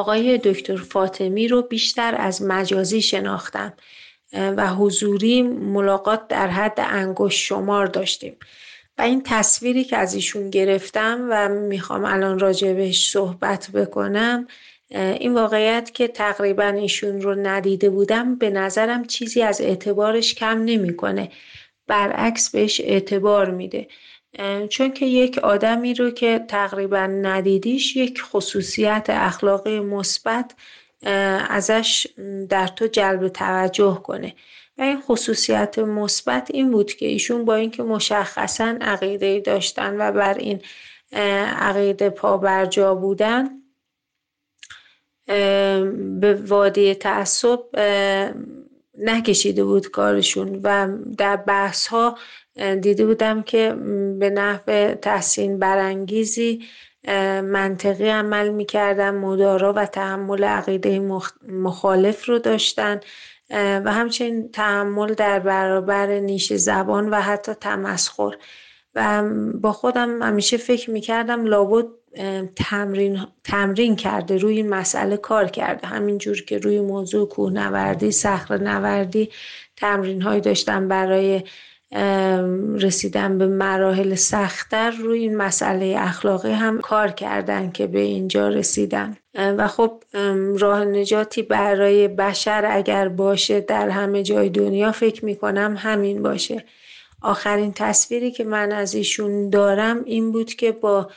[0.00, 3.72] آقای دکتر فاطمی رو بیشتر از مجازی شناختم
[4.32, 8.36] و حضوری ملاقات در حد انگشت شمار داشتیم.
[8.98, 14.46] و این تصویری که از ایشون گرفتم و می‌خوام الان راجبش صحبت بکنم
[14.90, 21.28] این واقعیت که تقریبا ایشون رو ندیده بودم به نظرم چیزی از اعتبارش کم نمی‌کنه.
[21.86, 23.88] برعکس بهش اعتبار میده.
[24.68, 30.54] چون که یک آدمی رو که تقریبا ندیدیش یک خصوصیت اخلاقی مثبت
[31.50, 32.06] ازش
[32.48, 34.34] در تو جلب توجه کنه.
[34.78, 40.34] و این خصوصیت مثبت این بود که ایشون با اینکه مشخصا عقیده داشتن و بر
[40.34, 40.60] این
[41.58, 42.14] عقیده
[42.70, 43.48] جا بودن
[46.20, 47.60] به وادی تعصب
[48.98, 50.60] نکشیده بود کارشون.
[50.62, 52.18] و در بحث ها
[52.80, 53.74] دیده بودم که
[54.18, 56.64] به نحو تحسین برانگیزی
[57.42, 59.10] منطقی عمل می‌کردن.
[59.10, 60.98] مدارا و تحمل عقیده
[61.48, 63.00] مخالف رو داشتن.
[63.84, 68.36] و همچنین تحمل در برابر نیش زبان و حتی تمسخر.
[68.94, 69.22] و
[69.60, 71.86] با خودم همیشه فکر می‌کردم لابد
[72.56, 75.86] تمرین, تمرین کرده روی این مسئله کار کرده.
[75.86, 79.30] همینجور که روی موضوع کوهنوردی صخره نوردی
[79.76, 81.42] تمرین های داشتم برای
[82.80, 89.16] رسیدن به مراحل سختتر روی این مسئله اخلاقی هم کار کردن که به اینجا رسیدن.
[89.34, 90.02] و خب
[90.58, 96.64] راه نجاتی برای بشر اگر باشه در همه جای دنیا فکر می‌کنم همین باشه.
[97.22, 101.10] آخرین تصویری که من از ایشون دارم این بود که با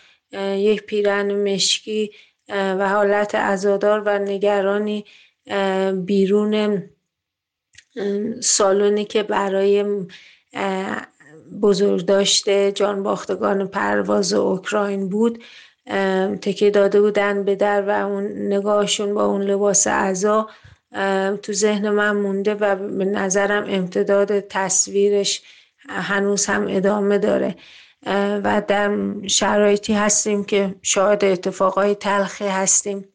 [0.55, 2.11] یک پیرن مشکی
[2.49, 5.05] و حالت ازادار و نگرانی
[5.93, 6.84] بیرون
[8.41, 9.86] سالونی که برای
[11.62, 15.43] بزرگ داشته جان باختگان پرواز اوکراین بود.
[16.41, 18.24] تکیه داده بودن به در و اون
[18.54, 20.49] نگاهشون با اون لباس عزا
[21.41, 25.41] تو ذهن من مونده و به نظرم امتداد تصویرش
[25.89, 27.56] هنوز هم ادامه داره.
[28.43, 28.97] و در
[29.28, 33.06] شرایطی هستیم که شاهد اتفاقای تلخی هستیم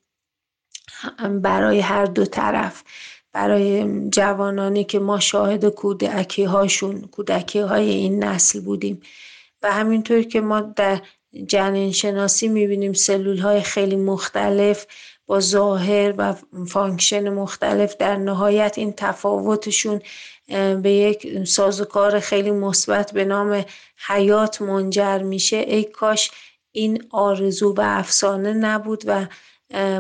[1.43, 2.85] برای هر دو طرف.
[3.33, 9.01] برای جوانانی که ما شاهد کودکی هاشون کودکی های این نسل بودیم.
[9.63, 11.01] و همینطور که ما در
[11.47, 14.87] جنین شناسی می‌بینیم سلول های خیلی مختلف
[15.27, 16.35] با ظاهر و
[16.69, 20.01] function مختلف در نهایت این تفاوتشون
[20.83, 23.65] به یک سازوکار خیلی مثبت به نام
[24.07, 25.57] حیات منجر میشه.
[25.57, 26.31] ای کاش
[26.73, 29.27] این آرزو و افسانه نبود و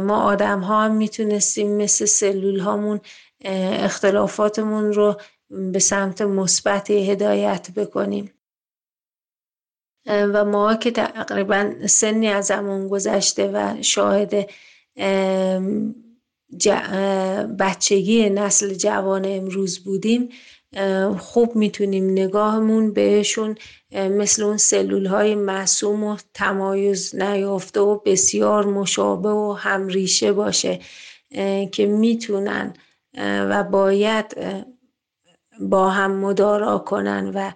[0.01, 3.01] ما آدم ها هم می‌تونستیم مثل سلول هامون
[3.45, 8.33] اختلافاتمون رو به سمت مثبتی هدایت بکنیم.
[10.07, 14.51] و ما که تقریبا سنی از زمان گذشته و شاهد
[17.59, 20.29] بچگی نسل جوان امروز بودیم
[21.19, 23.55] خوب می‌تونیم نگاهمون بهشون
[23.93, 30.81] مثل اون سلول های معصوم و تمایز نیافته و بسیار مشابه و همریشه باشه
[31.73, 32.75] که می‌تونن
[33.19, 34.37] و باید
[35.61, 37.53] با هم مدارا کنن و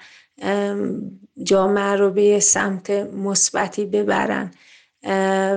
[1.43, 4.51] جامعه رو به سمت مثبتی ببرن.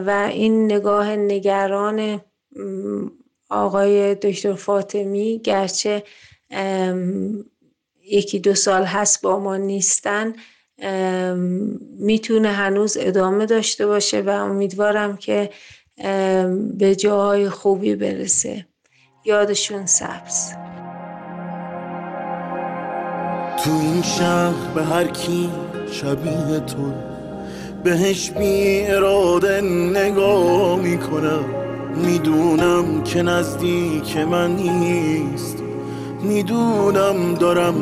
[0.05, 2.21] و این نگاه نگران
[3.49, 6.03] آقای دکتر فاطمی گرچه
[8.03, 10.33] یکی دو سال هست با ما نیستن.
[11.99, 15.49] می‌تونه هنوز ادامه داشته باشه و امیدوارم که
[16.77, 18.65] به جاهای خوبی برسه.
[19.25, 20.51] یادشون سبز.
[23.63, 25.49] تو این شهر به هر کی
[25.91, 26.93] شبیه تو
[27.83, 29.61] بهش بی اراده
[29.95, 31.45] نگاه می‌کنم.
[31.95, 35.64] می‌دونم که نزدیک من نیست.
[36.27, 37.75] می‌دونم دارم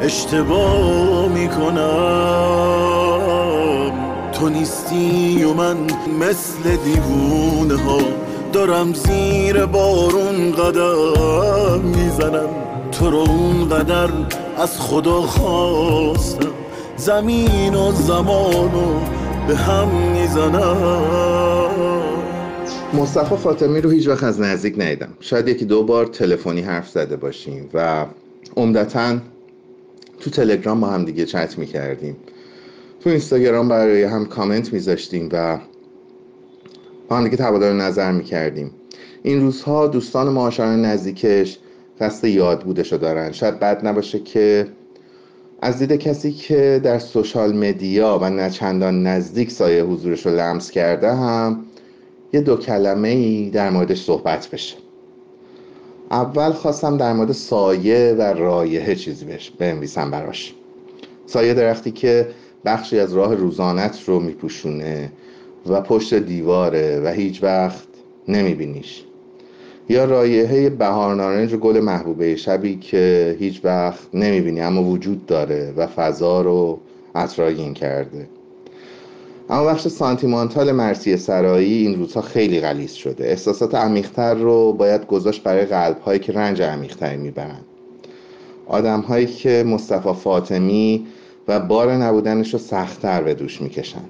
[0.00, 1.80] اشتباه می‌کنم.
[4.32, 5.76] تو نیستی و من
[6.20, 7.98] مثل دیوونه ها.
[8.52, 12.48] دارم زیر بارون قدم می‌زنم.
[12.92, 14.08] تو رو اونقدر
[14.58, 16.48] از خدا خواستم.
[16.96, 19.00] زمین و زمانو
[19.48, 20.90] به هم می‌زنم.
[22.94, 25.08] مصطفی فاطمی رو هیچ وقت از نزدیک ندیدم.
[25.20, 28.06] شاید یکی دو بار تلفنی حرف زده باشیم و
[28.56, 29.18] عمدتا
[30.20, 32.16] تو تلگرام با هم دیگه چت می‌کردیم.
[33.00, 35.58] تو اینستاگرام برای هم کامنت میذاشتیم و
[37.08, 38.70] با هم دیگه تبادل نظر می‌کردیم.
[39.22, 41.58] این روزها دوستان معاشران نزدیکش
[42.00, 43.32] قصد یاد بودشو دارن.
[43.32, 44.66] شاید بد نباشه که
[45.62, 50.70] از دید کسی که در سوشال مدیا و نه چندان نزدیک سایه حضورش رو لمس
[50.70, 51.64] کرده هم
[52.32, 54.76] یه دو کلمه ای در موردش صحبت بشه.
[56.10, 60.54] اول خواستم در مورد سایه و رایحه چیزی بهش بنویسم براش.
[61.26, 62.28] سایه درختی که
[62.64, 65.12] بخشی از راه روزانت رو میپوشونه
[65.66, 67.88] و پشت دیواره و هیچ وقت
[68.28, 69.04] نمیبینیش.
[69.88, 75.74] یا رایحه بهار نارنج و گل محبوبه شبی که هیچ وقت نمی‌بینی اما وجود داره
[75.76, 76.80] و فضا رو
[77.14, 78.28] اطراگین کرده.
[79.50, 83.24] اما بخش سانتیمانتال مرسی سرایی این روزها خیلی غلیظ شده.
[83.24, 87.60] احساسات عمیقتر رو باید گذاشت برای قلب هایی که رنج عمیقتری می‌برن.
[88.66, 91.06] آدم هایی که مصطفی فاطمی
[91.48, 94.04] و بار نبودنش رو سختتر به دوش می‌کشن.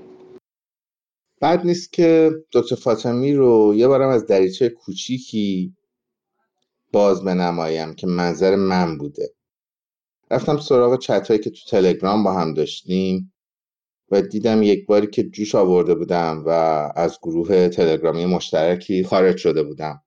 [1.40, 5.74] بعد نیست که دکتر فاطمی رو یه بارم از دریچه کوچیکی
[6.92, 9.30] باز بنمایم که منظر من بوده.
[10.30, 13.32] رفتم سراغ چت که تو تلگرام با هم داشتیم.
[14.10, 16.50] و دیدم یک باری که جوش آورده بودم و
[16.96, 20.02] از گروه تلگرامی مشترکی خارج شده بودم.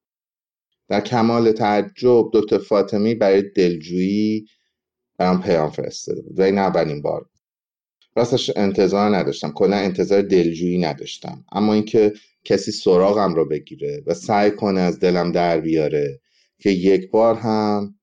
[0.87, 4.45] در کمال تعجب دکتر فاطمی برای دلجویی
[5.17, 7.29] برام پیام فرستاده بود و این اولین بار
[8.15, 11.45] راستش انتظار نداشتم کلا انتظار دلجویی نداشتم.
[11.51, 16.19] اما اینکه کسی سراغم رو بگیره و سعی کنه از دلم در بیاره
[16.59, 17.95] که یک بار هم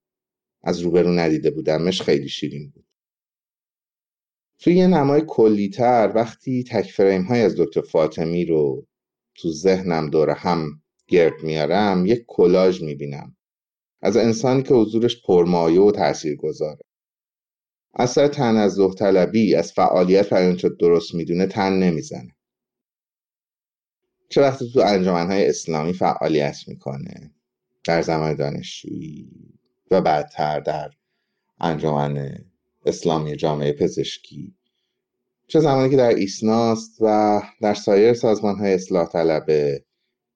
[0.62, 2.84] از روبرو ندیده بودمش خیلی شیرین بود.
[4.60, 8.86] توی یه نمای کلیتر وقتی تک فریم های از دکتر فاطمی رو
[9.34, 13.36] تو ذهنم دور هم گرد میارم یک کلاژ می‌بینم.
[14.02, 16.78] از انسانی که حضورش پرمایه و تأثیر گذاره
[17.94, 22.36] از سر تنزه طلبی از فعالیت برای آنچه درست می‌دونه تن نمی‌زنه.
[24.28, 27.30] چه وقتی تو انجمنهای اسلامی فعالیت می‌کنه
[27.84, 29.30] در زمان دانشجویی
[29.90, 30.90] و بعدتر در
[31.60, 32.44] انجمن
[32.84, 34.54] اسلامی جامعه پزشکی.
[35.48, 39.84] چه زمانی که در ایسناست و در سایر سازمان های اصلاح طلبه.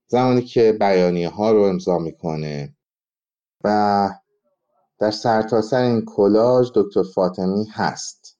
[0.06, 2.76] زمانی که بیانیه ها رو امضا می‌کنه.
[3.64, 4.10] و
[4.98, 8.38] در سرتاسر سر این کلاژ دکتر فاطمی هست.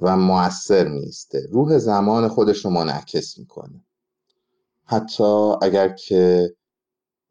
[0.00, 3.84] و موثر میسته روح زمان خودش رو منعکس می‌کنه.
[4.84, 6.54] حتی اگر که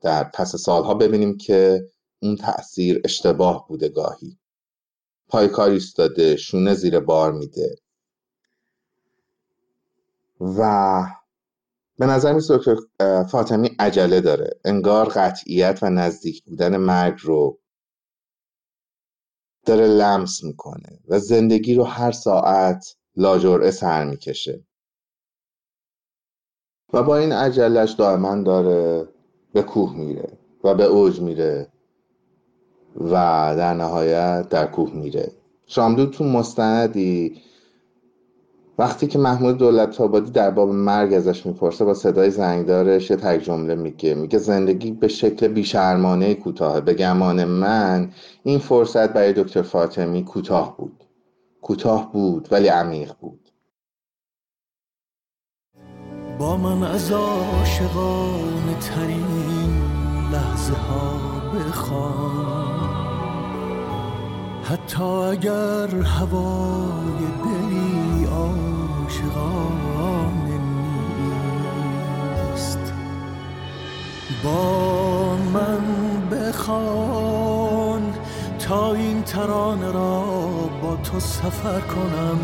[0.01, 1.86] در پس سالها ببینیم که
[2.22, 4.39] اون تاثیر اشتباه بوده گاهی.
[5.30, 7.75] پایکار ایستاده شونه زیر بار میده.
[10.39, 11.03] و
[11.97, 12.75] به نظر میسه دکتر
[13.23, 14.59] فاطمی عجله داره.
[14.65, 17.59] انگار قطعیت و نزدیک بودن مرگ رو
[19.65, 24.65] داره لمس می‌کنه و زندگی رو هر ساعت لاجرعه سر می‌کشه.
[26.93, 29.07] و با این عجلش دائما داره
[29.53, 31.71] به کوه میره و به اوج میره.
[32.96, 33.12] و
[33.58, 35.32] در نهایت در کوه میره.
[35.68, 37.42] شامدود تو مستندی.
[38.78, 43.44] وقتی که محمود دولت آبادی در باب مرگ ازش می‌پرسه با صدای زنگدارش یه تک
[43.44, 44.16] جمله میگه.
[44.16, 48.12] میگه زندگی به شکل بیشرمانه کوتاه به گمان من
[48.44, 51.04] این فرصت برای دکتر فاطمی کوتاه بود.
[51.62, 53.50] کوتاه بود ولی عمیق بود.
[56.40, 59.26] با من از عاشقان ترین
[60.32, 61.20] لحظه ها
[61.56, 62.59] بخوان.
[64.70, 69.39] حتی اگر هوای دلی عاشقانه
[72.51, 72.93] نیست.
[74.43, 75.82] با من
[76.32, 78.13] بخوان
[78.59, 80.24] تا این ترانه را
[80.82, 82.39] با تو سفر کنم.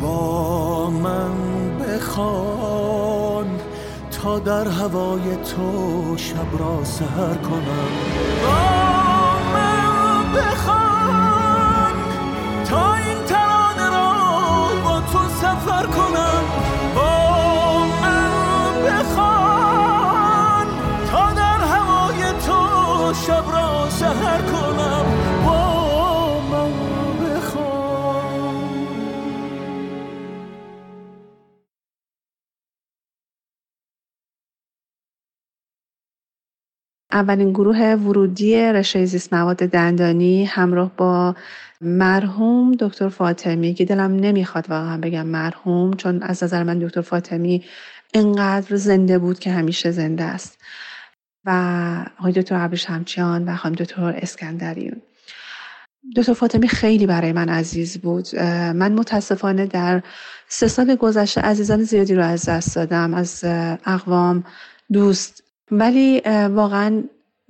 [0.00, 1.32] با من
[1.78, 3.46] بخوان
[4.22, 7.88] تا در هوای تو شب را سهر کنم.
[8.44, 8.58] با
[9.54, 10.83] من بخوان
[37.14, 41.34] اولین گروه ورودی رشته زیست مواد دندانی همراه با
[41.80, 47.64] مرحوم دکتر فاطمی که دلم نمی‌خواد واقعا بگم مرحوم چون از نظر من دکتر فاطمی
[48.14, 50.58] انقدر زنده بود که همیشه زنده است.
[51.44, 51.50] و
[52.18, 55.02] آقای دکتر عبد شمچیان و خانم دکتر اسکندریون.
[56.16, 58.36] دکتر فاطمی خیلی برای من عزیز بود.
[58.74, 60.02] من متاسفانه در
[60.48, 63.14] سه سال گذشته عزیزان زیادی رو از دست دادم.
[63.14, 63.44] از
[63.86, 64.44] اقوام
[64.92, 67.02] دوست ولی واقعا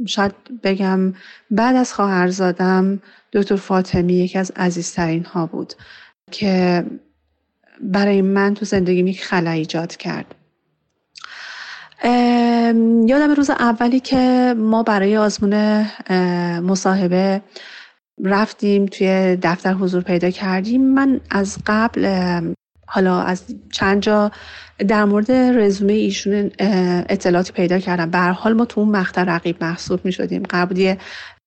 [0.07, 1.13] شاید بگم
[1.51, 3.03] بعد از خواهرزادم
[3.33, 5.75] دکتر فاطمی یکی از عزیزترین ها بود
[6.31, 6.85] که
[7.81, 10.35] برای من تو زندگی یک خلا ایجاد کرد.
[13.07, 15.87] یادم روز اولی که ما برای آزمون
[16.61, 17.43] مصاحبه
[18.25, 20.95] رفتیم توی دفتر حضور پیدا کردیم.
[20.95, 22.05] من از قبل
[22.87, 24.33] حالا از چند جا
[24.89, 26.51] در مورد رزومه ایشون
[27.09, 28.11] اطلاعاتی پیدا کردم.
[28.11, 30.95] به حال ما تو اون مقطع رقیب محسوب می شدیم قبل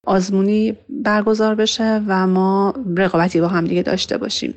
[0.08, 4.54] آزمونی برگزار بشه و ما رقابتی با هم دیگه داشته باشیم.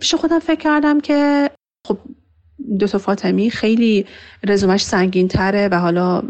[0.00, 1.50] پیش خودم فکر کردم که
[1.86, 1.98] خب
[2.78, 4.06] دوتا فاطمی خیلی
[4.44, 6.22] رزومش سنگین تره و حالا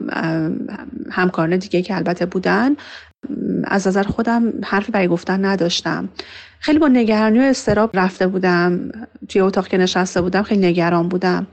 [1.11, 2.77] همکاران دیگه که البته بودن
[3.65, 6.09] از نظر خودم حرفی برای گفتن نداشتم.
[6.61, 8.91] خیلی با نگرانی و استراب رفته بودم
[9.29, 11.47] توی اتاق که نشسته بودم خیلی نگران بودم.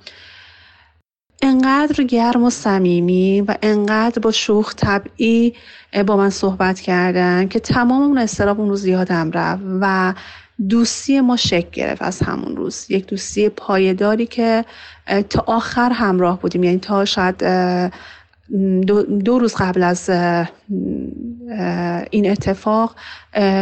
[1.41, 5.53] انقدر گرم و صمیمی و انقدر با شوخ طبعی
[6.07, 10.13] با من صحبت کردن که تمام اون استراب اون روز یادم رفت و
[10.69, 12.85] دوستی ما شکل گرفت از همون روز.
[12.89, 14.65] یک دوستی پایداری که
[15.29, 17.43] تا آخر همراه بودیم یعنی تا شاید
[19.25, 20.09] دو, روز قبل از
[22.09, 22.95] این اتفاق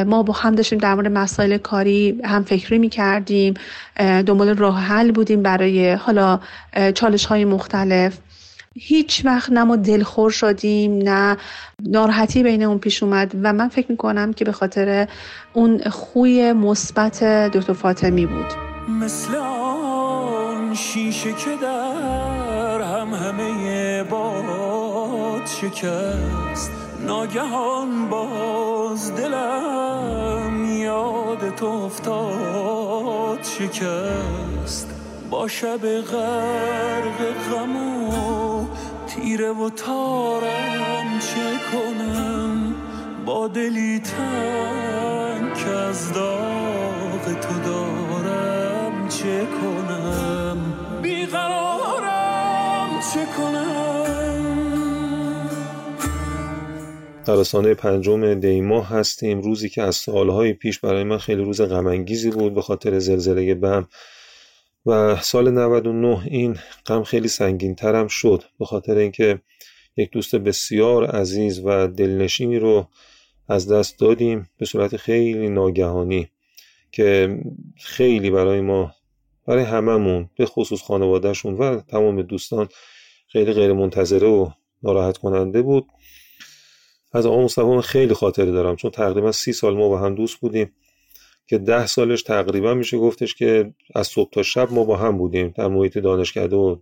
[0.06, 3.54] ما با هم داشتیم در مورد مسائل کاری هم فکری می کردیم
[3.98, 6.40] دنبال راه حل بودیم برای حالا
[6.94, 8.18] چالش های مختلف.
[8.78, 11.38] هیچ وقت نه ما دلخور شدیم نه
[11.84, 15.08] ناراحتی بین اون پیش اومد و من فکر می‌کنم که به خاطر
[15.54, 18.46] اون خوی مثبت دکتر فاطمی بود.
[19.02, 22.35] مثل آن شیشه که در
[25.66, 26.72] شکست.
[27.00, 33.44] ناگهان باز دلم یاد تو افتاد.
[33.44, 34.90] شکست.
[35.30, 37.20] با شب غرق
[37.52, 38.66] غم و
[39.08, 42.76] تیره و تارم چه کنم؟
[43.26, 50.58] با دلی تنگ که از داغ تو دارم چه کنم؟
[51.02, 53.95] بیقرارم چه کنم؟
[57.26, 59.42] در رسانه پنجم دیماه هستیم.
[59.42, 63.88] روزی که از سالهای پیش برای من خیلی روز غمانگیزی بود به خاطر زلزله بم
[64.86, 69.42] و سال 99 این غم خیلی سنگین ترم شد به خاطر اینکه
[69.98, 72.88] یک دوست بسیار عزیز و دلنشینی رو
[73.48, 76.30] از دست دادیم به صورت خیلی ناگهانی
[76.92, 77.40] که
[77.78, 78.92] خیلی برای ما
[79.48, 82.68] برای هممون به خصوص خانوادهشون و تمام دوستان
[83.28, 84.50] خیلی غیر منتظره و
[84.84, 85.86] ناراحت کننده بود.
[87.16, 90.38] از آقا مصطفی من خیلی خاطره دارم چون تقریبا سی سال ما با هم دوست
[90.38, 90.72] بودیم
[91.48, 95.54] که ده سالش تقریبا میشه گفتش که از صبح تا شب ما با هم بودیم
[95.58, 96.76] در محیط دانشکده و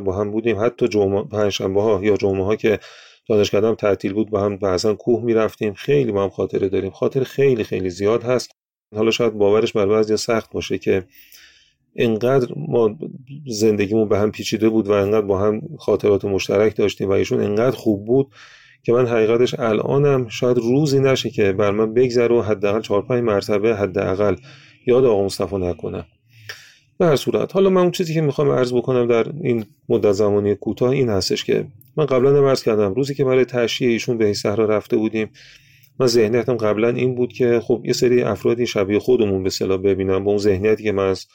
[0.00, 0.64] با هم بودیم.
[0.64, 2.78] حتی جمعه پنجشنبه ها یا جمعه ها که
[3.28, 5.74] دانشکده هم تعطیل بود با هم بعضا کوه می‌رفتیم.
[5.74, 6.90] خیلی با هم خاطره داریم.
[6.90, 8.50] خاطر خیلی خیلی زیاد هست.
[8.96, 11.04] حالا شاید باورش بر بعضی سخت باشه که
[11.96, 12.98] انقدر ما
[13.46, 17.76] زندگیمون به هم پیچیده بود و انقدر با هم خاطرات مشترک داشتیم و ایشون انقدر
[17.76, 18.32] خوب بود
[18.88, 23.22] که من حقیقتش الانم شاید روزی نشه که بر من بگذره و حداقل چهار پنج
[23.22, 24.36] مرتبه حداقل
[24.86, 26.04] یاد آقا مصطفی نکنم.
[26.98, 30.54] به هر صورت حالا من اون چیزی که می‌خوام عرض بکنم در این مدت زمانی
[30.54, 31.66] کوتاه این هستش که
[31.96, 35.30] من قبلا هم عرض کردم روزی که برای تشییع ایشون به صحرا رفته بودیم
[36.00, 40.24] من ذهنیتم قبلا این بود که خب یه سری افرادی شبیه خودمون به صلاح ببینم
[40.24, 41.26] با اون ذهنیتی که من از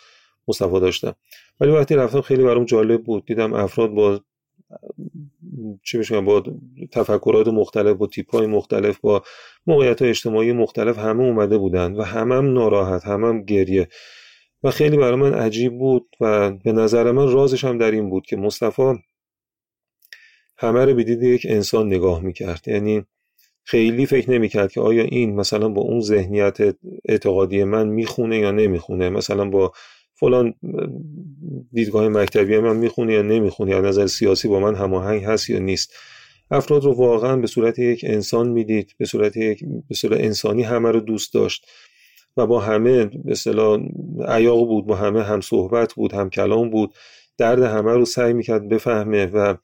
[0.47, 1.15] مصطفی داشتم.
[1.59, 4.19] ولی وقتی رفتم خیلی برام جالب بود دیدم افراد با
[5.83, 6.43] چه بشم با
[6.91, 9.23] تفکرات مختلف با تیپ های مختلف با
[9.67, 13.87] موقعیت های اجتماعی مختلف همه اومده بودن و همه هم ناراحت همه هم گریه.
[14.63, 18.25] و خیلی برای من عجیب بود و به نظر من رازش هم در این بود
[18.25, 18.93] که مصطفی
[20.57, 22.67] همه رو به دید یک انسان نگاه می‌کرد.
[22.67, 23.05] یعنی
[23.63, 26.57] خیلی فکر نمی‌کرد که آیا این مثلا با اون ذهنیت
[27.05, 29.09] اعتقادی من می‌خونه یا نمی‌خونه.
[29.09, 29.71] مثلا با
[30.23, 30.53] فلان
[31.73, 35.93] دیدگاه مکتبی من می‌خونه یا نمی‌خونه یا نظر سیاسی با من هماهنگ هست یا نیست.
[36.51, 40.91] افراد رو واقعا به صورت یک انسان می‌دید به صورت یک به صورت انسانی همه
[40.91, 41.67] رو دوست داشت
[42.37, 43.79] و با همه به اصطلاح
[44.27, 46.93] عیاق بود با همه هم صحبت بود هم کلام بود.
[47.37, 49.55] درد همه رو سعی می‌کرد بفهمه و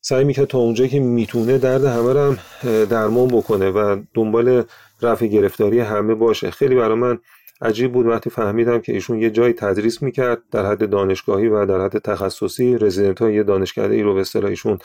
[0.00, 2.38] سعی می‌کرد تا اونجا که می‌تونه درد همه رو هم
[2.84, 4.62] درمان بکنه و دنبال
[5.02, 6.50] رفع گرفتاری همه باشه.
[6.50, 7.18] خیلی برای من
[7.60, 11.84] عجیب بود وقتی فهمیدم که ایشون یه جایی تدریس می‌کرد در حد دانشگاهی و در
[11.84, 14.78] حد تخصصی رزیدنت های دانشکده ای رو به اصطلاح ایشون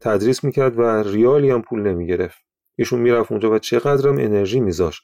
[0.00, 2.38] تدریس می‌کرد و ریالی هم پول نمی‌گرفت.
[2.76, 5.02] ایشون می‌رفت اونجا و چقدرم انرژی میذاشت.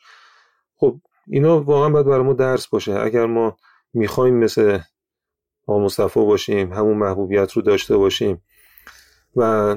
[0.76, 2.92] خب اینا واقعا باید برای ما درس باشه.
[2.92, 3.56] اگر ما
[3.94, 4.78] می‌خوایم مثل
[5.66, 8.42] آقا مصطفی باشیم همون محبوبیت رو داشته باشیم
[9.36, 9.76] و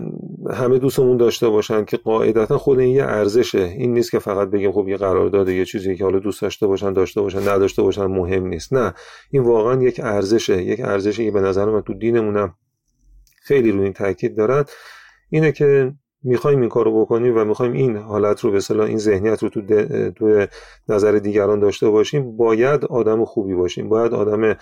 [0.54, 3.64] همه دوستمون داشته باشن که قاعدتا خود این یه ارزشه.
[3.78, 6.94] این نیست که فقط بگیم خب یه قرارداد یه چیزی که حالا دوست داشته باشن
[6.94, 8.74] داشته باشن نداشته باشن مهم نیست.
[8.74, 8.94] نه.
[9.32, 10.64] این واقعا یک ارزشه.
[10.64, 12.56] یک ارزشی که به نظر من تو دینمونم
[13.44, 14.66] خیلی روی این تاکید دارن.
[15.30, 15.94] اینه که
[16.24, 19.62] می‌خوایم این کارو بکنیم و می‌خوایم این حالت رو به این ذهنیت رو تو,
[20.12, 20.46] تو
[20.90, 22.38] نظر دیگران داشته باشیم.
[22.38, 23.90] باید آدم خوبی باشیم.
[23.90, 24.56] باید آدم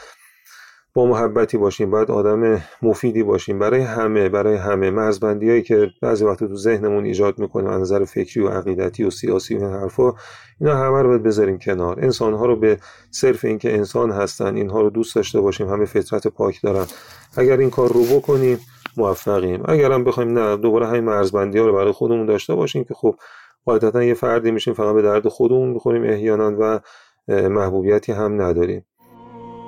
[0.94, 3.60] با محبتی باشیم باید آدم مفیدی باشیم.
[3.60, 4.90] برای همه برای همه.
[4.90, 9.10] مرزبندی هایی که بعضی وقت تو ذهنمون ایجاد می‌کنه از نظر فکری و عقیدتی و
[9.10, 10.14] سیاسی و این حرفا
[10.60, 12.00] اینا همه رو باید بذاریم کنار.
[12.00, 12.78] انسان ها رو به
[13.12, 16.86] صرف اینکه انسان هستن اینها رو دوست داشته باشیم همه فطرت پاک دارن.
[17.38, 18.60] اگر این کار رو بکنیم
[18.98, 19.64] موفقیم.
[19.66, 23.16] اگر هم بخوایم نه دوباره همین مرزبندی ها رو برای خودمون داشته باشیم که خب
[23.66, 26.80] قاعدتا یه فردی میشیم فقط به درد خودمون می‌خوریم احیانا و
[27.28, 28.86] محبوبیتی هم نداریم.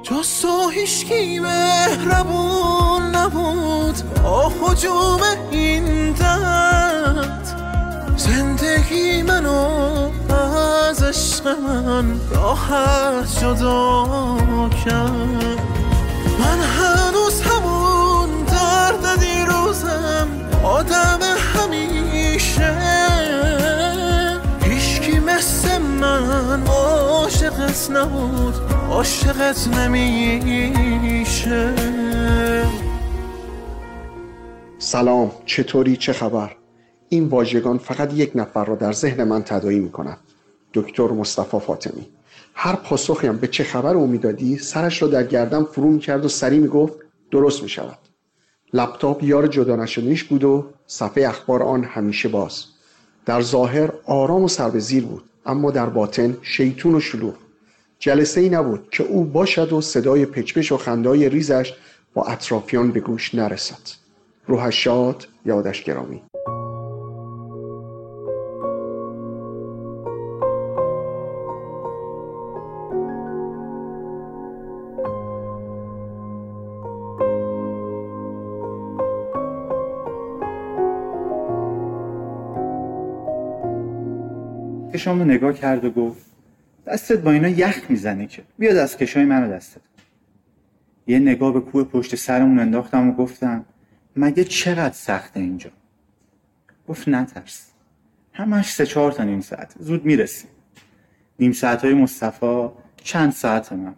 [0.03, 5.19] جاسا هیشکی مهربون نبود؟ آه حجوم
[5.51, 7.47] این درد.
[8.17, 10.11] زندگی منو
[10.89, 15.59] از عشق من راحت جدا کرد.
[16.39, 20.27] من هنوز همون درد دیروزم
[20.63, 21.19] آدم
[21.55, 22.77] همیشه.
[24.61, 28.72] هیشکی مثل من عاشقت نبود.
[28.93, 30.83] عاشقت نمیشه.
[34.79, 36.55] سلام چطوری؟ چه خبر؟
[37.09, 40.17] این واژگان فقط یک نفر را در ذهن من تدایی می‌کنند
[40.73, 42.07] دکتر مصطفی فاطمی.
[42.53, 46.59] هر پاسخی به چه خبر او می‌دادی سرش را در گردم فرو می‌کرد و سری
[46.59, 46.93] می‌گفت
[47.31, 47.97] درست می‌شود.
[48.73, 52.65] لپتاپ یار جدا نشدنیش بود و صفحه اخبار آن همیشه باز.
[53.25, 54.69] در ظاهر آرام و سر
[55.01, 57.33] بود اما در باطن شیطون و شلوغ.
[58.03, 61.73] جلسه ای نبود که او باشد و صدای پچپش و خندای ریزش
[62.13, 63.89] با اطرافیان به گوش نرسد.
[64.47, 66.21] روحش شاد یادش گرامی.
[85.05, 86.32] رو نگاه کرد و گفت
[86.87, 88.43] دستت با اینا یخ می‌زنه که.
[88.57, 89.81] بیا دست کشای منو دستت
[91.07, 93.65] یه نگاه به کوه پشت سرمون انداختم و گفتم
[94.15, 95.69] مگه چقدر سخته اینجا؟
[96.87, 97.67] گفت نترس.
[98.33, 99.75] همش سه چهار تا نیم ساعت.
[99.79, 100.49] زود می‌رسیم.
[101.39, 102.69] نیم ساعت های مصطفی
[103.03, 103.95] چند ساعت من.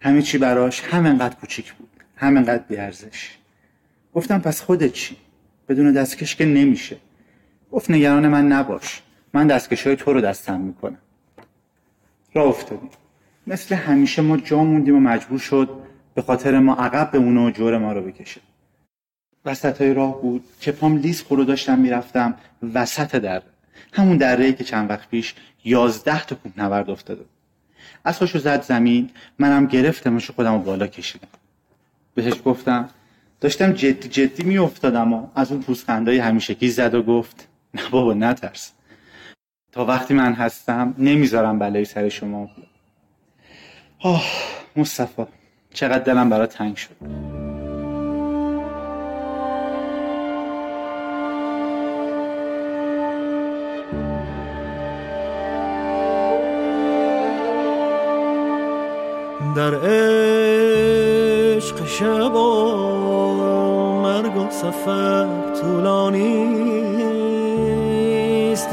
[0.00, 1.88] همه چی براش همینقدر کوچیک بود.
[2.16, 3.38] همینقدر بیارزش.
[4.14, 5.16] گفتم پس خودت چی؟
[5.68, 6.96] بدون دستکش که نمیشه.
[7.72, 9.02] گفت نگران من نباش.
[9.34, 10.98] من دستکش های تو رو دستم می‌کنم.
[12.34, 12.90] را افتادیم.
[13.46, 15.68] مثل همیشه ما جا موندیم و مجبور شد
[16.14, 18.40] به خاطر ما عقب به و جور ما رو بکشه
[19.44, 22.34] وسط های راه بود که پام لیز خورو داشتم می‌رفتم
[22.74, 23.42] وسط در.
[23.92, 25.34] همون دره که چند وقت پیش
[25.64, 27.24] یازده تا کوه نورد افتاده.
[28.04, 31.28] اساشو زد زمین منم گرفتمش خودم رو بالا کشیدم.
[32.14, 32.88] بهش گفتم
[33.40, 38.72] داشتم جدی جدی میافتادم و از اون پوسخندهای همیشگی زد و گفت نه بابا نترس.
[39.72, 42.48] تا وقتی من هستم نمی‌ذارم بلایی سر شما
[44.02, 44.24] آه
[44.76, 45.26] مصطفی
[45.74, 46.96] چقدر دلم برای تنگ شد.
[59.56, 61.06] در عشق
[61.86, 62.72] شب و
[64.02, 66.79] مرگ و سفر طولانی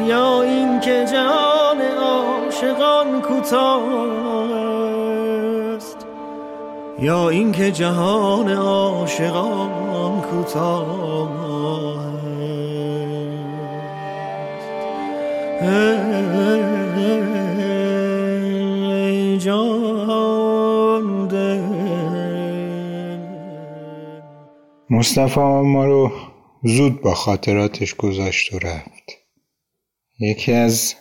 [0.07, 3.83] یا این که جان عاشقان کوتاه
[5.75, 6.05] است
[6.99, 11.29] یا این که جهان عاشقان کوتاه
[15.61, 16.17] است
[19.45, 19.97] جان
[24.89, 26.11] مصطفی ما رو
[26.63, 29.16] زود با خاطراتش گذاشت و رفت.
[30.19, 30.95] یکی از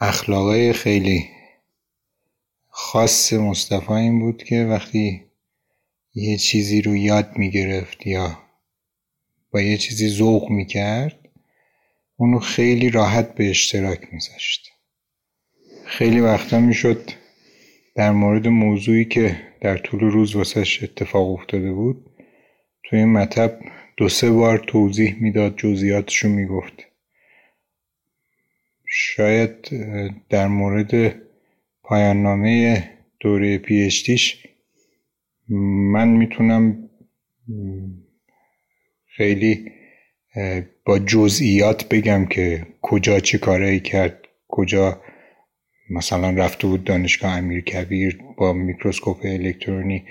[0.00, 1.28] اخلاقای خیلی
[2.68, 5.24] خاص مصطفی این بود که وقتی
[6.14, 8.38] یه چیزی رو یاد می‌گرفت یا
[9.50, 11.18] با یه چیزی ذوق می‌کرد
[12.16, 14.68] اونو خیلی راحت به اشتراک میذاشت.
[15.86, 17.10] خیلی وقتا می‌شد
[17.94, 22.10] در مورد موضوعی که در طول روز واسش اتفاق افتاده بود
[22.84, 23.58] توی این مطب
[23.96, 26.91] دو سه بار توضیح می‌داد جزئیاتشو می‌گفت.
[28.94, 29.68] شاید
[30.28, 31.14] در مورد
[31.82, 32.84] پایان نامه
[33.20, 34.46] دوره پیشتیش
[35.92, 36.90] من می‌تونم
[39.16, 39.70] خیلی
[40.84, 45.00] با جزئیات بگم که کجا چه کارایی کرد کجا
[45.90, 50.04] مثلا رفته بود دانشگاه امیر کبیر با میکروسکوپ الکترونی.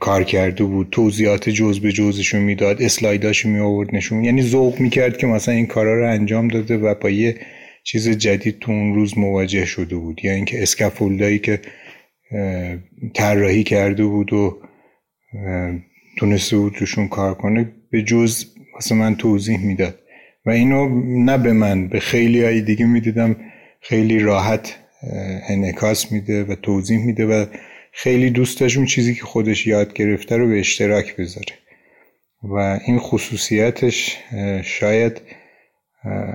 [0.00, 0.88] کار کرده بود.
[0.90, 5.66] توضیحات جز به جزشون می‌داد اسلایداشو می آورد نشون یعنی ذوق می‌کرد که مثلا این
[5.66, 7.36] کارا رو انجام داده و با یه
[7.84, 10.24] چیز جدید تو اون روز مواجه شده بود.
[10.24, 11.60] یا اینکه اسکافولدایی که
[13.14, 14.58] طراحی کرده بود و
[16.18, 18.44] تونسته بود توشون کار کنه به جز
[18.76, 19.98] مثلا من توضیح می‌داد.
[20.46, 23.36] و اینو نه به من به خیلی های دیگه می‌دیدم.
[23.80, 24.78] خیلی راحت
[25.48, 27.46] انعکاس میده و توضیح میده و
[27.96, 31.54] خیلی دوست داشت اون چیزی که خودش یاد گرفته رو به اشتراک بذاره.
[32.42, 34.18] و این خصوصیتش
[34.64, 35.22] شاید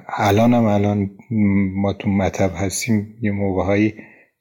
[0.07, 1.11] الان هم الان
[1.75, 3.93] ما تو مطب هستیم یه موقعهایی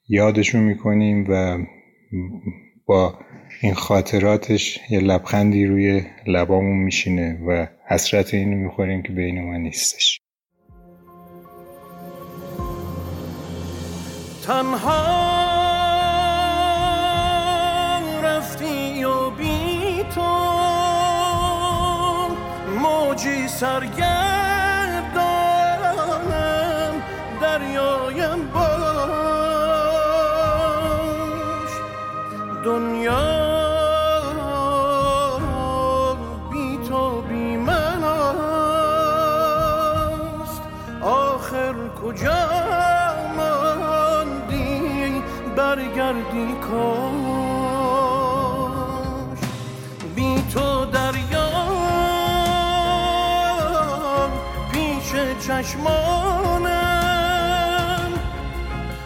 [0.07, 1.57] یادشون می‌کنیم و
[2.85, 3.19] با
[3.61, 10.19] این خاطراتش یه لبخندی روی لبامون میشینه و حسرت اینو می‌خوریم که بین ما نیستش.
[14.43, 15.68] تنها
[20.15, 20.21] تو
[22.81, 24.13] موجی سرگردانم
[27.41, 28.69] دریایم باش.
[32.63, 33.28] دنیا
[55.61, 56.69] چشمانم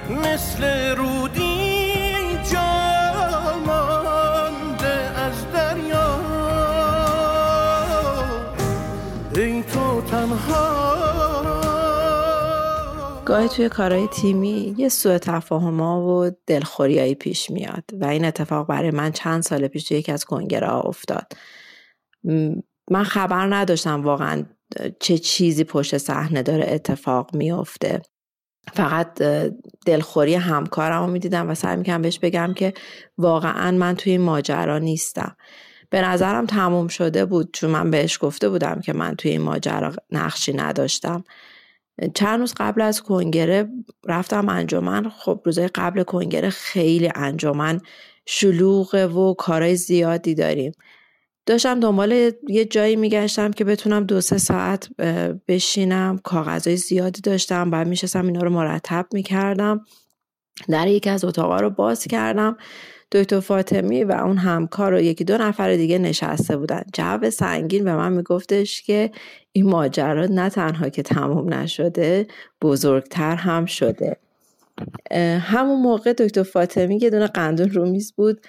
[0.09, 1.83] مثل رودی
[13.25, 18.67] گاهی توی کارهای تیمی یه سوء تفاهم ها و دلخوریایی پیش میاد و این اتفاق
[18.67, 21.33] برای من چند سال پیش توی یکی از کنگره افتاد.
[22.91, 24.43] من خبر نداشتم واقعا
[24.99, 28.01] چه چیزی پشت صحنه داره اتفاق میافته
[28.73, 29.23] فقط
[29.85, 32.73] دلخوری همکارم رو می‌دیدم و سعی می‌کنم بهش بگم که
[33.17, 35.35] واقعا من توی این ماجرا نیستم.
[35.89, 39.93] به نظرم تموم شده بود چون من بهش گفته بودم که من توی این ماجرا
[40.11, 41.23] نقشی نداشتم.
[42.15, 43.69] چند روز قبل از کنگره
[44.05, 45.09] رفتم انجمن.
[45.09, 47.81] خب روزای قبل کنگره خیلی انجمن
[48.25, 50.71] شلوغه و کارهای زیادی داریم.
[51.45, 54.89] داشتم دنبال یه جایی میگشتم که بتونم دو سه ساعت
[55.47, 56.19] بشینم.
[56.23, 57.71] کاغذهای زیادی داشتم.
[57.71, 59.85] بعد میشستم اینا رو مرتب می‌کردم.
[60.69, 62.57] در یکی از اتاقا رو باز کردم.
[63.11, 66.83] دکتر فاطمی و اون همکار و یکی دو نفر دیگه نشسته بودن.
[66.93, 69.11] جو سنگین به من میگفتش که
[69.51, 72.27] این ماجرا نه تنها که تمام نشده
[72.61, 74.17] بزرگتر هم شده.
[75.39, 78.41] همون موقع دکتر فاطمی یه دونه قندون رو میز بود.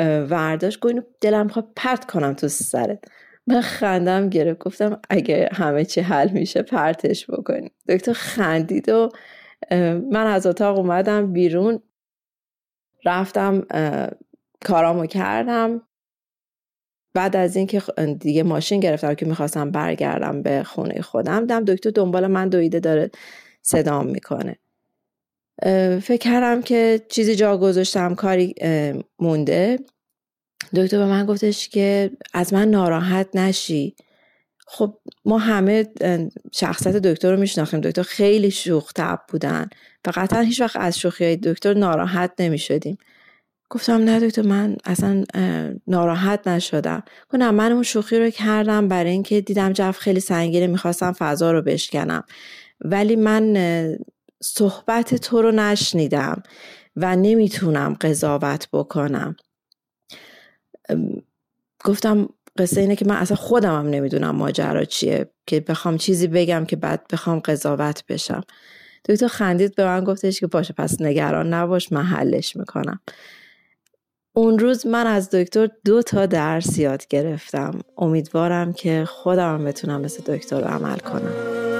[0.00, 3.04] ورداشت گوینو دلم خواه پرت کنم تو سرت.
[3.46, 4.58] من خندم گرفت.
[4.58, 7.70] گفتم اگه همه چی حل میشه پرتش بکنی.
[7.88, 9.08] دکتر خندید و
[10.10, 11.82] من از اتاق اومدم بیرون.
[13.04, 13.66] رفتم
[14.64, 15.82] کارامو کردم.
[17.14, 17.82] بعد از اینکه
[18.20, 23.10] دیگه ماشین گرفتم که می‌خواستم برگردم به خونه خودم دم دکتر دنبال من دویده داره
[23.62, 24.56] صدام می‌کنه.
[26.02, 28.54] فکر کردم که چیزی جا گذاشتم کاری
[29.18, 29.78] مونده.
[30.76, 33.96] دکتر به من گفتش که از من ناراحت نشی.
[34.66, 35.86] خب ما همه
[36.52, 37.80] شخصیت دکتر رو میشناختیم.
[37.80, 39.68] دکتر خیلی شوخ تب بودن.
[40.06, 42.98] و قطعا هیچ وقت از شوخی های دکتر ناراحت نمی شدیم
[43.70, 45.24] گفتم نه دکتر من اصلا
[45.86, 47.02] ناراحت نشدم.
[47.30, 51.62] گفتم من اون شوخی رو کردم برای اینکه دیدم جف خیلی سنگینه می‌خواستم فضا رو
[51.62, 52.24] بشکنم.
[52.80, 53.56] ولی من
[54.42, 56.42] صحبت تو رو نشنیدم
[56.96, 59.36] و نمی‌تونم قضاوت بکنم.
[61.84, 66.64] گفتم قصه اینه که من اصلا خودم هم نمی‌دونم ماجرا چیه که بخوام چیزی بگم
[66.64, 68.42] که بعد بخوام قضاوت بشم.
[69.08, 73.00] دکتر خندید به من گفتش که باشه پس نگران نباش من حلش می‌کنم.
[74.32, 77.80] اون روز من از دکتر دو تا درس یاد گرفتم.
[77.98, 81.79] امیدوارم که خودم بتونم مثل دکتر عمل کنم.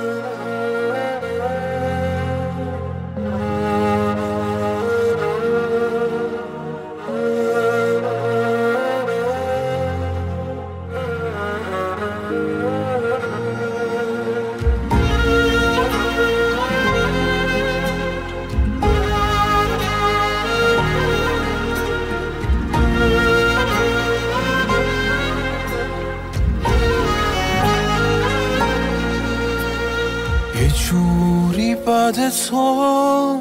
[32.11, 33.37] بعد تو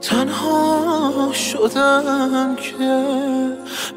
[0.00, 3.04] تنها شدم که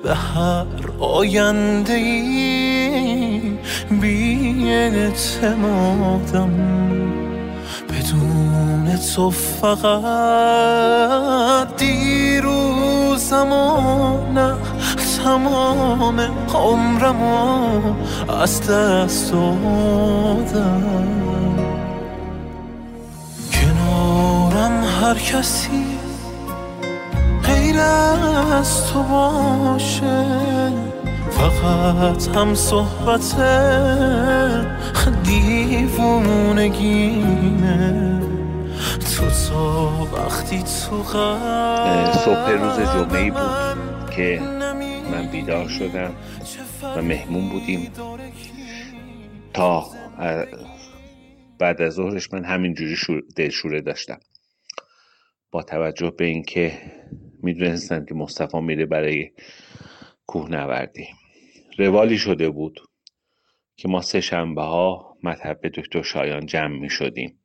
[0.04, 0.66] به هر
[0.99, 3.41] آینده ای
[4.02, 6.52] بی اعتمادم
[7.90, 9.78] بدون تو فقط
[11.78, 14.54] دیروزم و نه
[15.24, 16.20] تمام
[16.54, 17.82] عمرمو
[18.41, 21.47] از دست دادم.
[25.02, 25.86] هر کسی
[27.44, 30.26] غیر از تو باشه.
[31.32, 33.36] فقط هم صحبت
[35.24, 36.78] دیوونگینه.
[38.99, 41.03] تو تا وقتی تو
[42.26, 44.41] صبح روز جمعه بود که
[45.11, 46.11] من بیدار شدم
[46.95, 47.91] و مهمون بودیم.
[49.53, 49.86] تا
[51.60, 52.98] بعد از ظهرش من همینجوری
[53.36, 54.18] دلشوره داشتم.
[55.52, 56.82] با توجه به اینکه
[57.44, 59.32] می‌دونستم که مصطفی میره برای
[60.26, 61.07] کوهنوردی.
[61.78, 62.80] روالی شده بود
[63.76, 67.40] که ما سه شنبه ها مطب دکتر شایان جمع می شدیم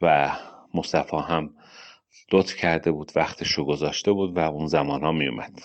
[0.00, 0.36] و
[0.74, 1.54] مصطفی هم
[2.32, 5.60] لطف کرده بود وقتش رو گذاشته بود و اون زمان ها می اومد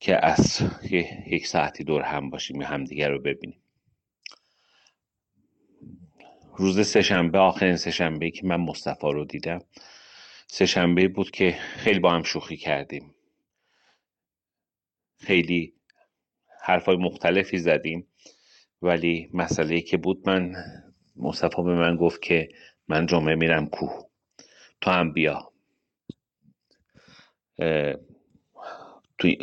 [0.00, 0.62] که از
[1.26, 3.60] یک ساعتی دور هم باشیم همدیگر رو ببینیم.
[6.56, 9.60] روز سهشنبه آخرین سهشنبه که من مصطفی رو دیدم
[10.46, 13.14] سهشنبه بود که خیلی با هم شوخی کردیم.
[15.18, 15.74] خیلی
[16.62, 18.08] حرفای مختلفی زدیم
[18.82, 20.54] ولی مسئله که بود من
[21.16, 22.48] مصطفی به من گفت که
[22.88, 24.10] من جمعه میرم کوه.
[24.80, 25.52] تو هم بیا.
[29.18, 29.36] توی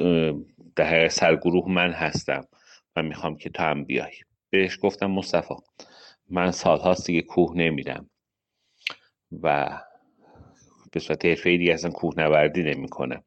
[0.75, 2.47] در سرگروه من هستم
[2.95, 4.13] و می‌خوام که تو هم بیای.
[4.49, 5.53] بهش گفتم مصطفی
[6.29, 8.09] من سالهاست دیگه کوه نمیرم
[9.31, 9.79] و
[10.91, 13.23] به صورت حرفه دیگه اصلا کوه نوردی نمی کنم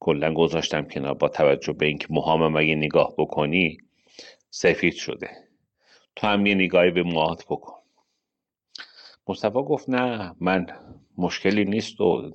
[0.00, 3.78] کلا گذاشتم کنار با توجه به اینکه موهامم اگه نگاه بکنی
[4.50, 5.30] سفید شده.
[6.16, 7.74] تو هم یه نگاهی به موهات بکن.
[9.28, 10.66] مصطفی گفت نه من
[11.18, 12.30] مشکلی نیست و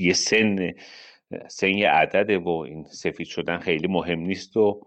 [0.00, 0.72] یه سن
[1.48, 4.80] سن یه عدده و این سفید شدن خیلی مهم نیست و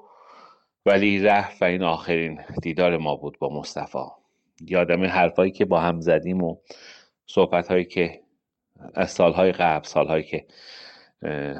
[0.85, 3.97] ولی رفت و این آخرین دیدار ما بود با مصطفی.
[4.61, 6.57] یادم حرفایی که با هم زدیم و
[7.25, 8.22] صحبت هایی که
[9.07, 10.45] سالهای قبل سالهایی که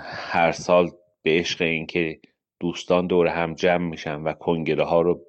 [0.04, 0.90] هر سال
[1.24, 2.20] به عشق این که
[2.60, 5.22] دوستان دور هم جمع میشن و کنگره ها رو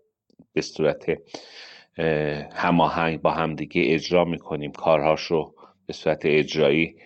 [0.52, 1.18] به صورت
[2.52, 5.54] هماهنگ با همدیگه اجرا می‌کنیم کارهاش رو
[5.86, 6.96] به صورت اجرایی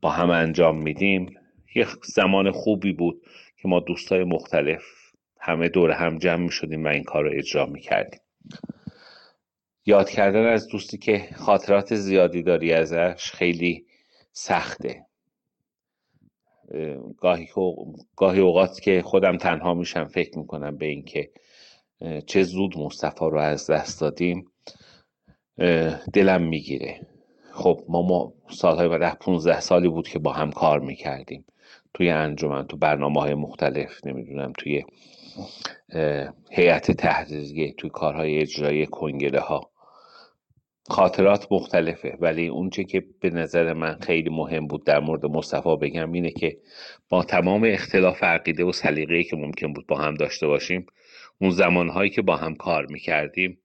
[0.00, 1.34] با هم انجام میدیم.
[1.74, 3.22] یه زمان خوبی بود
[3.62, 4.82] که ما دوستای مختلف
[5.40, 8.20] همه دور هم جمع می‌شدیم و این کار رو اجرا می‌کردیم.
[9.88, 13.86] یاد کردن از دوستی که خاطرات زیادی داری ازش خیلی
[14.32, 15.06] سخته.
[18.16, 21.30] گاهی, اوقات که خودم تنها میشم فکر می‌کنم به اینکه
[22.26, 24.52] چه زود مصطفی رو از دست دادیم
[26.12, 27.06] دلم می‌گیره.
[27.52, 31.44] خب ما, ما سالهای بعد 15 سالی بود که با هم کار می‌کردیم.
[31.94, 34.84] توی انجمن تو برنامه های مختلف نمی‌دونم توی
[36.50, 39.70] هیئت تحریریه توی کارهای اجرایی کنگره ها
[40.90, 42.16] خاطرات مختلفه.
[42.20, 46.56] ولی اونچه که به نظر من خیلی مهم بود در مورد مصطفی بگم اینه که
[47.08, 50.86] با تمام اختلاف عقیده و سلیقه‌ای که ممکن بود با هم داشته باشیم
[51.40, 53.58] اون زمانهایی که با هم کار می‌کردیم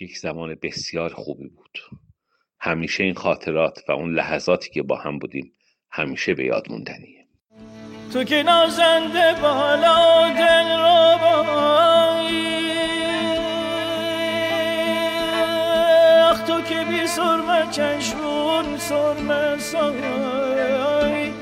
[0.00, 1.78] یک زمان بسیار خوبی بود.
[2.60, 5.52] همیشه این خاطرات و اون لحظاتی که با هم بودیم
[5.90, 7.26] همیشه به یاد موندنیه.
[8.12, 12.07] تو که نازنده بالا دل رو تو
[17.16, 21.32] سرمه چشمون سرمه سای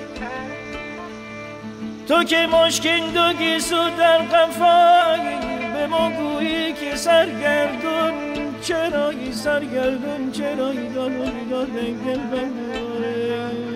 [2.09, 5.37] تو که مشکین دو گیسو در قفایی
[5.75, 8.37] به ما گویی که سرگردون.
[8.67, 13.76] چرایی سرگردون چرایی دارم دار دنگل من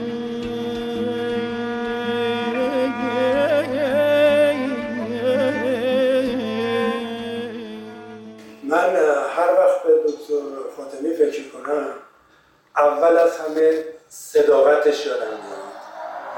[11.43, 11.95] فکر کنم
[12.77, 15.39] اول از همه صداقتش یادم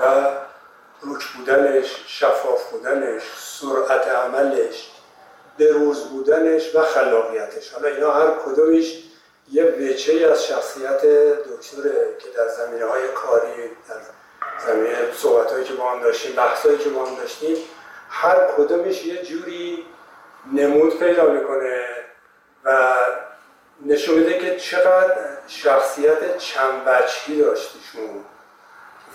[0.03, 0.31] و
[1.01, 4.91] روک بودنش شفاف بودنش سرعت عملش
[5.59, 7.73] روز بودنش و خلاقیتش.
[7.73, 9.03] حالا اینا هر کدومش
[9.53, 13.97] یه وچه از شخصیت دکتره که در زمینه های کاری در
[14.67, 17.57] زمینه صحبت هایی که با هم داشتیم بحث هایی که با هم داشتیم
[18.09, 19.87] هر کدومش یه جوری
[20.53, 21.87] نمود پیدا می‌کنه
[22.65, 22.95] و
[23.87, 28.25] نشون میده که چقدر شخصیت چند بچگی داشتیشون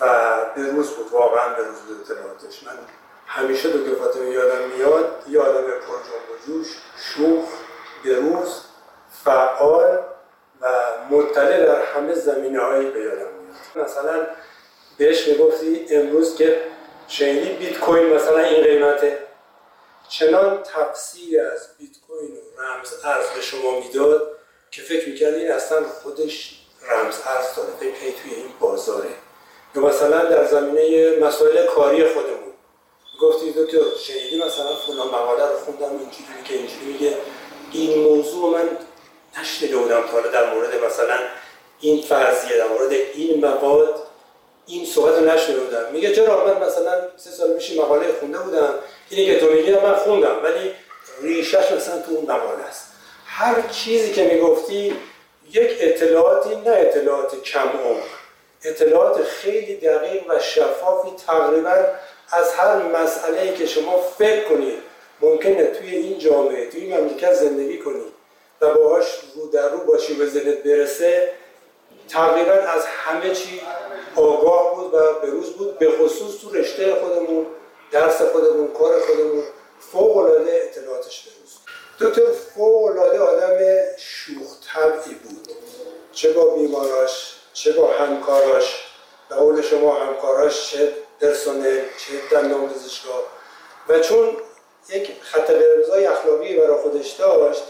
[0.00, 2.78] و به روز بود واقعا به روز بود اطلاعاتش من
[3.26, 6.66] همیشه دو فاطمه یادم میاد یه آدم پر جوش
[6.96, 7.48] شوخ
[8.04, 8.64] بروز
[9.24, 9.98] فعال
[10.60, 10.68] و
[11.10, 13.86] مطلع در همه زمینه هایی به یادم میاد.
[13.88, 14.26] مثلا
[14.98, 16.60] بهش می‌گفتی امروز که
[17.08, 19.18] شنیدی بیت کوین مثلا این قیمته؟
[20.08, 24.37] چنان تفسیر از بیت کوین و رمز ارز به شما می‌داد
[24.70, 26.54] که فکر می‌کرد این اصلا خودش
[26.90, 29.08] رمز ارز داره فکر توی این بازاره.
[29.74, 32.52] یا مثلا در زمینه مسائل کاری خودمون.
[33.20, 37.16] گفتی دکتر شنیدی مثلا فلان مقاله رو خوندم اینجوری که اینجوری میگه.
[37.72, 38.68] این موضوع من
[39.40, 41.18] نشنیده بودم تا در مورد مثلا
[41.80, 44.02] این فرضیه در مورد این مواد.
[44.66, 45.92] این صحبت رو نشنیده بودم.
[45.92, 48.74] میگه چرا؟ من مثلا سه سال پیش مقاله خونده بودم.
[49.10, 50.72] اینی که تو میگی من خوندم ولی
[51.22, 52.87] ریشش مثلا تو اون مقاله است.
[53.38, 54.96] هر چیزی که می‌گفتی
[55.52, 58.04] یک اطلاعاتی نه اطلاعات کم عمق.
[58.64, 61.84] اطلاعات خیلی دقیق و شفافی تقریبا
[62.32, 64.78] از هر مسئله که شما فکر کنید
[65.20, 68.12] ممکنه توی این جامعه توی این مملکت زندگی کنید
[68.60, 71.32] و باهاش رو در رو باشی به ذهنت برسه
[72.08, 73.60] تقریبا از همه چی
[74.16, 77.46] آگاه بود و بروز بود به خصوص تو رشته خودمون
[77.90, 79.42] درس خودمون کار خودمون.
[79.92, 81.37] فوق العاده اطلاعاتش بروز
[82.00, 82.22] دکتر
[82.54, 83.58] فوق العاده آدم
[83.96, 85.48] شوخ طبعی بود.
[86.12, 88.84] چه با بیماراش چه با همکاراش.
[89.28, 93.22] به قول شما همکاراش چه پرسنل چه دندان پزشکا.
[93.88, 94.36] و چون
[94.88, 97.62] یک خط قرمزای اخلاقی برای خودش داشت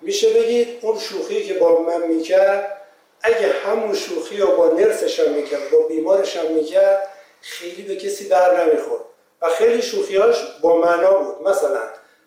[0.00, 2.80] میشه بگید اون شوخی که با من می‌کرد
[3.22, 7.08] اگه همون شوخی رو با نرسش هم می‌کرد با بیمارش هم می‌کرد
[7.40, 9.02] خیلی به کسی در نمی‌خورد.
[9.42, 11.48] و خیلی شوخیاش با معنا بود.
[11.48, 11.80] مثلا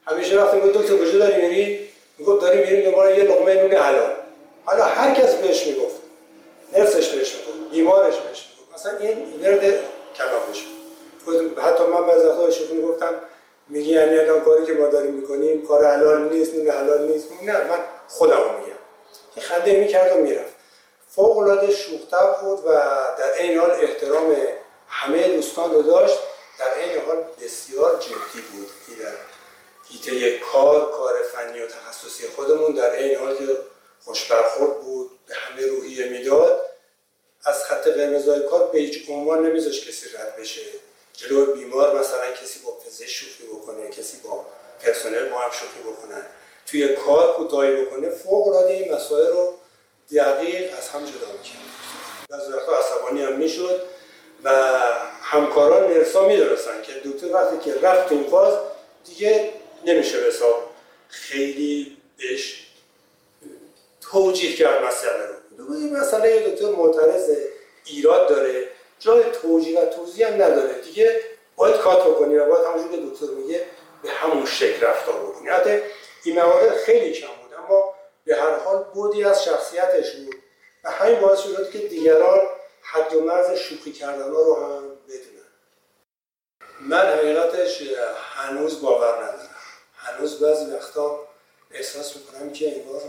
[0.08, 4.14] همیشه وقتی میگه دکتر کجا داری میری؟ می‌گفت داری میریم دنبال یه لقمه نون حلال.
[4.66, 5.96] حالا هر کس بهش می‌گفت.
[6.74, 8.74] نرسش بهش می‌گفت بیمارش بهش می‌گفت.
[8.74, 9.62] مثلا این ورد
[10.18, 10.66] کلامش.
[11.26, 13.14] بود حتی من بعضی وقتا شوخی می‌گفتم
[13.70, 17.28] میگی یعنی الان کاری که ما داریم می‌کنیم کار حلال نیست نون حلال نیست.
[17.44, 18.78] نه من خودم میگم.
[19.36, 20.54] که خنده می‌کرد و می‌رفت.
[21.10, 22.70] فوق العاده شوختر بود و
[23.20, 24.36] در این حال احترام
[24.88, 26.20] همه دوستان رو داشت.
[26.60, 28.68] در این حال بسیار جدی بود.
[29.00, 29.12] در
[29.90, 33.58] هیته کار کار فنی و تخصصی خودمون در این حال که
[34.04, 36.62] خوش برخورد بود به همه روحیه می‌داد
[37.46, 40.62] از خط قرمزای کار به هیچ عنوان نمیذاش کسی رد بشه.
[41.14, 44.46] جلو بیمار مثلا کسی با پزشک شوخی بکنه کسی با
[44.82, 46.26] پرسنل با هم شوخی بکنن
[46.68, 49.54] توی کار کوتاهی بکنه فوق العاده این مسائل رو
[50.16, 51.60] دقیق از هم جدا می‌کرد.
[52.30, 53.82] بعضی وقتا عصبانی هم می‌شد
[54.44, 54.50] و
[55.22, 58.54] همکاران نرسا می‌دونستن که دکتر وقتی که رفت این فاز
[59.06, 59.54] دیگه
[59.86, 60.72] نمیشه حساب
[61.10, 62.66] خیلی بهش
[64.02, 65.74] توجیه کرد مسئله رو.
[65.74, 67.30] این مسئله یه دکتر معترض
[67.86, 68.64] ایراد داره.
[69.00, 70.82] جای توجیه و توضیح هم نداره.
[70.82, 71.22] دیگه
[71.56, 73.66] باید کات بکنی و باید همونجور که دکتر میگه
[74.04, 75.50] به همون شکل رفتار بکنی.
[75.50, 75.80] حتی
[76.24, 77.96] این موارد خیلی کم بود اما
[78.26, 80.36] به هر حال بودی از شخصیتش بود.
[80.84, 82.40] و همین باعث شد که دیگران
[82.82, 85.46] حد و مرز شوخی کردن رو هم بدونن.
[86.82, 87.82] من حقیقتش
[88.36, 89.45] هنوز باور ندارم.
[90.06, 91.28] هنوز بعضی وقتا
[91.72, 93.02] احساس می‌کنم که انگار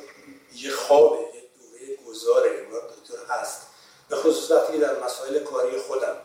[0.55, 3.63] یه خوابه یه دوره گذاره انگار دکتر هست.
[4.09, 6.17] به خصوص وقتی در مسائل کاری خودم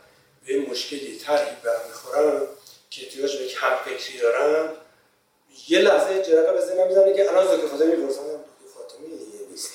[0.45, 2.47] به مشکلی طرحی برمیخورم
[2.89, 4.77] که احتیاج به کم فکری دارم
[5.67, 9.07] یه لحظه جرقه به ذهنم می‌زنه که الان زکر فاطمی می‌پرسن دکتر فاطمی
[9.51, 9.71] نیست.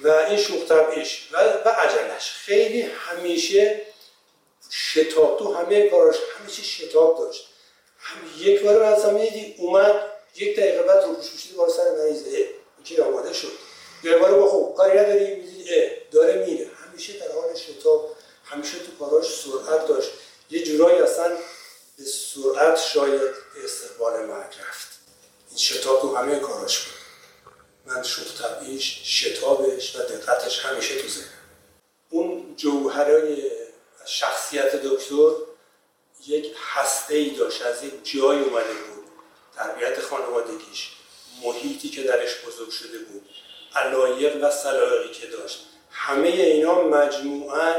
[0.00, 2.30] و این شوخ طبعیش و, و عجلش.
[2.30, 3.82] خیلی همیشه
[4.70, 7.48] شتاب تو همه کاراش همیشه شتاب داشت.
[7.98, 9.20] هم یک بار مثلا
[9.56, 12.48] اومد یک دقیقه بعد رو پوش بار سر مریضه
[12.84, 13.52] که آماده شد.
[14.02, 15.44] یه بار با خوب کاری نداری
[16.10, 16.70] داره میره.
[16.86, 20.10] همیشه در حال شتاب همیشه تو کاراش سرعت داشت.
[20.50, 21.36] یه جورایی اصلا
[21.98, 23.20] به سرعت شاید
[23.64, 24.88] استقبال مرگ رفت.
[25.48, 26.96] این شتاب تو همه کاراش بود.
[27.86, 31.26] من شوخ طبعیش شتابش و دقتش همیشه تو ذهنم.
[32.10, 33.50] اون جوهرای
[34.06, 35.30] شخصیت دکتر
[36.26, 38.95] یک هسته ای داشت از یک جای اومده بود.
[39.56, 40.90] تربیت خانوادگیش
[41.44, 43.28] محیطی که درش بزرگ شده بود
[43.76, 45.66] علایق و سلایقی که داشت.
[45.90, 47.74] همه اینا مجموعا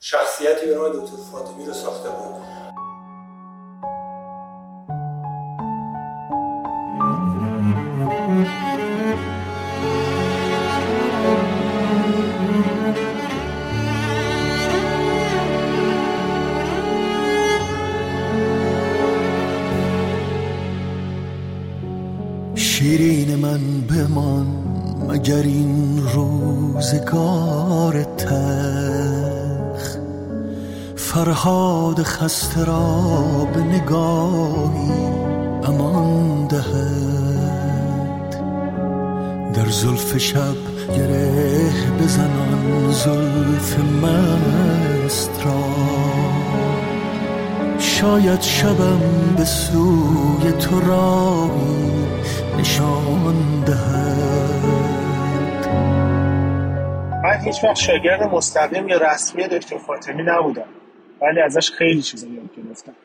[0.00, 2.53] شخصیتی به نام دکتر فاطمی رو ساخته بود.
[31.84, 34.90] فرهاد خسته را به نگاهی
[35.64, 38.30] امان دهد.
[39.54, 40.56] در زلف شب
[40.96, 41.70] گره
[42.00, 45.64] بزنان زلف مست را.
[47.78, 49.00] شاید شبم
[49.36, 51.90] به سوی تو راهی
[52.58, 55.66] نشان دهد.
[57.24, 60.73] من هیچ وقت شاگرد مستقیم یا رسمی دکتر فاطمی نبودم.
[61.22, 62.96] ولی ازش خیلی چیزا یاد گرفتم.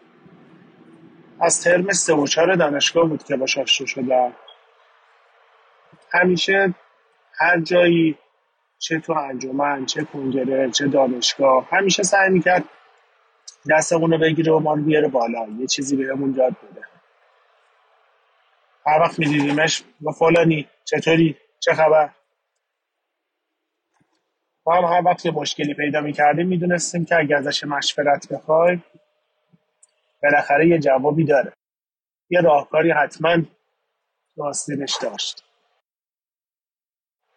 [1.42, 4.34] از ترم سه و چهار دانشگاه بود که باش آشنا شدم
[6.12, 6.74] همیشه
[7.40, 8.18] هر جایی
[8.80, 12.64] چه تو انجمن چه کنگره چه دانشگاه همیشه سعی می‌کرد
[13.70, 15.48] دستمون رو بگیره و ما رو بیاره بالا.
[15.60, 16.86] یه چیزی بهمون یاد بده.
[18.88, 22.10] هر وقت میدیدیمش با فلانی چطوری؟ چه خبر؟
[24.66, 28.84] ما هم هر وقت یه مشکلی پیدا می‌کردیم می‌دونستیم که اگه ازش مشورت بخوایم
[30.24, 31.54] بالاخره یه جوابی داره.
[32.30, 33.38] یه راهکاری حتما
[34.38, 35.44] راستینش داشت.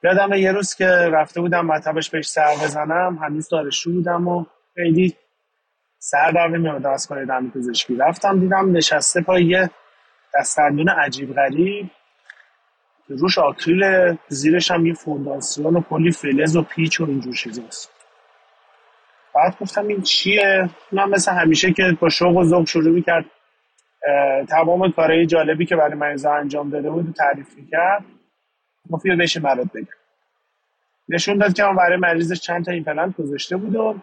[0.05, 4.44] یادم یه روز که رفته بودم مطبش بهش سر بزنم هنوز دارشو بودم و
[4.74, 5.16] خیلی
[5.99, 7.97] سر در نمیاد از کار پزشکی.
[7.97, 9.70] رفتم دیدم نشسته پای یه
[10.35, 11.90] دستندون عجیب غریب.
[13.08, 17.90] روش آکریل زیرش هم یه فونداسیون و کلی فلز و پیچ و اینجور چیزاست.
[19.34, 23.24] بعد گفتم این چیه؟ من مثل همیشه که با شوق و ذوق شروع می‌کرد
[24.48, 28.04] تمام کارهای جالبی که برای مریضا انجام داده بود تعریف می‌کرد.
[28.90, 29.86] گفت بیا بشه برات بگم.
[31.08, 33.94] نشون داد که من برای مریضش چند تا ایمپلنت گذاشته بود و,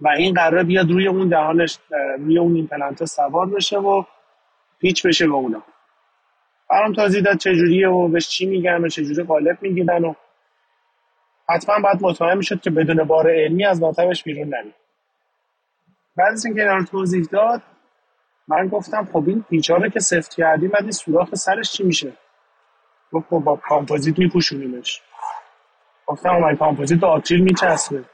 [0.00, 1.78] و این قرار بیاد روی اون دهانش
[2.18, 4.04] روی اون ایمپلنت سوار بشه و
[4.80, 5.62] پیچ بشه به اونا.
[6.70, 10.14] برام توضیح داد چجوریه و بهش چی میگن و چجوری قالب می‌گیرن و
[11.48, 14.74] حتما باید مطمئن می‌شد که بدون بار علمی از مطبش بیرون نمید
[16.16, 17.62] بعد از اینکه اینا توضیح داد
[18.48, 22.12] من گفتم خب این پیچا رو که سفت کردیم بعد این سوراخ سرش چی میشه؟
[23.12, 25.02] گفت با کامپوزیت میپوشونیمش.
[26.06, 28.04] گفتم اومد کامپوزیت به آکریل میچسبه.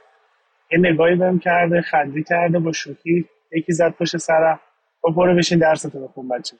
[0.72, 4.60] یه نگاهی بهم کرد و خنده‌ای کرد و با شوخی یکی زد پشت سرم.
[5.04, 6.56] و برو بشین درستو بخون بچه.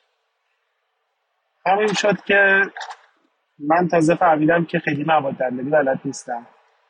[1.67, 2.63] همین شد که
[3.59, 6.47] من تازه فهمیدم که خیلی مواد دندانی بلد نیستم.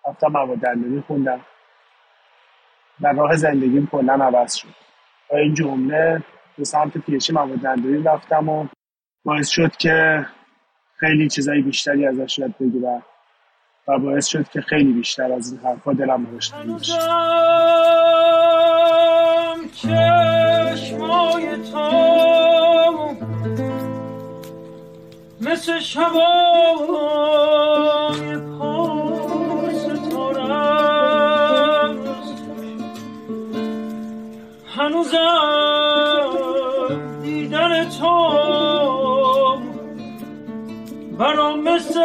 [0.09, 1.40] رفتم مواد دندانی خوندم.
[3.01, 4.69] و راه زندگیم کلا عوض شد.
[5.32, 6.23] و این جمله
[6.59, 8.66] به سمت پیشی مواد دندانی رفتم و
[9.24, 10.27] باعث شد که
[10.97, 13.03] خیلی چیزای بیشتری ازش یاد بگیرم.
[13.89, 16.99] و باعث شد که خیلی بیشتر از این حرفا دلم براش بشه
[25.62, 26.12] مثل شبای
[28.59, 31.22] پاس تارست
[34.66, 35.18] هنوزم
[37.22, 38.32] دیدن تو
[41.18, 42.01] برام مثل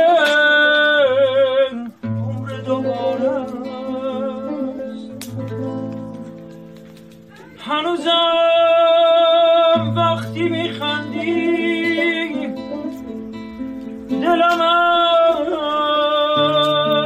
[14.27, 14.61] دلم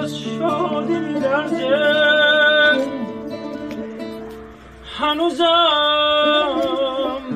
[0.03, 1.71] از شادی میلرزه
[4.85, 5.47] هنوزم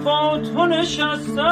[0.06, 1.46] با تو نشستم.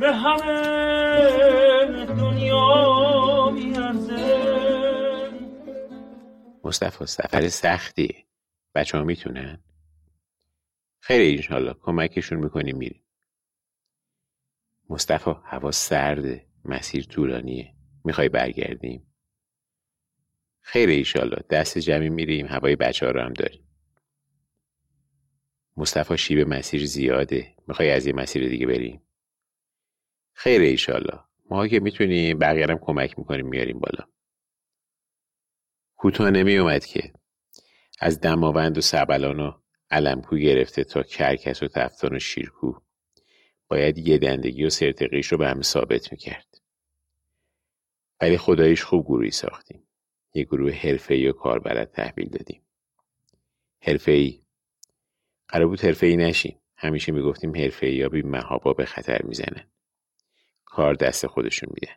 [0.00, 4.50] به همه دنیا میارزه
[6.64, 8.26] مصطفی سفر سختی.
[8.74, 9.58] بچه ها می‌تونن؟
[11.00, 13.02] خیلی انشالله کمکشون می‌کنیم میریم.
[14.90, 17.74] مصطفی هوا سرده مسیر طولانیه.
[18.04, 19.12] می‌خوای برگردیم؟
[20.60, 23.68] خیر ایشالله دست جمعی میریم هوای بچه ها رو هم داریم.
[25.76, 27.54] مصطفی شیب مسیر زیاده.
[27.68, 29.02] می‌خوای از یه مسیر دیگه بریم؟
[30.32, 34.04] خیر ایشالله ما که می‌تونیم بقیه کمک می‌کنیم میاریم بالا.
[35.96, 37.12] کوتاه نمی اومد که.
[38.00, 39.52] از دماوند و سبلان و
[39.90, 42.80] علمکو گرفته تا کرکس و تفتان و شیرکو.
[43.70, 46.60] باید یه دندگی و سرتقیش رو به همه ثابت می‌کرد.
[48.20, 49.88] ولی خدایش خوب گروهی ساختیم.
[50.34, 52.62] یه گروه حرفه‌ای و کاربلد تحویل دادیم.
[53.82, 54.42] حرفه‌ای.
[55.48, 56.60] قرار بود حرفه‌ای نشیم.
[56.76, 59.70] همیشه می‌گفتیم حرفه‌ای یا بی محابا به خطر می‌زنن.
[60.64, 61.94] کار دست خودشون میدن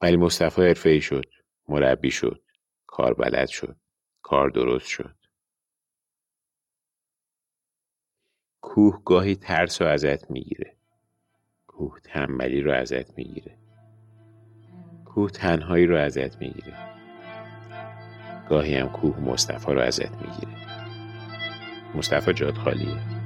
[0.00, 1.26] ولی مصطفی حرفه‌ای شد.
[1.68, 2.42] مربی شد.
[2.86, 3.76] کار بلد شد.
[4.22, 5.14] کار درست شد.
[8.60, 10.72] کوه گاهی ترس رو ازت می‌گیره.
[11.66, 13.56] کوه تنبلی رو ازت می‌گیره.
[15.04, 16.76] کوه تنهایی رو ازت می‌گیره.
[18.48, 20.52] گاهی هم کوه مصطفی رو ازت می‌گیره.
[21.94, 23.19] مصطفی جاد خالیه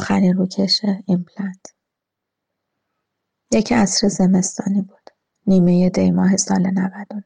[0.00, 1.66] آخرین روکش ایمپلنت
[3.52, 5.10] یک عصر زمستانی بود.
[5.46, 7.24] نیمه دی ماه سال 99.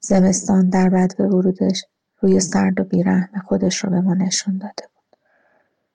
[0.00, 1.84] زمستان در بدو ورودش
[2.20, 5.18] روی سرد و بیرحم خودش رو به ما نشون داده بود.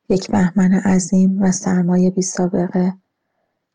[0.09, 2.93] یک بهمن عظیم و سرمای بی سابقه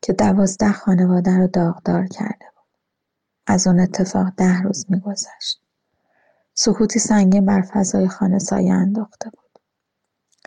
[0.01, 2.79] که دوازده خانواده رو داغدار کرده بود.
[3.47, 5.61] از اون اتفاق ده روز میگذشت.
[6.53, 9.61] سکوتی سنگین بر فضای خانه سایه انداخته بود.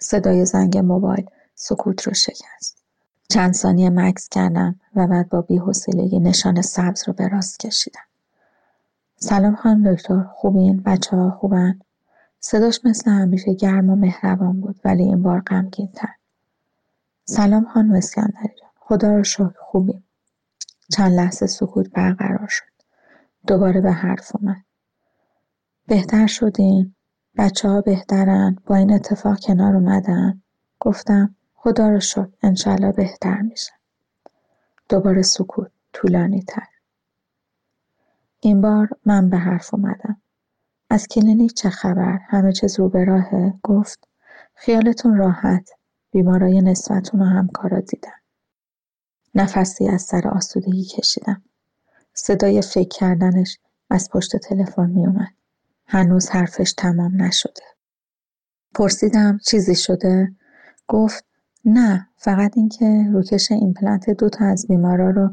[0.01, 1.27] صدای زنگ موبایل
[1.63, 2.83] سکوت رو شکست.
[3.29, 8.01] چند ثانیه مکس کردم و بعد با بیحوصلگی نشان سبز رو به راست کشیدم.
[9.17, 11.79] سلام خانم دکتر خوبین؟ بچه ها خوبن؟
[12.39, 16.15] صداش مثل همیشه گرم و مهربان بود ولی این بار غمگین تر
[17.25, 20.05] سلام خانم اسکندری خدا رو شکر خوبیم.
[20.93, 22.65] چند لحظه سکوت برقرار شد.
[23.47, 24.65] دوباره به حرف اومد.
[25.87, 26.95] بهتر شدین؟
[27.37, 30.43] بچه ها بهترن؟ با این اتفاق کنار اومدن؟
[30.81, 33.73] گفتم خدا رو شکر انشالله بهتر میشه
[34.89, 36.67] دوباره سکوت طولانی تر
[38.41, 40.23] این بار من به حرف اومدم.
[40.91, 44.09] از کلینیک چه خبر؟ همه چیز رو به راهه؟ گفت
[44.55, 45.71] خیالتون راحت.
[46.11, 48.21] بیمارای نسبتون و همکارا دیدم.
[49.35, 51.43] نفسی از سر آسودگی کشیدم.
[52.15, 53.59] صدای فکر کردنش
[53.91, 55.35] از پشت تلفن می اومد.
[55.87, 57.63] هنوز حرفش تمام نشده.
[58.75, 60.33] پرسیدم چیزی شده؟
[60.89, 61.30] گفت
[61.65, 65.31] نه فقط اینکه روکش ایمپلنت دو تا از بیمارا رو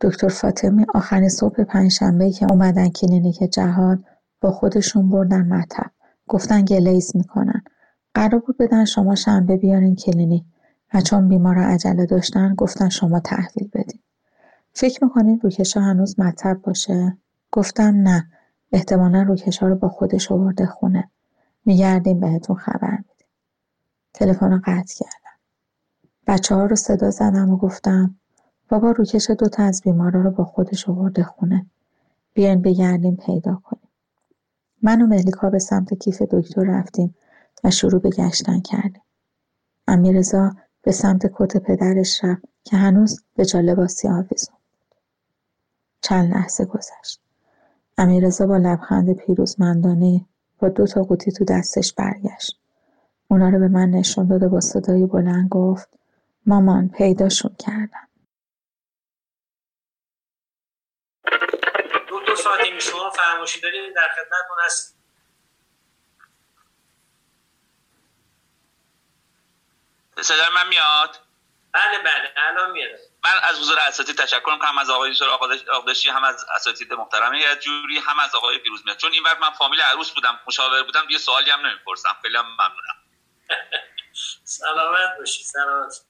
[0.00, 3.98] دکتر فاطمی آخرین صبح پنجشنبه که اومدن کلینیک جهاد
[4.40, 5.90] با خودشون بردن مطب.
[6.28, 7.62] گفتن glaze می‌کنن.
[8.14, 10.44] قرار بود بدن شما شنبه بیارین کلینیک.
[10.94, 14.00] و چون بیمارا عجله داشتن گفتن شما تحویل بدین.
[14.72, 17.18] فکر می‌کنین روکشا هنوز مطب باشه؟
[17.52, 18.26] گفتم نه.
[18.72, 21.10] احتمالا روکشا رو با خودش آورده خونه.
[21.66, 23.28] میگردیم بهتون خبر میدیم.
[24.14, 25.27] تلفن قطع کردم.
[26.28, 28.14] بچه ها رو صدا زدم و گفتم
[28.68, 31.66] بابا روکش دوتا از بیمارا رو با خودش آورده خونه.
[32.34, 33.88] بیاین بگردیم پیدا کنیم.
[34.82, 37.14] من و ملیکا به سمت کیف دکتر رفتیم
[37.64, 39.02] و شروع به گشتن کردیم.
[39.88, 40.50] امیرزا
[40.82, 44.98] به سمت کت پدرش رفت که هنوز به جا لباسی آویزون بود.
[46.00, 47.20] چند لحظه گذشت.
[47.98, 50.26] امیرزا با لبخند پیروزمندانه
[50.58, 52.60] با دو تا قوطی تو دستش برگشت.
[53.28, 55.97] اونا رو به من نشون داد و با صدای بلند گفت
[56.48, 58.08] مامان پیداشون کردم.
[62.36, 64.98] فاطمی شما فرماشی دارید در خدمتتون هست
[70.22, 71.18] صدای من میاد؟
[71.72, 72.98] بله بله الان میاد.
[73.24, 74.78] من از حضور اساتید تشکر می‌کنم.
[74.78, 75.28] از آقای دکتر
[75.72, 79.80] آقداشی هم از اساتید محترم جوری هم از آقای پیروز میاد چون اینور من فامیل
[79.80, 82.16] عروس بودم مشاور بودم یه سوالی هم نمی‌پرسم.
[82.22, 82.96] خیلی هم ممنونم.
[84.44, 86.07] سلامت باشی سلامت.